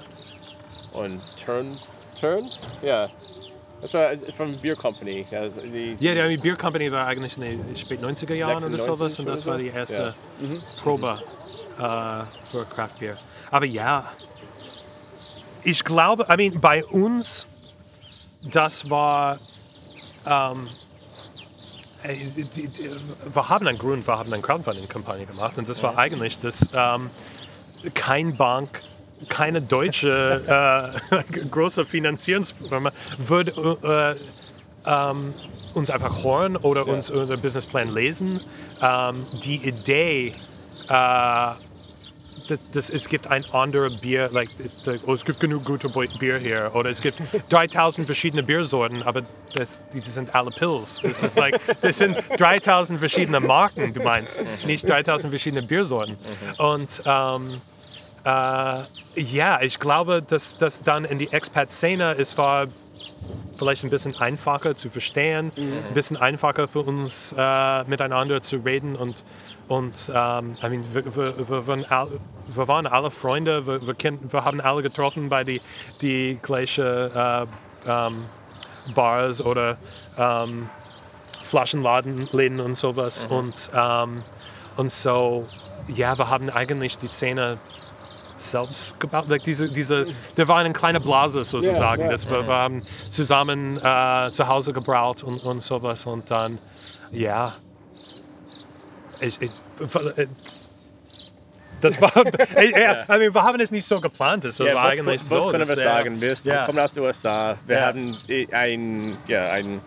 [0.93, 1.76] Und Turn,
[2.20, 2.45] Turn?
[2.84, 3.07] Ja.
[3.82, 5.25] Das war von Beer Company.
[5.32, 8.86] Ja, die, Ja, die Beer Company war eigentlich in den spät 90er Jahren oder 96
[8.86, 10.47] sowas und das war die erste Ja.
[10.82, 11.21] Probe
[11.77, 13.17] äh, für Craft Beer.
[13.51, 14.11] Aber ja,
[15.63, 17.47] ich glaube, I mean, bei uns,
[18.41, 19.39] das war,
[20.25, 20.67] ähm,
[22.03, 22.15] äh,
[23.34, 27.09] wir haben einen Grund, wir haben eine Crowdfunding-Kampagne gemacht und das war eigentlich, dass ähm,
[27.93, 28.82] kein Bank,
[29.28, 33.51] keine deutsche äh, große Finanzierungsfirma würde
[33.84, 34.15] äh,
[34.86, 35.34] ähm,
[35.74, 38.41] uns einfach hören oder uns unser Businessplan lesen.
[38.82, 40.34] Ähm, die Idee,
[40.88, 41.53] äh,
[42.47, 46.38] das, das, es gibt ein anderes Bier, like, es, oh, es gibt genug gute Bier
[46.38, 49.22] hier oder es gibt 3000 verschiedene Biersorten, aber
[49.53, 51.01] das, die, die sind alle Pills.
[51.03, 56.17] Das, ist like, das sind 3000 verschiedene Marken, du meinst, nicht 3000 verschiedene Biersorten.
[56.57, 57.68] Und ähm, äh,
[59.15, 62.67] ja, ich glaube, dass das dann in die Expat-Szene, es war
[63.57, 68.95] vielleicht ein bisschen einfacher zu verstehen, ein bisschen einfacher für uns äh, miteinander zu reden
[68.95, 69.23] und
[69.69, 72.07] und ähm, I mean, wir, wir, wir, waren all,
[72.55, 75.61] wir waren alle Freunde, wir, wir haben alle getroffen bei die,
[76.01, 77.45] die gleichen äh,
[77.86, 78.25] ähm,
[78.95, 79.77] Bars oder
[80.17, 80.69] ähm,
[81.43, 83.25] Flaschenläden und sowas.
[83.25, 84.23] Und, ähm,
[84.75, 85.45] und so,
[85.88, 87.59] ja, wir haben eigentlich die Szene
[88.41, 89.27] selbst gebaut.
[89.27, 92.01] Like diese, diese, wir waren eine kleine Blase sozusagen.
[92.01, 92.11] Ja, ja.
[92.11, 96.05] Das wir, wir haben zusammen äh, zu Hause gebraut und, und sowas.
[96.05, 96.57] Und dann,
[97.11, 97.53] ja,
[99.21, 99.51] ich, ich,
[100.17, 100.27] äh,
[101.81, 102.11] das war,
[102.55, 104.43] äh, ja, I mean, wir haben es nicht so geplant.
[104.45, 105.49] Das Ja, war was, eigentlich was so.
[105.49, 106.21] können wir äh, sagen?
[106.21, 106.65] Wir, ja.
[106.65, 107.57] kommen aus den USA.
[107.65, 107.85] Wir Ja.
[107.87, 108.17] haben
[108.51, 109.81] einen, ja, einen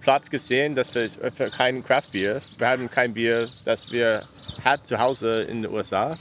[0.00, 4.24] Platz gesehen, dass wir für kein Craft-Bier, wir haben kein Bier, das wir
[4.64, 6.16] hat zu Hause in den USA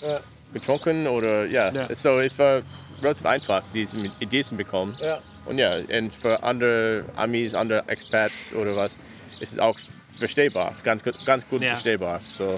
[0.54, 1.70] getrunken oder ja.
[1.72, 1.94] Ja.
[1.96, 2.62] So es war
[3.02, 4.96] relativ einfach, diese Ideen zu bekommen.
[5.00, 5.20] Ja.
[5.46, 8.96] Und ja, und für andere Amis, andere Expats oder was,
[9.40, 9.78] ist es auch
[10.16, 11.70] verstehbar, ganz, gut- ganz gut Ja.
[11.72, 12.20] verstehbar.
[12.38, 12.56] So.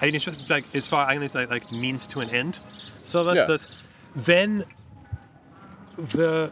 [0.00, 2.60] eigentlich, like, es war eigentlich like, like means to an end.
[3.04, 3.46] So was, Ja.
[3.46, 3.76] dass
[4.14, 4.64] wenn
[5.96, 6.50] wir,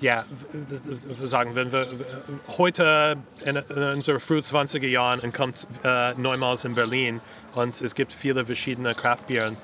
[0.00, 0.24] ja,
[1.18, 1.86] wir sagen, wenn wir
[2.58, 7.20] heute in, in unseren früh 20er Jahren und kommt äh, neumals in Berlin
[7.54, 9.56] und es gibt viele verschiedene Craftbieren,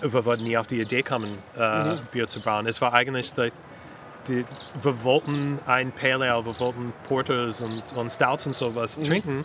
[0.00, 2.66] wir würden nie auf die Idee kommen, äh, Bier zu brauen.
[2.66, 3.52] Es war eigentlich like,
[4.26, 4.44] die,
[4.82, 9.44] wir wollten ein Pale Ale, wir wollten Porters und, und Stouts und sowas trinken.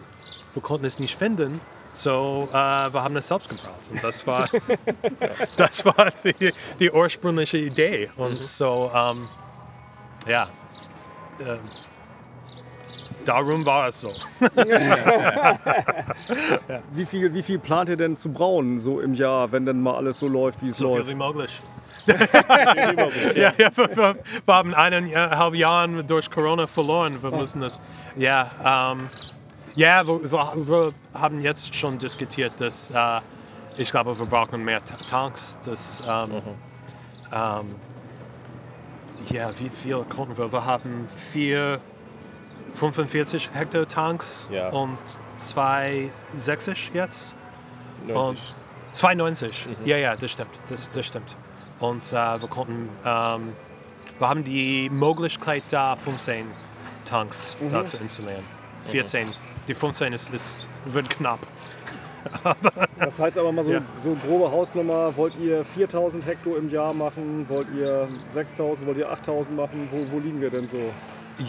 [0.53, 1.61] Wir konnten es nicht finden.
[1.93, 3.79] So, äh, wir haben es selbst gebraut.
[3.91, 4.49] Und das war,
[5.57, 8.09] das war die, die ursprüngliche Idee.
[8.17, 9.29] Und so, ähm,
[10.27, 10.49] ja,
[11.39, 11.57] äh,
[13.25, 14.09] darum war es so.
[16.93, 19.95] Wie viel, wie viel plant ihr denn zu brauen, so im Jahr, wenn denn mal
[19.95, 21.11] alles so läuft, wie es So viel läuft?
[21.11, 21.61] wie möglich.
[23.35, 24.15] ja, ja, wir, wir,
[24.45, 27.21] wir haben eineinhalb Jahre durch Corona verloren.
[27.21, 27.79] Wir müssen das.
[28.15, 29.07] Ja, ähm,
[29.75, 33.19] ja wir, wir, wir haben jetzt schon diskutiert, dass äh,
[33.77, 35.57] ich glaube, wir brauchen mehr Ta- Tanks.
[35.65, 36.31] Das, ähm,
[37.33, 37.75] ähm,
[39.29, 40.51] ja, wie viel konnten wir?
[40.51, 41.79] Wir haben vier
[42.73, 44.69] 45 Hektar Tanks Ja.
[44.69, 44.97] und
[45.37, 47.33] zwei 60 jetzt.
[48.07, 48.15] 90.
[48.15, 48.55] Und
[48.93, 49.65] 92.
[49.85, 50.51] Ja, ja, das stimmt.
[50.69, 51.35] Das, das stimmt.
[51.79, 53.53] Und äh, wir konnten, ähm,
[54.19, 56.45] wir haben die Möglichkeit da, 15
[57.05, 58.43] Tanks da zu installieren.
[58.83, 59.29] 14.
[59.67, 61.39] Die 15 ist, ist, wird knapp.
[62.97, 63.81] Das heißt aber mal so, Ja.
[64.01, 69.11] so grobe Hausnummer, wollt ihr 4000 Hektar im Jahr machen, wollt ihr 6000, wollt ihr
[69.11, 70.77] 8000 machen, wo, wo liegen wir denn so?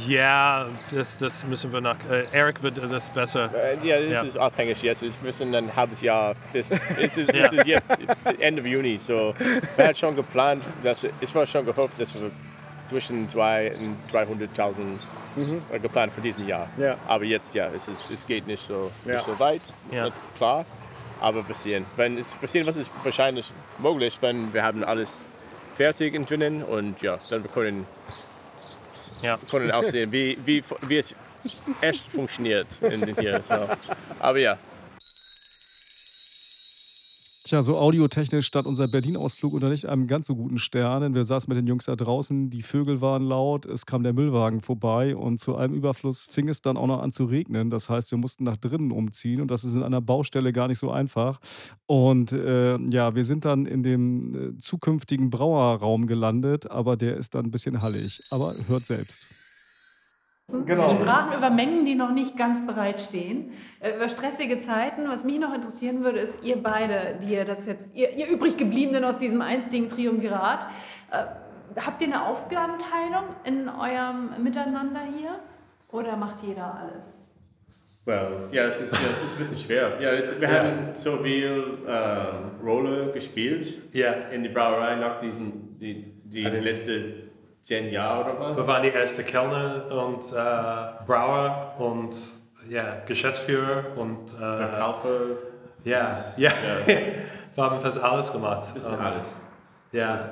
[0.07, 1.97] Ja, das, das müssen wir nach.
[2.11, 3.51] Äh, Eric wird das besser.
[3.55, 4.23] Äh, Ja, das Ja.
[4.23, 5.03] ist abhängig jetzt.
[5.03, 6.71] Wir müssen ein halbes Jahr bis.
[6.99, 7.47] Es ist, Ja.
[7.47, 7.97] es ist jetzt
[8.39, 8.99] Ende Juni.
[8.99, 9.35] So,
[9.77, 12.31] wir hatten schon geplant, dass es war schon gehofft, dass wir
[12.87, 14.99] zwischen 200.000 und 300.000
[15.73, 16.69] äh, geplant für diesem Jahr.
[16.79, 16.97] Ja.
[17.07, 19.15] Aber jetzt, ja, es, ist, es geht nicht so, Ja.
[19.15, 19.63] nicht so weit.
[19.91, 20.09] Ja.
[20.37, 20.65] Klar.
[21.21, 21.85] Aber wir sehen.
[21.97, 25.23] Wenn es, wir sehen, was ist wahrscheinlich möglich, wenn wir haben alles
[25.75, 27.87] fertig drinnen und ja, dann wir können
[29.23, 29.41] Ja.
[29.41, 31.15] wir können aussehen, wie, wie, wie es
[31.81, 33.43] echt funktioniert in den Tieren.
[33.43, 33.69] So.
[34.19, 34.59] Aber ja.
[37.47, 41.15] Tja, so audiotechnisch stand unser Berlin-Ausflug unter nicht einem ganz so guten Sternen.
[41.15, 44.63] Wir saßen mit den Jungs da draußen, die Vögel waren laut, es kam der Müllwagen
[44.63, 47.69] vorbei und zu allem Überfluss fing es dann auch noch an zu regnen.
[47.69, 50.79] Das heißt, wir mussten nach drinnen umziehen und das ist in einer Baustelle gar nicht
[50.79, 51.39] so einfach.
[51.85, 57.35] Und äh, ja, wir sind dann in dem äh, zukünftigen Brauerraum gelandet, aber der ist
[57.35, 58.23] dann ein bisschen hallig.
[58.31, 59.44] Aber hört selbst.
[60.53, 60.83] Genau.
[60.83, 65.09] Wir sprachen über Mengen, die noch nicht ganz bereitstehen, äh, über stressige Zeiten.
[65.09, 68.59] Was mich noch interessieren würde, ist ihr beide, die ihr das jetzt, ihr, ihr übrig
[68.59, 70.67] gebliebenen aus diesem einstigen Triumvirat,
[71.11, 75.39] äh, habt ihr eine Aufgabenteilung in eurem Miteinander hier
[75.91, 77.33] oder macht jeder alles?
[78.05, 79.99] Well, ja, es ist, ja, es ist ein bisschen schwer.
[79.99, 80.63] Ja, jetzt, wir Ja.
[80.63, 84.13] haben so viel ähm, Rolle gespielt Ja.
[84.31, 87.24] in die Brauerei nach diesen die, die Also- letzten
[87.65, 88.57] zehn Jahre oder was.
[88.59, 92.15] Wir waren die erste Kellner und äh, Brauer und
[92.69, 95.09] ja, Geschäftsführer und äh, Verkaufer,
[95.85, 96.51] ja, ist- ja,
[96.87, 97.17] ja, ist-
[97.55, 98.73] wir haben fast alles gemacht.
[98.75, 99.19] bisschen alles.
[99.93, 100.31] Ja,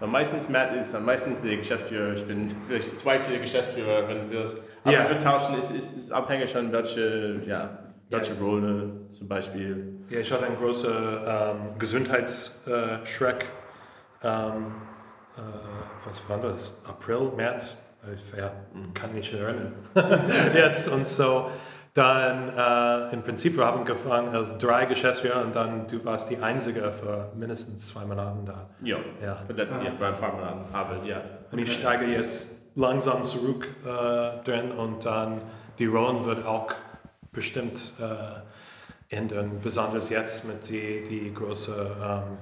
[0.00, 2.12] So, meistens Matt ist am meistens der Geschäftsführer.
[2.14, 4.60] Ich bin vielleicht zweite Geschäftsführer, wenn du willst.
[4.84, 5.08] Aber Ja.
[5.08, 7.70] wir tauschen, es ist, ist abhängig von welche, ja,
[8.10, 9.98] welche Rolle zum Beispiel.
[10.10, 10.92] ja ich hatte einen großen
[11.26, 13.46] ähm, Gesundheitsschreck.
[14.22, 14.66] Ähm,
[15.36, 15.40] äh,
[16.08, 16.72] was war das?
[16.88, 17.76] April, März?
[18.14, 18.52] Ich ja,
[18.94, 19.72] kann mich nicht erinnern.
[20.54, 21.50] Jetzt und so.
[21.94, 26.38] Dann äh, im Prinzip, wir haben angefangen als drei Geschäftsführer und dann du warst die
[26.38, 28.70] Einzige für mindestens zwei Monate da.
[28.82, 29.36] Ja, Ja.
[29.46, 30.64] für, das, ja, für ein paar Monate.
[30.72, 31.20] Aber ja.
[31.50, 35.42] Und ich steige jetzt langsam zurück äh, drin und dann
[35.80, 36.68] die Rollen wird auch
[37.32, 42.38] bestimmt äh, ändern, besonders jetzt mit die, die große ähm,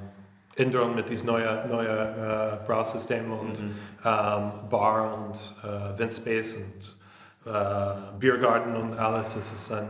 [0.56, 8.18] Änderung mit diesem neuen neue, äh, Brausystem und ähm, Bar und äh, Windspace und äh,
[8.18, 9.36] Biergarten und alles.
[9.36, 9.86] Es ist ein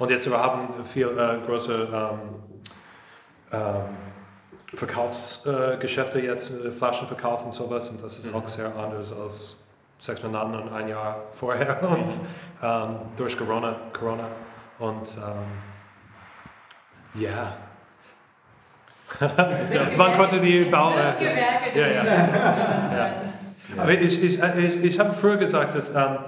[0.00, 2.18] und jetzt wir haben viel äh, große ähm,
[3.52, 3.82] ähm,
[4.72, 7.90] Verkaufsgeschäfte äh, jetzt, Flaschenverkauf und sowas.
[7.90, 9.62] Und das ist auch sehr anders als
[9.98, 11.82] sechs Monaten und ein Jahr vorher.
[11.86, 12.08] Und
[12.62, 14.28] ähm, durch Corona, Corona.
[14.78, 15.44] Und ähm,
[17.20, 17.58] ja.
[19.96, 20.92] Man konnte die Bau...
[20.92, 21.24] Äh,
[21.74, 22.04] ja, ja.
[22.96, 23.12] ja.
[23.76, 26.18] Aber ich, ich, ich, ich habe früher gesagt, dass ähm,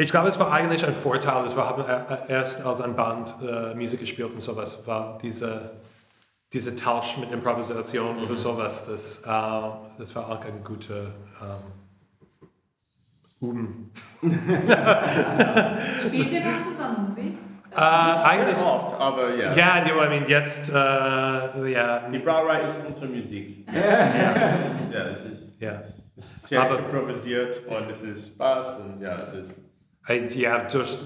[0.00, 3.34] ich glaube, es war eigentlich ein Vorteil, dass wir haben äh, erst als ein Band
[3.42, 5.72] äh, Musik gespielt und sowas, war diese,
[6.52, 11.72] diese Tausch mit Improvisation oder sowas, das, äh, das war auch ein guter ähm,
[13.40, 13.90] Üben.
[16.06, 17.38] Spielt ihr noch zusammen Musik?
[17.74, 19.54] Äh, eigentlich, Sehr oft, aber ja.
[19.54, 23.68] ja, know, I mean, jetzt, äh, ja, Die Brauerei ist unsere Musik.
[23.72, 25.72] ja, es ist, ja, es ist, Ja.
[25.80, 29.52] es ist sehr Aber- improvisiert und es ist Spaß und ja, es ist.
[30.36, 30.96] Ja, durch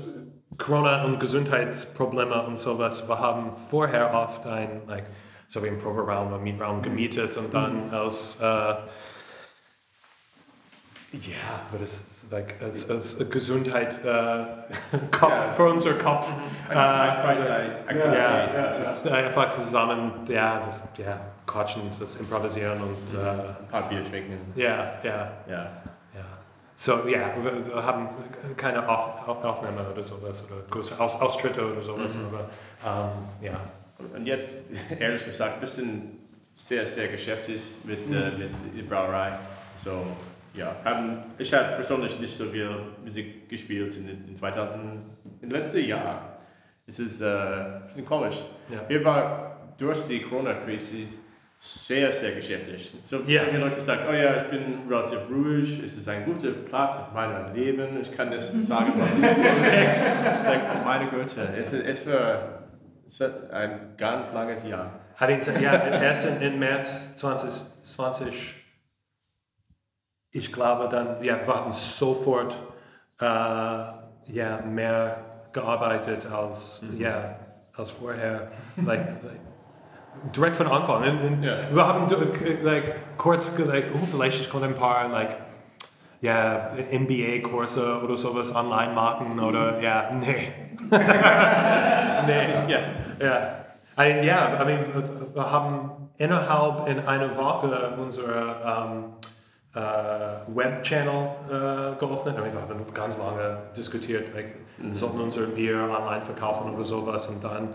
[0.57, 5.07] Corona und Gesundheitsprobleme und sowas, wir haben vorher oft ein, like,
[5.49, 8.75] so wie im Proberaum oder Mietraum gemietet und dann als, äh,
[11.13, 14.45] ja, what is it, like, als, als Gesundheit, äh,
[15.11, 15.53] Kopf, Ja.
[15.55, 16.27] für unser Kopf.
[16.29, 16.71] Mhm.
[16.71, 18.13] Äh, ein, ein Freizeitaktivität.
[18.13, 23.19] Äh, ja, Das ist ja, einfach zusammen, ja, das, ja, quatschen, das improvisieren und, mhm.
[23.19, 24.39] äh, ein paar Bier trinken.
[24.55, 25.33] ja, ja.
[25.49, 25.57] Ja.
[26.15, 26.25] Ja.
[26.77, 28.09] So, ja, wir, wir haben
[28.57, 32.27] keine Auf, Auf- Aufnahme oder sowas oder große Aus, Austritte oder sowas, mhm.
[32.27, 33.05] aber
[33.41, 33.61] ähm, ja.
[34.17, 34.55] Und jetzt,
[34.99, 36.19] ehrlich gesagt, ein bisschen
[36.57, 39.33] sehr, sehr geschäftig mit, äh, mit der Brauerei.
[39.85, 39.91] So,
[40.55, 42.69] ja, haben, ich habe persönlich nicht so viel
[43.05, 44.81] Musik gespielt in, in 2000,
[45.41, 46.37] im letzten Jahr.
[46.87, 48.37] Es ist äh, ein bisschen komisch.
[48.71, 48.81] Ja.
[48.89, 51.07] Wir waren durch die Corona-Krise
[51.59, 52.93] sehr, sehr geschäftig.
[53.05, 53.43] So Ja.
[53.43, 57.15] viele Leute sagen, oh ja, ich bin relativ ruhig, es ist ein guter Platz in
[57.15, 60.45] meinem Leben, ich kann das sagen, was ich will.
[60.45, 62.59] like, meine Güte, es, es war
[63.07, 64.99] es war ein ganz langes Jahr.
[65.17, 65.73] Hat ihn, ja,
[66.03, 68.55] erst in, in März 2020,
[70.33, 72.57] ich glaube dann, ja, wir haben sofort
[73.21, 75.17] äh, ja, mehr
[75.53, 77.37] gearbeitet als, ja,
[77.77, 78.49] als vorher.
[78.77, 81.03] Like, like, direkt von Anfang.
[81.03, 81.53] Und, und Ja.
[81.71, 85.37] Wir haben äh, like, kurz, like, oh, vielleicht ich konnte ein paar like,
[86.23, 90.53] ja, MBA-Kurse oder sowas online machen oder ja, nee.
[90.91, 92.73] nee.
[92.73, 92.79] Ja.
[93.21, 93.55] Ja,
[93.99, 94.79] I, ja, I mean,
[95.35, 99.05] wir- haben innerhalb in einer Woche unsere ähm,
[99.75, 99.79] äh,
[100.55, 102.37] Web-Channel äh, geöffnet.
[102.39, 107.27] Mean, wir haben ganz lange diskutiert, like, wir sollten unser Bier online verkaufen oder sowas
[107.27, 107.69] und dann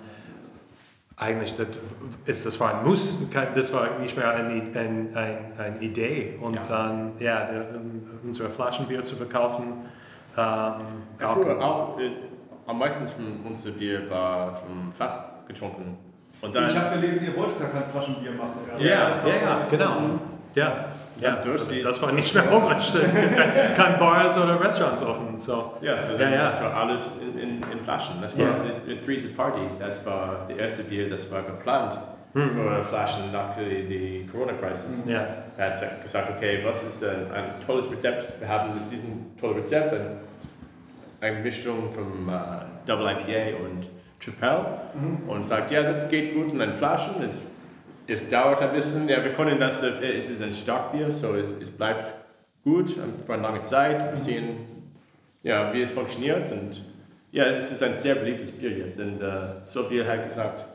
[1.20, 1.68] eigentlich das,
[2.26, 3.18] ist, das war ein Muss,
[3.56, 7.66] das war nicht mehr eine, ein, ein, eine Idee und dann ja, der,
[8.24, 9.64] unsere Flaschenbier zu verkaufen.
[10.38, 10.44] Ähm,
[11.26, 12.12] auch- auch, äh,
[12.68, 15.98] am meisten von unser Bier war vom Fass getrunken.
[16.42, 18.52] Und dann, Ich habe gelesen, ihr wolltet gar kein Flaschenbier machen.
[18.78, 19.94] Ja, ja, ja, genau.
[20.54, 20.86] Ja,
[21.22, 21.36] ja.
[21.38, 22.94] Durch die- das war nicht mehr möglich.
[23.04, 25.38] Es gibt kein, kein Bars oder Restaurants offen.
[25.38, 25.74] So.
[25.82, 26.46] ja, so Ja, ja.
[26.46, 28.16] das war alles in, in, in Flaschen.
[28.22, 28.52] Das war Ja.
[28.86, 29.62] eine, Three's Party.
[29.80, 32.00] Das war die erste Bier, das war geplant.
[32.34, 34.98] für Flaschen nach der die Corona-Crisis.
[35.08, 35.26] Ja.
[35.58, 38.40] Er hat gesagt, okay, was ist ein, ein tolles Rezept?
[38.40, 40.18] Wir haben diesen tollen Rezept, ein,
[41.22, 42.38] eine Mischung von äh,
[42.86, 43.88] Double IPA und
[44.20, 44.60] Tripel
[45.28, 47.24] und sagt, ja, das geht gut in den Flaschen.
[47.24, 47.36] Es,
[48.08, 49.08] es dauert ein bisschen.
[49.10, 52.14] Ja, wir können das, äh, es ist ein Starkbier, so es, es bleibt
[52.64, 54.10] gut für eine lange Zeit.
[54.12, 54.58] Wir sehen,
[55.44, 56.84] ja, wie es funktioniert und
[57.32, 59.00] ja, es ist ein sehr beliebtes Bier jetzt.
[59.00, 59.30] Und äh,
[59.66, 60.66] so Bier hat gesagt,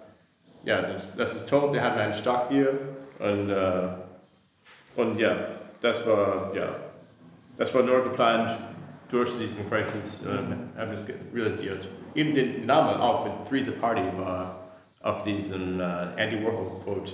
[0.64, 2.78] ja, das, das ist toll, wir haben ein Starkbier
[3.18, 3.88] und, äh,
[4.96, 5.36] und ja,
[5.80, 6.68] das war, ja,
[7.58, 8.52] das war nur geplant
[9.10, 11.88] durch diesen Crisis, äh, haben das ge- realisiert.
[12.14, 14.61] Eben den Namen auch mit Three's a Party war
[15.02, 15.84] auf diesen äh,
[16.16, 17.12] Andy Warhol Quote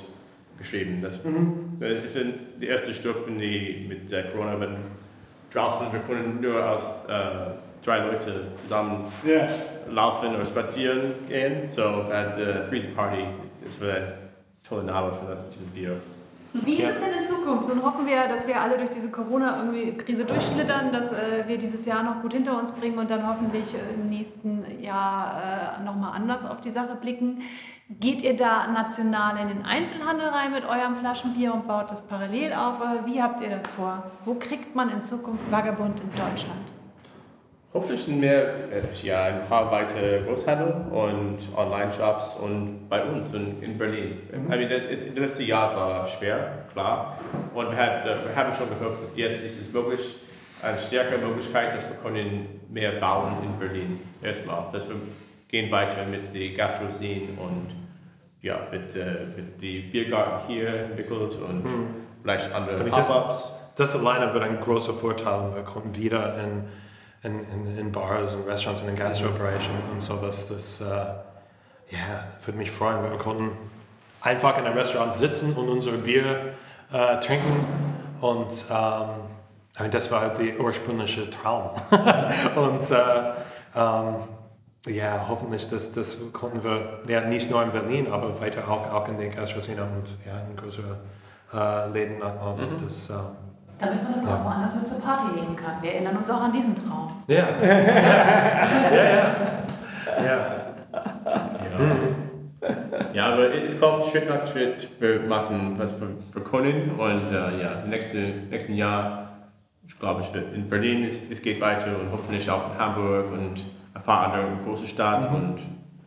[0.59, 1.01] geschrieben.
[1.03, 1.21] Das,
[1.81, 4.77] das ist ein- die erste Stück in die, mit äh, Corona, wenn
[5.53, 7.53] draußen, wir können nur als äh,
[7.85, 8.33] drei Leute
[8.63, 9.05] zusammen
[9.91, 11.69] laufen oder spazieren gehen.
[11.69, 13.25] So at uh, Three's a Party
[13.67, 14.13] ist ein
[14.69, 15.97] toller Name für das, dieses Bier.
[16.53, 17.69] Wie ist es denn in Zukunft?
[17.69, 22.03] Nun hoffen wir, dass wir alle durch diese Corona-Krise durchschlittern, dass äh, wir dieses Jahr
[22.03, 26.45] noch gut hinter uns bringen und dann hoffentlich äh, im nächsten Jahr äh, nochmal anders
[26.45, 27.43] auf die Sache blicken.
[27.91, 32.53] Geht ihr da national in den Einzelhandel rein mit eurem Flaschenbier und baut das parallel
[32.53, 32.79] auf?
[32.83, 34.11] Oder wie habt ihr das vor?
[34.27, 36.61] Wo kriegt man in Zukunft Vagabund in Deutschland?
[37.73, 43.63] Hoffentlich sind wir äh, ja, ein paar weitere Großhandel und Online-Shops und bei uns in,
[43.63, 44.19] in Berlin.
[44.35, 47.17] I mean, das, das letzte Jahr war schwer, klar.
[47.55, 50.17] Und wir, hat, äh, wir haben schon gehört, dass jetzt ist es wirklich
[50.61, 53.99] eine stärkere Möglichkeit, dass wir können mehr bauen in Berlin.
[54.23, 54.97] Erstmal, dass wir
[55.49, 57.78] gehen weiter mit der Gastroscene und
[58.43, 61.65] ja, mit, äh, mit dem Biergarten hier entwickelt und
[62.23, 63.53] vielleicht andere das- Pop-Ups.
[63.77, 65.55] Das alleine wird ein großer Vorteil.
[65.55, 66.65] Wir kommen wieder in,
[67.23, 70.49] in, in, in Bars und Restaurants, in den Gastrobereich und, und sowas.
[70.49, 73.09] Das äh, ja, würde mich freuen.
[73.09, 73.53] Wir konnten
[74.21, 76.55] einfach in einem Restaurant sitzen und unser Bier
[76.93, 77.67] äh, trinken.
[78.21, 81.71] Und ähm, das war der ursprüngliche Traum.
[82.57, 82.97] und äh,
[83.77, 84.15] ähm,
[84.89, 89.09] ja, hoffentlich, das, das konnten wir ja, nicht nur in Berlin, aber weiter auch, auch
[89.09, 90.97] in den Gastroszene und ja, in größeren
[91.53, 92.61] äh, Läden aus.
[92.83, 93.17] Das, ähm,
[93.79, 95.83] Damit man das auch woanders mit zur Party nehmen kann.
[95.83, 97.23] Wir erinnern uns auch an diesen Traum.
[97.27, 97.49] Ja.
[97.63, 97.69] ja,
[98.95, 100.25] ja.
[100.25, 100.59] Ja.
[103.13, 104.89] Ja, aber es kommt Schritt nach Schritt.
[105.01, 109.29] Wir machen was wir, wir können und äh, ja, im nächsten, nächsten Jahr,
[109.87, 113.33] ich glaube, ich wird in Berlin, es, es geht weiter und hoffentlich auch in Hamburg
[113.33, 113.63] und
[114.09, 115.57] ein paar andere große Städte und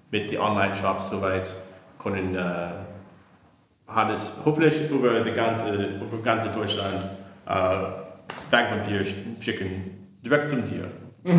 [0.10, 1.50] mit den Online-Shops soweit
[2.00, 2.70] können äh,
[3.88, 6.96] hat es hoffentlich über die ganze, über ganze Deutschland
[7.46, 7.52] äh,
[8.50, 9.04] Dankpapier
[9.40, 10.90] schicken, direkt zum Tier.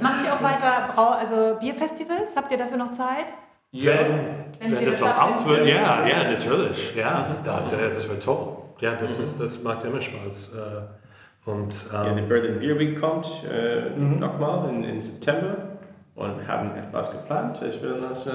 [0.00, 2.36] Macht ihr auch weiter Brau also Bierfestivals?
[2.36, 3.26] Habt ihr dafür noch Zeit?
[3.72, 4.16] Wenn, Wenn
[4.60, 6.94] wenn sie das das erlaubt wird, ja, ja, natürlich.
[6.94, 8.58] Ja, da, da, das wird toll.
[8.80, 10.52] Ja, das, ist, das macht immer Spaß.
[11.44, 15.56] Und Ja, die ähm, Berlin Beer Week kommt äh, nochmal in, in September
[16.14, 17.60] und haben etwas geplant.
[17.68, 18.30] Ich will das, äh,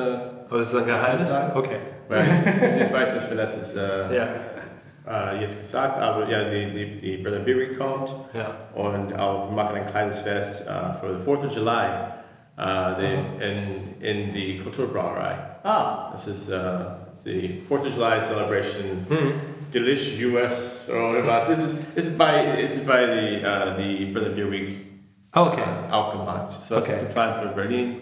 [0.50, 1.38] aber das ist ein Geheimnis?
[1.56, 1.78] Okay.
[2.10, 2.24] weil
[2.82, 4.28] ich, weiß nicht, wenn das ist äh, Ja,
[5.08, 8.52] äh, jetzt gesagt, aber ja, die, die, die Berlin Beer Week kommt ja.
[8.76, 11.34] und auch wir machen ein kleines Fest äh, für den 4.
[11.34, 11.88] of July
[12.58, 15.36] äh, die, in, in die Kulturbrauerei.
[15.64, 16.58] Ah, Das ist äh,
[17.26, 19.34] die 4th of July Celebration, Hm.
[19.74, 21.50] Delish US oder was.
[21.50, 24.78] Es ist, es ist bei, es ist bei die, äh, die Berlin Beer Week
[25.34, 25.62] Okay.
[25.62, 26.52] äh, auch gemacht.
[26.52, 26.94] So das Okay.
[27.00, 27.98] ist geplant für Berlin.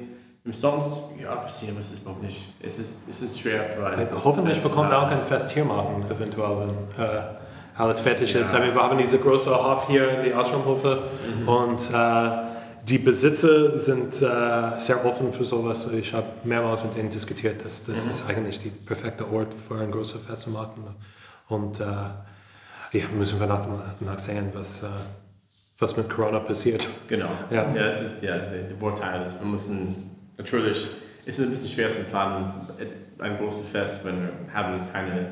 [0.45, 2.53] Und sonst, ja, wir sehen, was ist nicht.
[2.61, 6.05] Es ist, es ist schwer für ein Hoffentlich bekommen wir auch ein Fest hier machen,
[6.09, 7.21] eventuell, wenn äh,
[7.75, 8.53] alles fertig ist.
[8.53, 10.99] Aber wir haben diese große Hof hier in die Ausraumhofe
[11.47, 12.29] und äh,
[12.87, 15.89] die Besitzer sind äh, sehr offen für sowas.
[15.91, 19.89] Ich habe mehrmals mit ihnen diskutiert, dass das ist eigentlich der perfekte Ort für ein
[19.89, 20.83] großes Fest zu machen.
[21.47, 21.83] Und äh,
[22.99, 23.65] ja, müssen wir nach,
[23.99, 24.87] nachsehen, was, äh,
[25.79, 26.87] was mit Corona passiert.
[27.07, 27.29] Genau.
[27.49, 27.65] Ja.
[27.73, 29.25] Ja, das ist ja der, Vorteil.
[29.25, 30.87] Ist, wir müssen natürlich,
[31.25, 32.67] es ist ein bisschen schwer zu planen,
[33.19, 35.27] ein großes Fest, wenn wir haben keine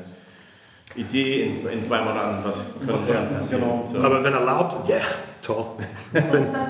[0.96, 3.62] Idee in, in zwei Monaten, was könnte schon passieren.
[3.62, 3.88] genau.
[3.90, 3.98] So.
[3.98, 4.98] Aber wenn erlaubt, ja,
[5.42, 5.66] toll.
[6.12, 6.22] Bin,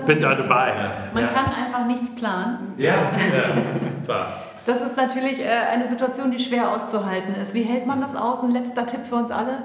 [0.07, 0.73] bin da dabei.
[1.13, 1.29] Man Ja.
[1.31, 2.75] kann einfach nichts planen.
[2.77, 2.95] Ja.
[2.95, 3.57] ja,
[4.05, 4.27] klar.
[4.67, 7.53] Das ist natürlich äh, eine Situation, die schwer auszuhalten ist.
[7.55, 8.43] Wie hält man das aus?
[8.43, 9.65] Ein letzter Tipp für uns alle.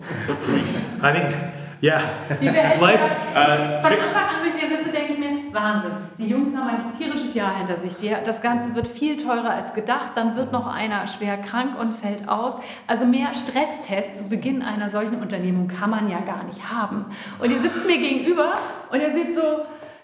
[0.00, 1.34] I mean,
[1.80, 2.00] ja.
[2.28, 5.92] Behält Bleibt, äh, Von Anfang an, wenn ich hier sitze, denke ich mir, Wahnsinn.
[6.18, 7.96] Die Jungs haben ein tierisches Jahr hinter sich.
[7.96, 10.12] Die, das Ganze wird viel teurer als gedacht.
[10.14, 12.58] Dann wird noch einer schwer krank und fällt aus.
[12.86, 17.06] Also mehr Stresstest zu Beginn einer solchen Unternehmung kann man ja gar nicht haben.
[17.38, 18.52] Und ihr sitzt mir gegenüber
[18.90, 19.40] und ihr seht so,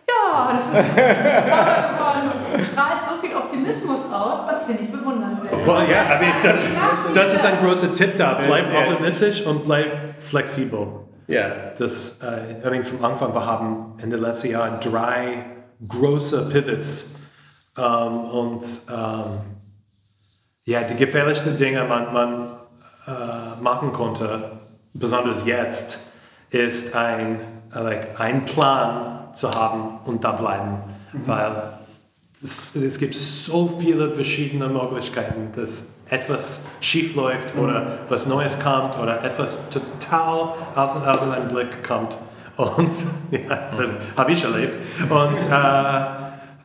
[0.08, 2.30] ja, Oh, das ist toll geworden.
[2.56, 4.46] Du strahlst so viel Optimismus aus.
[4.48, 5.66] Das finde ich bewundernswert.
[5.66, 6.64] Well, yeah, I mean, das,
[7.14, 8.40] das ist ein großer Tipp da.
[8.44, 10.88] Bleib optimistisch und bleib flexibel.
[11.26, 11.48] Ja.
[11.78, 15.44] Das, äh, I mean, vom Anfang, wir haben Ende letzten Jahr drei
[15.86, 17.14] große Pivots
[17.76, 19.24] ähm, und ähm,
[20.64, 22.50] ja, die gefährlichsten Dinge, man, man
[23.06, 24.52] äh, machen konnte,
[24.94, 26.00] besonders jetzt,
[26.50, 27.40] ist ein,
[27.74, 30.78] äh, like, ein Plan zu haben und da bleiben,
[31.12, 31.74] weil
[32.42, 38.98] es, es gibt so viele verschiedene Möglichkeiten, dass etwas schief läuft oder was Neues kommt
[38.98, 42.18] oder etwas total aus, aus einem Blick kommt.
[42.56, 42.92] Und
[43.30, 44.78] ja, das habe ich erlebt.
[45.08, 46.06] Und äh,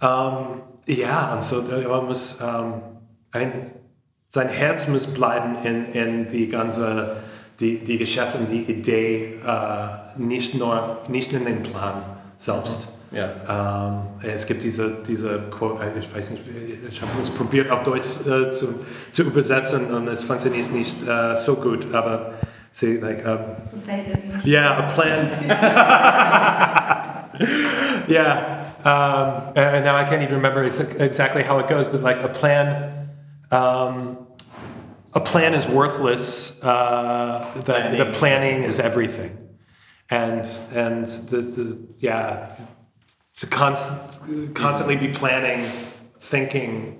[0.02, 0.46] ähm,
[0.86, 2.74] ja, und so man muss ähm,
[3.32, 3.72] ein,
[4.28, 7.18] sein Herz muss bleiben in, in die ganze
[7.60, 12.02] die, die Geschäfte und die Idee, äh, nicht nur nicht in den Plan
[12.42, 12.88] selbst.
[13.12, 13.30] Ja.
[14.24, 16.44] Ähm, es gibt diese, diese Quote, äh, ich weiß nicht,
[16.90, 18.80] ich habe es probiert auf Deutsch äh, zu,
[19.12, 22.36] zu übersetzen und es funktioniert nicht äh, so gut, aber
[22.72, 24.42] sie, like, um, So selten.
[24.46, 25.28] yeah, a plan.
[28.08, 32.22] yeah, um, and now I can't even remember ex- exactly how it goes, but like
[32.24, 33.08] a plan.
[33.52, 34.18] Um,
[35.14, 36.64] a plan is worthless.
[36.64, 38.14] Uh, the, the Planning.
[38.14, 39.32] planning is everything,
[40.12, 42.48] and and the, the yeah
[43.40, 43.94] to const,
[44.54, 45.66] constantly be planning,
[46.20, 46.98] thinking,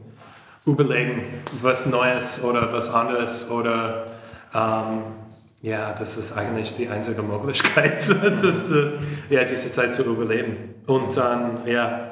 [0.66, 4.08] überlegen, was Neues oder was anderes oder
[4.54, 5.04] ähm,
[5.62, 8.00] ja, das ist eigentlich die einzige Möglichkeit,
[8.42, 8.94] das, äh,
[9.30, 10.76] ja, diese Zeit zu überleben.
[10.88, 12.08] Und dann, ja.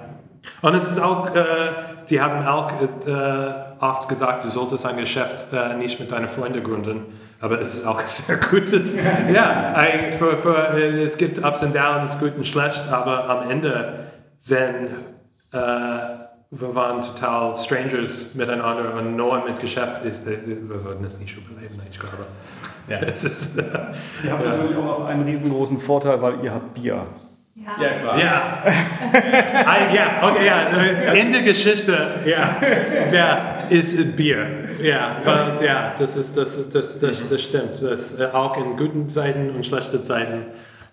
[0.61, 1.73] Und es ist auch, äh,
[2.09, 2.71] die haben auch
[3.07, 7.05] äh, oft gesagt, du solltest ein Geschäft äh, nicht mit deinen Freunden gründen.
[7.41, 8.95] Aber es ist auch sehr gutes.
[8.95, 9.75] ja,
[10.17, 14.07] für, für, äh, es gibt Ups und Downs, gut und schlecht, aber am Ende,
[14.45, 14.87] wenn
[15.51, 16.19] äh,
[16.51, 21.37] wir waren total Strangers miteinander und nur mit Geschäft, ist, äh, wir würden es nicht
[21.37, 22.25] überleben, ich glaube.
[22.87, 23.63] Ja, es ist, äh,
[24.23, 27.05] Ihr habt natürlich auch noch einen riesengroßen Vorteil, weil ihr habt Bier.
[27.65, 28.19] Ja, klar.
[28.19, 28.63] ja.
[29.91, 31.11] I, ja, okay, ja.
[31.13, 32.57] In der Geschichte, ja,
[33.11, 34.47] ja ist Bier.
[34.81, 37.81] Ja, weil, ja, das ist, das, das, das, das stimmt.
[37.81, 40.45] Das, äh, auch in guten Zeiten und schlechten Zeiten,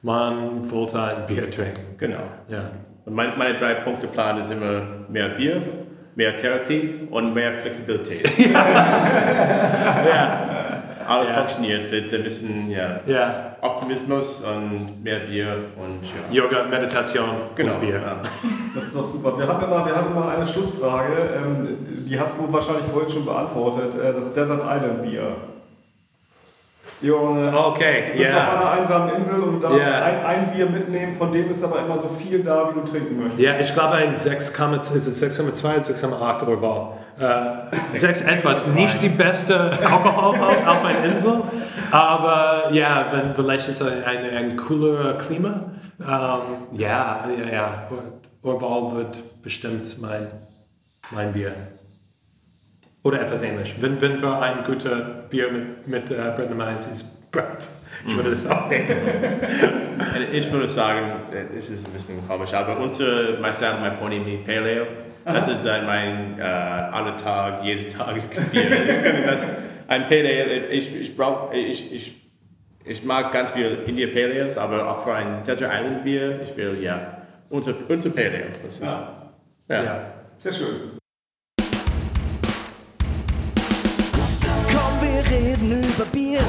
[0.03, 1.97] man wollte ein Bier trinken.
[1.99, 2.23] Genau.
[2.49, 2.71] Ja.
[3.05, 5.63] Und mein, meine drei Punkte Plan ist immer mehr Bier,
[6.17, 8.31] mehr Therapie und mehr Flexibilität.
[10.07, 10.76] Ja,
[11.09, 11.37] Alles Ja.
[11.39, 13.57] funktioniert mit ein bisschen ja, ja.
[13.61, 16.43] Optimismus und mehr Bier und ja.
[16.43, 17.75] Yoga, Meditation Genau.
[17.75, 17.95] und Bier.
[17.95, 18.17] Ja.
[18.75, 19.39] Das ist doch super.
[19.39, 21.13] Wir haben immer, wir haben immer eine Schlussfrage.
[21.37, 21.79] Ähm,
[22.09, 23.95] die hast du wahrscheinlich vorhin schon beantwortet.
[24.03, 25.37] Äh, das Desert Island Bier.
[27.03, 28.53] Junge, Okay, du bist auf ja.
[28.59, 30.03] einer einsamen Insel und du darfst Ja.
[30.05, 33.19] ein, ein Bier mitnehmen, von dem ist aber immer so viel da, wie du trinken
[33.23, 33.39] möchtest.
[33.43, 36.97] Ja, ich glaube ein 6,2 ist es 6,2 oder 6,8 oder war.
[37.19, 38.67] Äh, 6 etwas.
[38.69, 40.37] Nicht die beste Alkohol
[40.67, 41.43] auf, einer Insel,
[41.91, 45.73] aber ja, wenn, vielleicht ist ein, ein, ein cooler Klima.
[46.01, 47.89] Ähm, ja, ja, ja.
[48.43, 50.29] Urwahl wird bestimmt mein,
[51.11, 51.53] mein Bier.
[53.03, 53.75] Oder etwas ähnlich.
[53.81, 54.97] Wenn, wenn wir ein guter
[55.31, 57.69] Bier mit, mit äh, Brett Mais ist Brett.
[58.07, 58.89] Ich würde das auch nehmen.
[60.33, 61.13] Ich würde sagen,
[61.57, 64.87] es ist ein bisschen komisch, aber unser Myself, My Pony, Me Pale Ale,
[65.35, 68.91] das ist mein äh, aller Tag, jedes Tagesbier.
[68.91, 69.43] Ich kann das,
[69.89, 72.31] ein Pale Ale, ich, ich brauche, ich, ich,
[72.85, 76.57] ich mag ganz viel India Pale Ales, aber auch für ein Desert Island Bier, ich
[76.57, 78.53] will, ja, unser, unser Pale Ale.
[78.63, 78.97] Das ist,
[79.69, 79.83] ja.
[79.83, 80.01] Ja.
[80.39, 80.99] Sehr schön.
[84.73, 86.41] Komm, wir reden über Bier,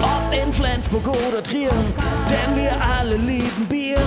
[0.00, 3.98] ob in Flensburg oder Trier, denn wir alle lieben Bier.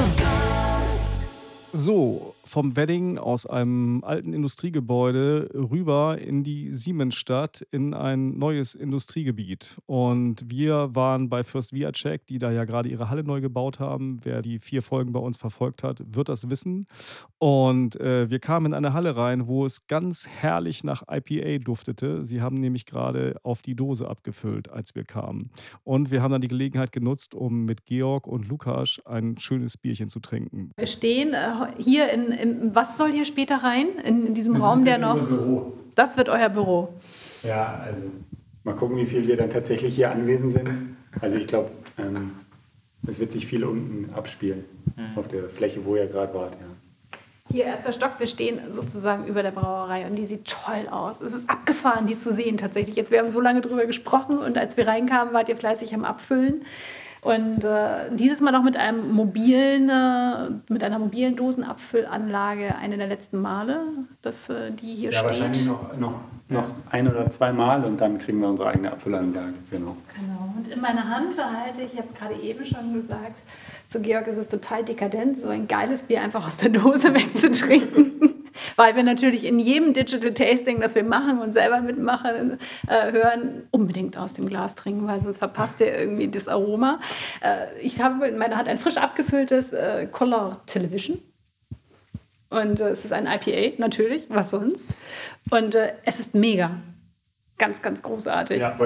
[1.73, 9.79] So, vom Wedding aus einem alten Industriegebäude rüber in die Siemensstadt in ein neues Industriegebiet.
[9.87, 14.19] Und wir waren bei First Viacek, die da ja gerade ihre Halle neu gebaut haben.
[14.21, 16.85] Wer die vier Folgen bei uns verfolgt hat, wird das wissen.
[17.39, 22.23] Und äh, wir kamen in eine Halle rein, wo es ganz herrlich nach IPA duftete.
[22.23, 25.49] Sie haben nämlich gerade auf die Dose abgefüllt, als wir kamen.
[25.83, 30.07] Und wir haben dann die Gelegenheit genutzt, um mit Georg und Lukas ein schönes Bierchen
[30.07, 30.69] zu trinken.
[30.77, 32.42] Wir stehen äh, hier in, in,
[32.73, 33.87] was soll hier später rein?
[34.03, 35.15] In, in diesem Raum, der noch.
[35.15, 35.73] Büro.
[35.95, 36.89] Das wird euer Büro.
[37.43, 38.03] Ja, also
[38.63, 40.95] mal gucken, wie viel wir dann tatsächlich hier anwesend sind.
[41.21, 42.31] Also ich glaube, ähm,
[43.07, 44.63] es wird sich viel unten abspielen,
[45.15, 46.53] auf der Fläche, wo ihr gerade wart.
[46.53, 47.17] Ja.
[47.51, 51.21] Hier erster Stock, wir stehen sozusagen über der Brauerei und die sieht toll aus.
[51.21, 52.95] Es ist abgefahren, die zu sehen tatsächlich.
[52.95, 56.05] Jetzt, wir haben so lange drüber gesprochen und als wir reinkamen, wart ihr fleißig am
[56.05, 56.63] Abfüllen.
[57.23, 63.07] Und äh, dieses Mal noch mit einem mobilen, äh, mit einer mobilen Dosenabfüllanlage, eine der
[63.07, 63.81] letzten Male,
[64.21, 65.29] dass äh, die hier Ja, steht.
[65.29, 66.19] wahrscheinlich noch, noch,
[66.49, 69.53] noch ein oder zwei Mal und dann kriegen wir unsere eigene Abfüllanlage.
[69.71, 69.95] Genau.
[70.15, 70.53] Genau.
[70.57, 73.39] Und in meiner Hand halte ich, ich habe gerade eben schon gesagt,
[73.87, 78.43] zu Georg ist es total dekadent, so ein geiles Bier einfach aus der Dose wegzutrinken.
[78.75, 83.67] Weil wir natürlich in jedem Digital Tasting, das wir machen und selber mitmachen, äh, hören,
[83.71, 86.99] unbedingt aus dem Glas trinken, weil sonst verpasst ihr irgendwie das Aroma.
[87.41, 91.19] Äh, ich habe in meiner Hand ein frisch abgefülltes äh, Color Television.
[92.49, 94.91] Und äh, es ist ein IPA, natürlich, was sonst.
[95.49, 96.71] Und äh, es ist mega.
[97.57, 98.61] Ganz, ganz großartig.
[98.61, 98.77] Ja.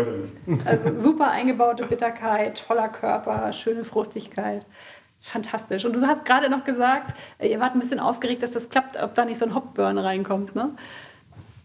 [0.66, 4.66] Also super eingebaute Bitterkeit, toller Körper, schöne Fruchtigkeit.
[5.28, 5.84] Fantastisch.
[5.84, 8.96] Und du hast gerade noch gesagt, äh, ihr wart ein bisschen aufgeregt, dass das klappt,
[9.02, 10.70] ob da nicht so ein Hopburn reinkommt, ne?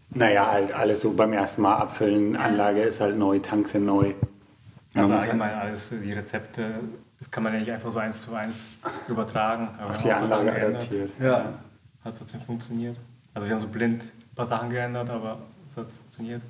[0.09, 2.35] Naja, halt alles so beim ersten Mal abfüllen.
[2.35, 4.13] Anlage ist halt neu, Tanks sind neu.
[4.93, 6.65] Man Also halt allgemein alles, die Rezepte,
[7.19, 8.65] das kann man ja nicht einfach so eins zu eins
[9.07, 9.69] übertragen.
[9.79, 10.75] Aber auf die Anlage geändert.
[10.75, 11.11] adaptiert.
[11.21, 11.53] Ja.
[12.03, 12.97] Hat trotzdem funktioniert.
[13.33, 16.41] Also wir haben so blind ein paar Sachen geändert, aber es hat funktioniert.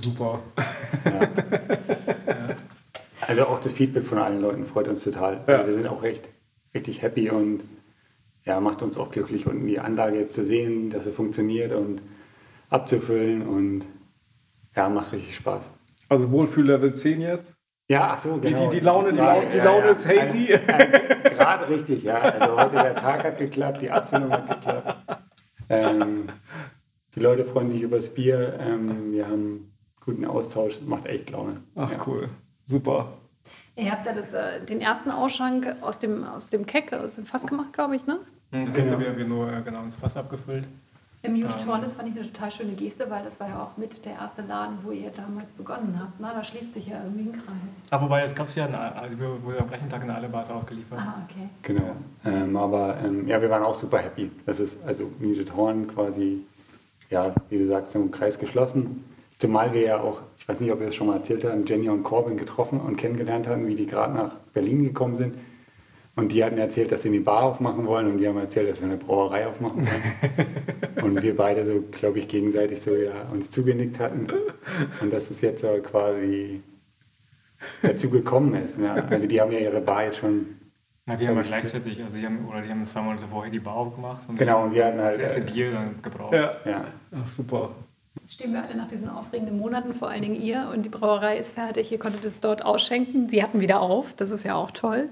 [0.00, 0.38] Super.
[3.26, 5.40] Also auch das Feedback von allen Leuten freut uns total.
[5.46, 5.64] Ja.
[5.64, 6.26] Wir sind auch echt
[6.74, 7.62] richtig happy und
[8.44, 12.00] ja, macht uns auch glücklich, unten die Anlage jetzt zu sehen, dass sie funktioniert und
[12.70, 13.84] abzufüllen und
[14.74, 15.70] ja, macht richtig Spaß.
[16.08, 17.54] Also Wohlfühl-Level 10 jetzt?
[17.88, 18.70] Ja, ach so, Die- genau.
[18.70, 20.46] die- die Laune- die Gerade, Laune- die Laune ist hazy.
[20.46, 22.18] Gerade richtig, ja.
[22.20, 25.22] Also heute der Tag hat geklappt, die Abfüllung hat geklappt.
[25.68, 26.28] Ähm,
[27.14, 28.56] die Leute freuen sich über das Bier.
[28.60, 29.72] Ähm, wir haben
[30.04, 31.62] guten Austausch, macht echt Laune.
[31.74, 31.98] Ach ja.
[32.06, 32.28] cool.
[32.64, 33.12] Super.
[33.76, 37.26] Ihr habt ja das, äh, den ersten Ausschank aus dem, aus dem Keck, aus dem
[37.26, 38.18] Fass gemacht, glaube ich, ne?
[38.50, 38.76] Das Genau.
[38.78, 40.66] erste haben wir nur äh, genau ins Fass abgefüllt.
[41.22, 41.80] Im Muted Ähm.
[41.82, 44.40] Das fand ich eine total schöne Geste, weil das war ja auch mit der erste
[44.42, 46.18] Laden, wo ihr damals begonnen habt.
[46.18, 47.74] Na, da schließt sich ja irgendwie ein Kreis.
[47.90, 48.66] Ah, wobei, es gab es ja,
[49.16, 50.98] wir wurden am gleichen Tag in alle Bars ausgeliefert.
[50.98, 51.48] Ah, okay.
[51.62, 51.94] Genau.
[52.24, 54.30] Ähm, aber ähm, ja, wir waren auch super happy.
[54.46, 56.40] Das ist also Muted Horn quasi,
[57.10, 59.04] ja, wie du sagst, im Kreis geschlossen.
[59.40, 61.88] Zumal wir ja auch, ich weiß nicht, ob wir das schon mal erzählt haben, Jenny
[61.88, 65.34] und Corbin getroffen und kennengelernt haben, wie die gerade nach Berlin gekommen sind.
[66.14, 68.82] Und die hatten erzählt, dass sie eine Bar aufmachen wollen und die haben erzählt, dass
[68.82, 71.02] wir eine Brauerei aufmachen wollen.
[71.02, 74.26] und wir beide so, glaube ich, gegenseitig so ja, uns zugenickt hatten.
[75.00, 76.60] Und dass es jetzt so quasi
[77.80, 78.78] dazu gekommen ist.
[78.78, 78.92] Ja.
[78.92, 80.48] Also die haben ja ihre Bar jetzt schon
[81.06, 83.50] Na, wir haben ja ich, gleichzeitig, also die haben, oder die haben zwei Monate vorher
[83.50, 84.28] die Bar aufgemacht.
[84.28, 86.34] Und Genau, und wir hatten halt, das erste äh, Bier dann gebraucht.
[86.34, 86.56] Ja.
[86.66, 87.70] Ja, Ach, super.
[88.18, 91.36] Jetzt stehen wir alle nach diesen aufregenden Monaten, vor allen Dingen ihr, und die Brauerei
[91.38, 91.92] ist fertig.
[91.92, 93.28] Ihr konntet es dort ausschenken.
[93.28, 95.08] Sie hatten wieder auf, das ist ja auch toll.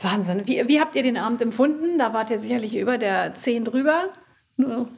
[0.00, 0.46] Wahnsinn.
[0.46, 1.98] Wie, wie habt ihr den Abend empfunden?
[1.98, 4.04] Da wart ihr sicherlich über der 10 drüber.
[4.56, 4.88] Nur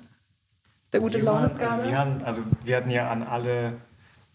[0.93, 1.87] der gute Also Launeskabel.
[1.91, 3.75] wir, haben, also wir hatten ja an alle,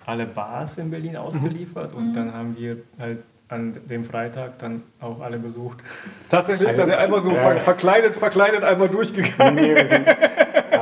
[0.05, 5.19] alle Bars in Berlin ausgeliefert und dann haben wir halt an dem Freitag dann auch
[5.21, 5.83] alle besucht.
[6.31, 7.35] Tatsächlich ist er der einmal so Ja.
[7.37, 9.53] ver verkleidet, verkleidet einmal durchgegangen.
[9.55, 10.07] Nee, wir sind,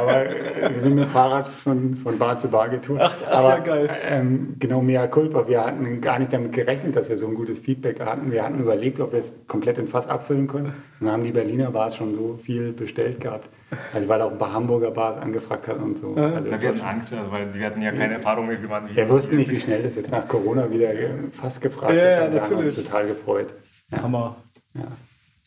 [0.04, 3.00] aber äh, wir sind mit dem Fahrrad von, von Bar zu Bar getourt.
[3.02, 3.90] Ach, ach, aber ja, geil.
[4.10, 5.48] Ähm, genau, mea culpa.
[5.48, 8.32] Wir hatten gar nicht damit gerechnet, dass wir so ein gutes Feedback hatten.
[8.32, 10.68] Wir hatten überlegt, ob wir es komplett in Fass abfüllen können.
[11.00, 13.48] Und dann haben die Berliner Bars schon so viel bestellt gehabt.
[13.94, 16.14] Also weil auch ein paar Hamburger Bars angefragt hatten und so.
[16.16, 19.10] Also, wir hatten Angst, also, weil wir hatten ja keine Erfahrung mit, wie man wir
[19.10, 22.18] wussten nicht, wie schnell das jetzt nach Corona wieder äh, fast gefragt Ja, ist.
[22.18, 22.86] ja, aber wir haben uns natürlich.
[22.88, 23.54] total gefreut.
[23.92, 24.36] Hammer.
[24.76, 24.84] Ja.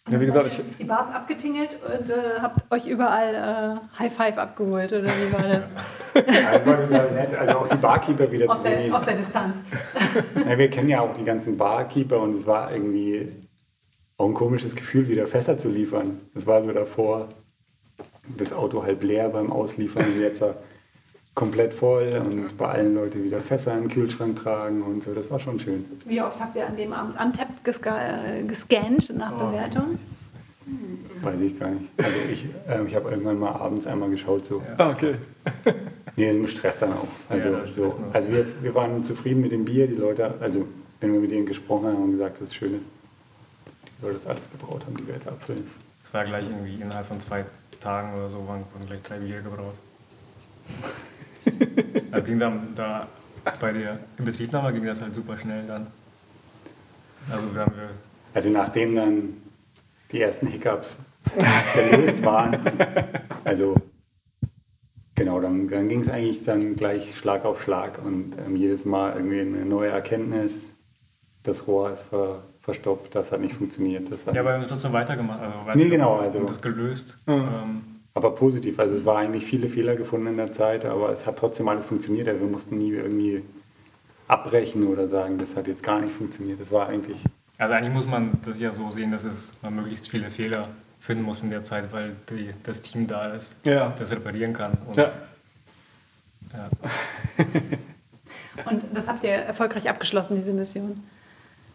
[0.08, 4.38] Ja, wie gesagt, ich, die Bars abgetingelt und äh, habt euch überall äh, High Five
[4.38, 5.72] abgeholt, oder wie war das?
[6.14, 7.34] Ja, war total nett.
[7.34, 8.86] Also auch die Barkeeper wieder aus, zu sehen.
[8.86, 9.60] der, aus der Distanz.
[10.48, 13.32] Ja, wir kennen ja auch die ganzen Barkeeper und es war irgendwie
[14.16, 16.20] auch ein komisches Gefühl, wieder Fässer zu liefern.
[16.34, 17.28] Das war so davor,
[18.36, 20.54] das Auto halb leer beim Ausliefern und jetzt äh,
[21.36, 25.12] komplett voll und bei allen Leuten wieder Fässer im Kühlschrank tragen und so.
[25.12, 25.84] Das war schon schön.
[26.06, 29.98] Wie oft habt ihr an dem Abend Untapped äh, gescannt nach Bewertung?
[31.20, 31.90] Weiß ich gar nicht.
[31.98, 34.46] Also ich, äh, ich habe irgendwann mal abends einmal geschaut.
[34.46, 34.62] So.
[34.78, 35.14] ah, okay.
[36.18, 37.08] Nee, ist im Stress dann auch.
[37.28, 38.14] Also, Ja, das so, noch.
[38.14, 39.86] also wir, wir waren zufrieden mit dem Bier.
[39.86, 40.66] Die Leute, also
[41.00, 42.88] wenn wir mit denen gesprochen haben und gesagt, dass es schön ist,
[43.84, 45.66] die Leute das alles gebraut haben, die wir jetzt abfüllen.
[46.02, 47.44] Es war gleich irgendwie innerhalb von zwei
[47.80, 49.74] Tagen oder so, waren, wurden gleich drei Bier gebraut.
[52.10, 53.06] Das ging dann da
[53.60, 55.86] bei der Inbetriebnahme ging das halt super schnell dann.
[57.30, 57.90] Also wir haben wir
[58.34, 59.34] Also nachdem dann
[60.12, 60.98] die ersten Hiccups
[61.74, 62.58] gelöst waren,
[63.44, 63.74] also
[65.14, 69.14] genau, dann, dann ging es eigentlich dann gleich Schlag auf Schlag und ähm, jedes Mal
[69.16, 70.66] irgendwie eine neue Erkenntnis,
[71.42, 74.10] das Rohr ist ver, verstopft, das hat nicht funktioniert.
[74.10, 75.40] Das hat Ja, aber wir haben trotzdem weitergemacht.
[75.40, 77.18] Also Nee, genau, weitergemacht also- Und das gelöst.
[77.26, 77.82] Ähm,
[78.16, 81.38] aber positiv, also es war eigentlich viele Fehler gefunden in der Zeit, aber es hat
[81.38, 82.26] trotzdem alles funktioniert.
[82.26, 83.42] Also wir mussten nie irgendwie
[84.26, 86.58] abbrechen oder sagen, das hat jetzt gar nicht funktioniert.
[86.58, 87.18] Das war eigentlich
[87.58, 90.68] Also eigentlich muss man das ja so sehen, dass es man möglichst viele Fehler
[90.98, 93.94] finden muss in der Zeit, weil die, das Team da ist, Ja.
[93.98, 94.78] das reparieren kann.
[94.86, 95.10] Und, Ja.
[96.54, 96.70] ja.
[98.64, 101.02] Und das habt ihr erfolgreich abgeschlossen, diese Mission.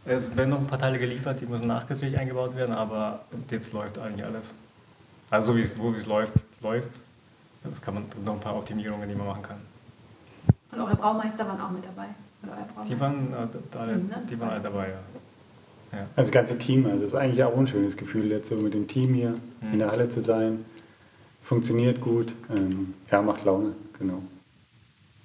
[0.05, 3.99] Es werden noch ein paar Teile geliefert, die müssen nachträglich eingebaut werden, aber jetzt läuft
[3.99, 4.55] eigentlich alles.
[5.31, 6.99] Also so wie es, wo es läuft, läuft
[7.71, 9.57] Es kann man noch ein paar Optimierungen, die man machen kann.
[10.71, 12.07] Und eure Braumeister waren auch mit dabei.
[12.87, 14.23] Die waren, äh, alle, Team, ne?
[14.29, 14.93] die waren alle dabei, ja.
[15.93, 15.99] ja.
[15.99, 18.73] Also das ganze Team, also es ist eigentlich auch ein schönes Gefühl, jetzt so mit
[18.73, 19.35] dem Team hier
[19.71, 20.65] in der Halle zu sein.
[21.43, 24.21] Funktioniert gut, ähm, ja, macht Laune, genau.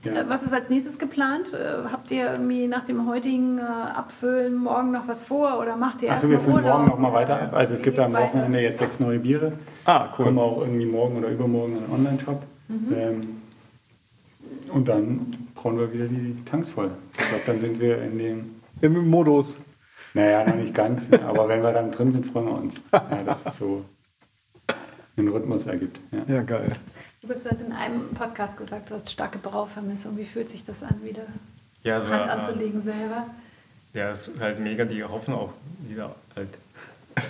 [0.07, 0.21] Ja.
[0.23, 1.53] Äh, Was ist als nächstes geplant?
[1.53, 6.03] Äh, Habt ihr irgendwie nach dem heutigen äh, Abfüllen morgen noch was vor oder macht
[6.03, 6.79] ihr Achso, wir mal füllen Urlaub?
[6.79, 7.55] morgen nochmal weiter ab.
[7.55, 8.13] Also es Wie gibt am?
[8.13, 9.53] Wochenende jetzt sechs neue Biere.
[9.85, 10.27] Ah, cool.
[10.27, 12.43] Kommen auch irgendwie morgen oder übermorgen in einen Online-Shop.
[12.69, 12.95] Mhm.
[12.97, 13.29] Ähm,
[14.73, 16.91] und dann brauchen wir wieder die Tanks voll.
[17.13, 18.51] Ich glaube, dann sind wir in dem,
[18.81, 19.57] Im Modus.
[20.15, 22.75] naja, noch nicht ganz, aber wenn wir dann drin sind, freuen wir uns.
[22.93, 23.85] Ja, dass es so
[25.17, 26.01] einen Rhythmus ergibt.
[26.11, 26.35] Ja.
[26.35, 26.73] Ja, geil.
[27.27, 30.17] Du hast in einem Podcast gesagt, du hast starke Brauvermissung.
[30.17, 31.23] Wie fühlt sich das an, wieder
[31.83, 33.25] Ja, es Hand äh, anzulegen selber?
[33.95, 35.51] Ja, es ist halt mega, die hoffen auch
[35.81, 36.51] wieder halt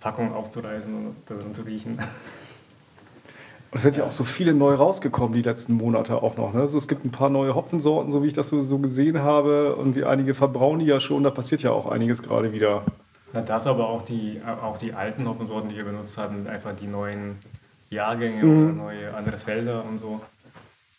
[0.00, 1.98] Packungen aufzureißen und darin zu riechen.
[3.72, 6.54] Und es sind ja auch so viele neu rausgekommen die letzten Monate auch noch.
[6.54, 6.60] Ne?
[6.60, 9.74] Also es gibt ein paar neue Hopfensorten, so wie ich das so, so gesehen habe.
[9.74, 11.24] Und wie einige verbrauen die ja schon.
[11.24, 12.84] Da passiert ja auch einiges gerade wieder.
[13.32, 16.86] Na, das aber auch die, auch die alten Hopfensorten, die wir benutzt hatten, einfach die
[16.86, 17.38] neuen
[17.90, 18.64] Jahrgänge Mhm.
[18.64, 20.20] oder neue andere Felder und so.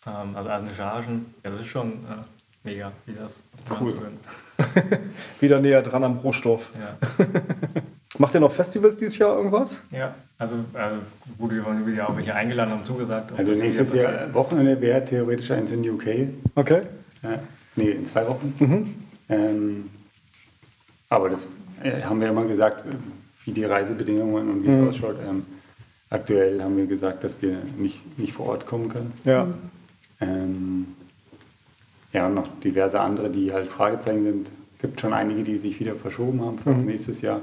[0.06, 1.34] Ähm, also andere Chargen.
[1.42, 2.22] Ja, das ist schon äh,
[2.64, 3.40] mega, wie das
[3.80, 3.94] Cool.
[5.40, 6.70] Wieder näher dran am Rohstoff.
[6.78, 7.26] Ja.
[8.18, 9.80] Macht ihr noch Festivals dieses Jahr irgendwas?
[9.90, 10.96] ja, also, also
[11.38, 13.32] gut, wir waren wieder auch welche eingeladen und zugesagt.
[13.38, 14.34] Also nächstes Jahr passiert.
[14.34, 16.06] Wochenende wäre theoretisch eins in UK.
[16.54, 16.82] Okay.
[17.22, 17.38] Ja,
[17.76, 18.54] nee, in zwei Wochen.
[18.58, 18.94] Mhm.
[19.30, 19.90] Ähm,
[21.08, 21.44] aber das
[21.82, 22.90] äh, haben wir immer gesagt, äh,
[23.46, 24.82] wie die Reisebedingungen und wie Mhm.
[24.88, 25.16] es ausschaut.
[25.26, 25.46] Ähm,
[26.12, 29.12] aktuell haben wir gesagt, dass wir nicht, nicht vor Ort kommen können.
[29.24, 29.46] Ja.
[30.20, 30.86] Ähm,
[32.12, 34.50] ja, und noch diverse andere, die halt Fragezeichen sind.
[34.80, 36.86] gibt schon einige, die sich wieder verschoben haben für Mhm.
[36.86, 37.40] nächstes Jahr.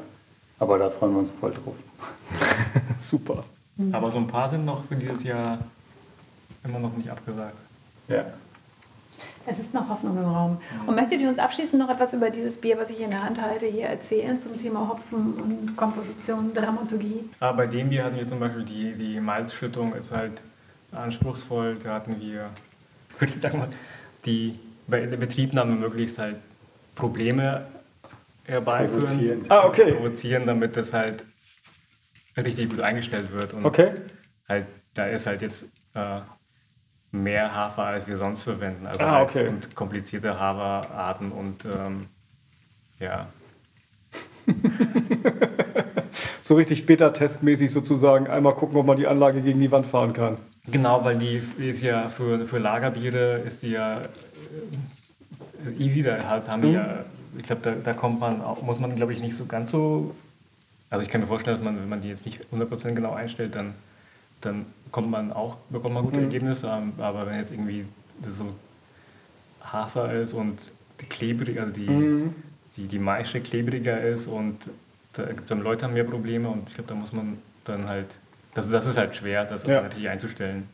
[0.60, 1.76] Aber da freuen wir uns voll drauf.
[3.00, 3.44] Super.
[3.94, 5.58] Aber so ein paar sind noch für dieses Jahr
[6.66, 7.58] immer noch nicht abgesagt.
[8.10, 8.26] Ja.
[9.50, 10.58] Es ist noch Hoffnung im Raum.
[10.86, 13.42] Und möchtet ihr uns abschließend noch etwas über dieses Bier, was ich in der Hand
[13.42, 17.28] halte, hier erzählen zum Thema Hopfen und Komposition, Dramaturgie?
[17.40, 20.42] Aber bei dem Bier hatten wir zum Beispiel die, die Malzschüttung ist halt
[20.92, 21.78] anspruchsvoll.
[21.84, 22.50] Da hatten wir,
[23.18, 23.70] würde ich sagen mal,
[24.26, 26.36] die bei der Betriebnahme möglichst halt
[26.96, 27.66] Probleme
[28.46, 29.04] herbeiführen.
[29.06, 29.46] Provozieren.
[29.50, 29.94] Ah, okay.
[29.94, 31.26] Provozieren, damit das halt
[32.38, 33.54] richtig gut eingestellt wird.
[33.54, 33.92] Und Okay.
[34.48, 35.64] halt, da ist halt jetzt
[35.94, 36.20] äh,
[37.12, 38.86] mehr Hafer, als wir sonst verwenden.
[38.88, 39.48] Also Ah, okay.
[39.48, 42.06] und komplizierte Haferarten und ähm,
[43.00, 43.28] ja.
[46.44, 48.28] So richtig Beta-Testmäßig sozusagen.
[48.28, 50.38] Einmal gucken, ob man die Anlage gegen die Wand fahren kann.
[50.68, 56.50] Genau, weil die ist ja für, für Lagerbiere ist die ja äh, easy, da halt
[56.50, 56.74] haben die Mhm.
[56.74, 57.06] ja,
[57.38, 60.16] ich glaube, da, da kommt man auch, muss man glaube ich nicht so ganz so,
[60.90, 63.56] also ich kann mir vorstellen, dass man, wenn man die jetzt nicht 100% genau einstellt,
[63.56, 63.74] dann,
[64.42, 66.26] dann kommt man auch, bekommt man gute Mhm.
[66.26, 67.86] Ergebnisse, ähm, aber wenn jetzt irgendwie
[68.22, 68.46] das so
[69.64, 70.58] Hafer ist und
[71.02, 72.36] die klebrig, also die, Mhm.
[72.76, 74.70] die, die Maische klebriger ist und
[75.14, 77.88] da gibt es dann Leute haben mehr Probleme und ich glaube, da muss man dann
[77.88, 78.18] halt,
[78.54, 79.82] das, das ist halt schwer, das Ja.
[79.82, 80.68] natürlich einzustellen.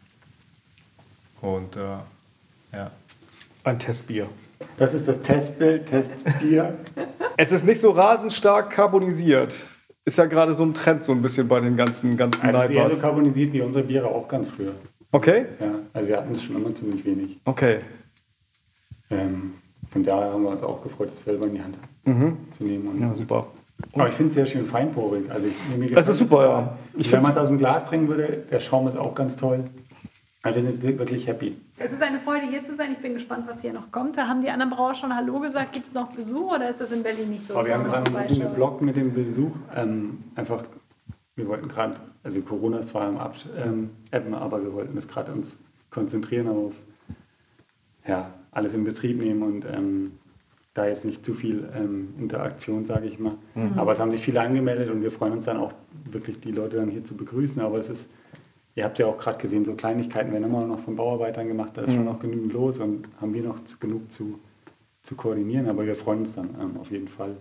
[1.42, 1.80] Und äh,
[2.74, 2.92] ja.
[3.64, 4.28] Ein Testbier.
[4.78, 6.78] Das ist das Testbild, Testbier.
[7.38, 9.58] Es ist nicht so rasend stark carbonisiert.
[10.08, 12.66] Ist ja gerade so ein Trend so ein bisschen bei den ganzen, ganzen Also es
[12.66, 13.02] ist eher so Leibers.
[13.02, 14.74] carbonisiert wie unsere Biere auch ganz früher.
[15.12, 15.46] Okay?
[15.60, 17.40] Ja, also wir hatten es schon immer ziemlich wenig.
[17.46, 17.80] Okay.
[19.10, 19.54] Ähm,
[19.88, 22.38] von daher haben wir uns auch gefreut, es selber in die Hand Mhm.
[22.52, 22.88] zu nehmen.
[22.88, 23.48] Und Ja, super.
[23.94, 25.24] Aber ich finde es sehr schön feinporig.
[25.32, 26.78] Also ich, mir Das ist super, ja.
[27.12, 29.64] Wenn man es aus dem Glas trinken würde, der Schaum ist auch ganz toll.
[30.46, 31.58] Also wir sind wir- wirklich happy.
[31.80, 32.92] Es ist eine Freude, hier zu sein.
[32.92, 34.16] Ich bin gespannt, was hier noch kommt.
[34.16, 35.74] Da haben die anderen Brauer schon Hallo gesagt.
[35.74, 37.56] Gibt es noch Besuch oder ist das in Berlin nicht so?
[37.56, 39.52] Aber wir haben gerade ein bisschen geblockt mit dem Besuch.
[39.76, 40.64] Ähm, einfach,
[41.36, 45.08] wir wollten gerade, also Corona ist zwar im Ab ähm, Appen, aber wir wollten das
[45.08, 45.58] gerade uns
[45.90, 46.74] konzentrieren auf
[48.08, 50.12] ja, alles in Betrieb nehmen und ähm,
[50.76, 53.34] da jetzt nicht zu viel ähm, Interaktion, sage ich mal.
[53.56, 53.80] Mhm.
[53.80, 55.74] Aber es haben sich viele angemeldet und wir freuen uns dann auch
[56.12, 57.64] wirklich, die Leute dann hier zu begrüßen.
[57.64, 58.08] Aber es ist,
[58.76, 61.82] ihr habt ja auch gerade gesehen, so Kleinigkeiten werden immer noch von Bauarbeitern gemacht, da
[61.82, 62.06] ist schon Mhm.
[62.06, 64.40] noch genügend los und haben wir noch zu, genug zu,
[65.02, 65.68] zu koordinieren.
[65.70, 67.38] Aber wir freuen uns dann ähm, auf jeden Fall,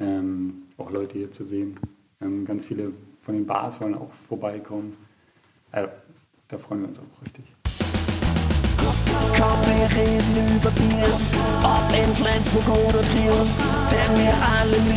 [0.00, 1.78] ähm, auch Leute hier zu sehen.
[2.20, 4.96] Ähm, ganz viele von den Bars wollen auch vorbeikommen.
[5.72, 5.86] Äh,
[6.48, 7.44] da freuen wir uns auch richtig.
[9.36, 11.08] Komm, wir reden über Bier,
[11.62, 13.32] ob in Flensburg oder Trier,
[13.90, 14.91] denn wir alle.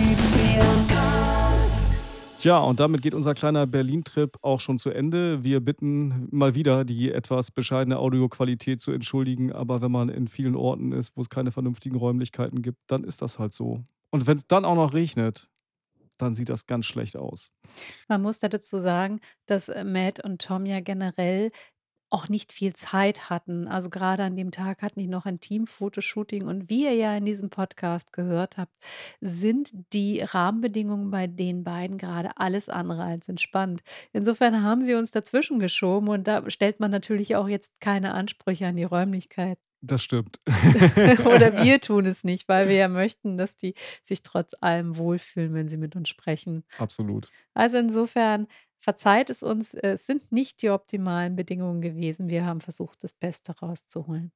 [2.45, 5.43] Ja, und damit geht unser kleiner Berlin-Trip auch schon zu Ende.
[5.43, 9.51] Wir bitten mal wieder, die etwas bescheidene Audioqualität zu entschuldigen.
[9.51, 13.23] Aber wenn man in vielen Orten ist, wo es keine vernünftigen Räumlichkeiten gibt, dann ist
[13.23, 13.84] das halt so.
[14.11, 15.49] Und wenn es dann auch noch regnet,
[16.17, 17.51] dann sieht das ganz schlecht aus.
[18.07, 21.49] Man muss da dazu sagen, dass äh, Matt und Tom ja generell
[22.15, 23.67] auch nicht viel Zeit hatten.
[23.67, 27.25] Also gerade an dem Tag hatten die noch ein Team-Fotoshooting und wie ihr ja in
[27.25, 28.71] diesem Podcast gehört habt,
[29.19, 33.81] sind die Rahmenbedingungen bei den beiden gerade alles andere als entspannt.
[34.13, 38.67] Insofern haben sie uns dazwischen geschoben und da stellt man natürlich auch jetzt keine Ansprüche
[38.67, 39.59] an die Räumlichkeit.
[39.81, 40.39] Das stimmt.
[41.25, 43.73] Oder wir tun es nicht, weil wir ja möchten, dass die
[44.03, 46.63] sich trotz allem wohlfühlen, wenn sie mit uns sprechen.
[46.77, 47.29] Absolut.
[47.53, 48.47] Also insofern
[48.80, 52.30] verzeiht es uns, äh, es sind nicht die optimalen Bedingungen gewesen.
[52.30, 54.31] Wir haben versucht, das Beste rauszuholen.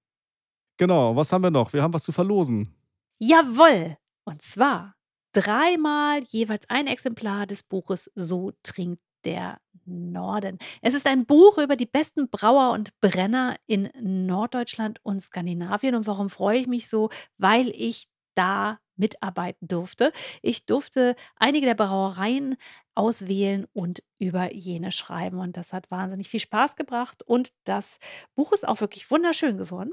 [0.77, 1.73] Genau, was haben wir noch?
[1.73, 2.73] Wir haben was zu verlosen.
[3.19, 3.97] Jawohl!
[4.23, 4.95] Und zwar
[5.33, 10.57] dreimal jeweils ein Exemplar des Buches So trinkt der Norden.
[10.81, 15.95] Es ist ein Buch über die besten Brauer und Brenner in Norddeutschland und Skandinavien.
[15.95, 17.09] Und warum freue ich mich so?
[17.37, 18.05] Weil ich
[18.35, 20.11] da mitarbeiten durfte.
[20.41, 22.55] Ich durfte einige der Brauereien
[22.95, 25.39] auswählen und über jene schreiben.
[25.39, 27.23] Und das hat wahnsinnig viel Spaß gebracht.
[27.23, 27.97] Und das
[28.35, 29.91] Buch ist auch wirklich wunderschön geworden.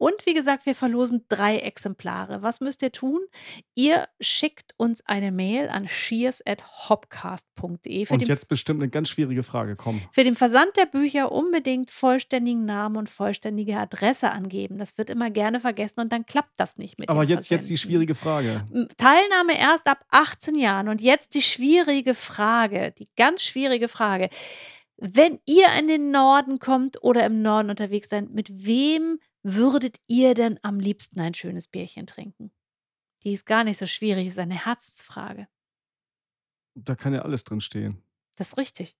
[0.00, 2.40] Und wie gesagt, wir verlosen drei Exemplare.
[2.40, 3.20] Was müsst ihr tun?
[3.74, 8.06] Ihr schickt uns eine Mail an shears.hopcast.de.
[8.08, 9.74] Und jetzt bestimmt eine ganz schwierige Frage.
[9.74, 10.00] Komm.
[10.12, 14.78] Für den Versand der Bücher unbedingt vollständigen Namen und vollständige Adresse angeben.
[14.78, 17.68] Das wird immer gerne vergessen und dann klappt das nicht mit Aber dem jetzt, jetzt
[17.68, 17.78] die Versenden.
[17.78, 18.64] schwierige Frage.
[18.96, 20.88] Teilnahme erst ab 18 Jahren.
[20.88, 24.28] Und jetzt die schwierige Frage, die ganz schwierige Frage.
[24.96, 30.34] Wenn ihr in den Norden kommt oder im Norden unterwegs seid, mit wem würdet ihr
[30.34, 32.50] denn am liebsten ein schönes Bierchen trinken?
[33.24, 35.48] Die ist gar nicht so schwierig, ist eine Herzensfrage.
[36.74, 38.02] Da kann ja alles drin stehen.
[38.36, 38.96] Das ist richtig.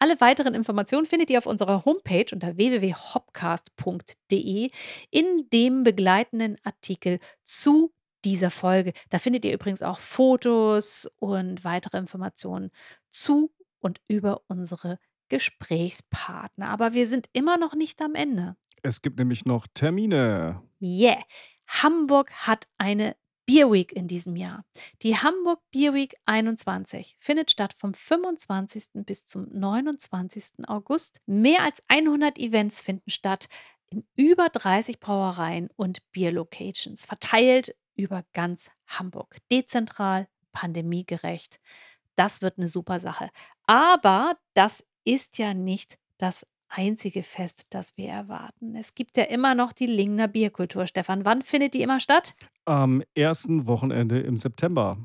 [0.00, 4.70] Alle weiteren Informationen findet ihr auf unserer Homepage unter www.hopcast.de
[5.10, 7.92] in dem begleitenden Artikel zu
[8.24, 8.92] dieser Folge.
[9.10, 12.70] Da findet ihr übrigens auch Fotos und weitere Informationen
[13.10, 16.68] zu und über unsere Gesprächspartner.
[16.68, 18.56] Aber wir sind immer noch nicht am Ende.
[18.82, 20.62] Es gibt nämlich noch Termine.
[20.80, 21.22] Yeah.
[21.66, 23.16] Hamburg hat eine
[23.48, 24.64] Beer Week in diesem Jahr.
[25.02, 29.06] Die Hamburg Beer Week 21 findet statt vom 25.
[29.06, 30.68] bis zum 29.
[30.68, 31.22] August.
[31.24, 33.48] Mehr als 100 Events finden statt
[33.90, 39.36] in über 30 Brauereien und Beer-Locations, verteilt über ganz Hamburg.
[39.50, 41.58] Dezentral, pandemiegerecht.
[42.16, 43.30] Das wird eine super Sache.
[43.66, 48.74] Aber das ist ja nicht das einzige Fest, das wir erwarten.
[48.76, 50.86] Es gibt ja immer noch die Lingner Bierkultur.
[50.86, 52.34] Stefan, wann findet die immer statt?
[52.64, 54.98] Am ersten Wochenende im September.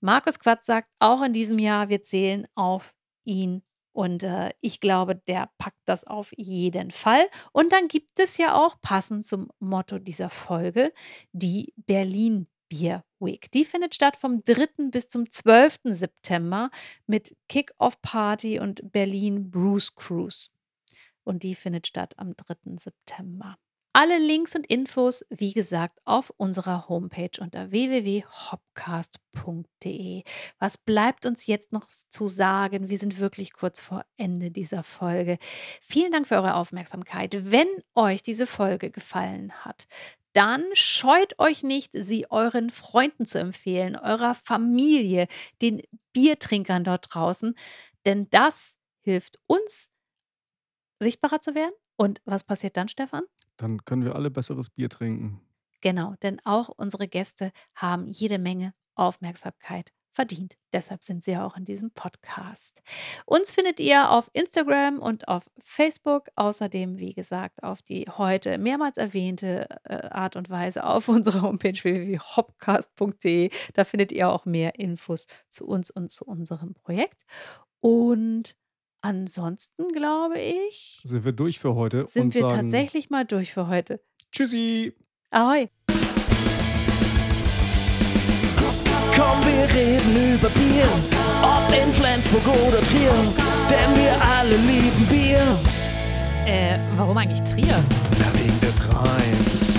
[0.00, 2.94] Markus Quatz sagt, auch in diesem Jahr, wir zählen auf
[3.24, 3.62] ihn.
[3.92, 7.24] Und äh, ich glaube, der packt das auf jeden Fall.
[7.52, 10.92] Und dann gibt es ja auch, passend zum Motto dieser Folge,
[11.32, 13.50] die Berlin Beer Week.
[13.52, 14.88] Die findet statt vom 3.
[14.90, 15.80] bis zum 12.
[15.84, 16.70] September
[17.06, 20.48] mit Kick-Off-Party und Berlin Bruce Cruise.
[21.24, 22.76] Und die findet statt am 3.
[22.76, 23.56] September.
[23.94, 30.22] Alle Links und Infos, wie gesagt, auf unserer Homepage unter www.hopcast.de.
[30.58, 32.88] Was bleibt uns jetzt noch zu sagen?
[32.88, 35.36] Wir sind wirklich kurz vor Ende dieser Folge.
[35.82, 37.50] Vielen Dank für eure Aufmerksamkeit.
[37.50, 39.86] Wenn euch diese Folge gefallen hat,
[40.32, 45.26] dann scheut euch nicht, sie euren Freunden zu empfehlen, eurer Familie,
[45.60, 45.82] den
[46.14, 47.54] Biertrinkern dort draußen,
[48.06, 49.90] denn das hilft uns,
[51.02, 51.74] sichtbarer zu werden.
[51.96, 53.22] Und was passiert dann, Stefan?
[53.56, 55.40] Dann können wir alle besseres Bier trinken.
[55.80, 60.56] Genau, denn auch unsere Gäste haben jede Menge Aufmerksamkeit verdient.
[60.72, 62.82] Deshalb sind sie auch in diesem Podcast.
[63.24, 66.28] Uns findet ihr auf Instagram und auf Facebook.
[66.36, 71.72] Außerdem, wie gesagt, auf die heute mehrmals erwähnte äh, Art und Weise auf unserer Homepage
[71.72, 73.50] www.hopcast.de.
[73.74, 77.24] Da findet ihr auch mehr Infos zu uns und zu unserem Projekt.
[77.80, 78.54] Und
[79.02, 83.52] ansonsten glaube ich, Sind wir durch für heute sind und wir sagen tatsächlich mal durch
[83.52, 84.00] für heute.
[84.30, 84.94] Tschüssi.
[85.30, 85.68] Ahoi!
[89.14, 90.88] Komm, wir reden über Bier,
[91.42, 93.12] ob in Flensburg oder Trier,
[93.68, 95.58] denn wir alle lieben Bier.
[96.46, 97.82] Äh, warum eigentlich Trier?
[98.18, 99.71] Na, wegen des Reims.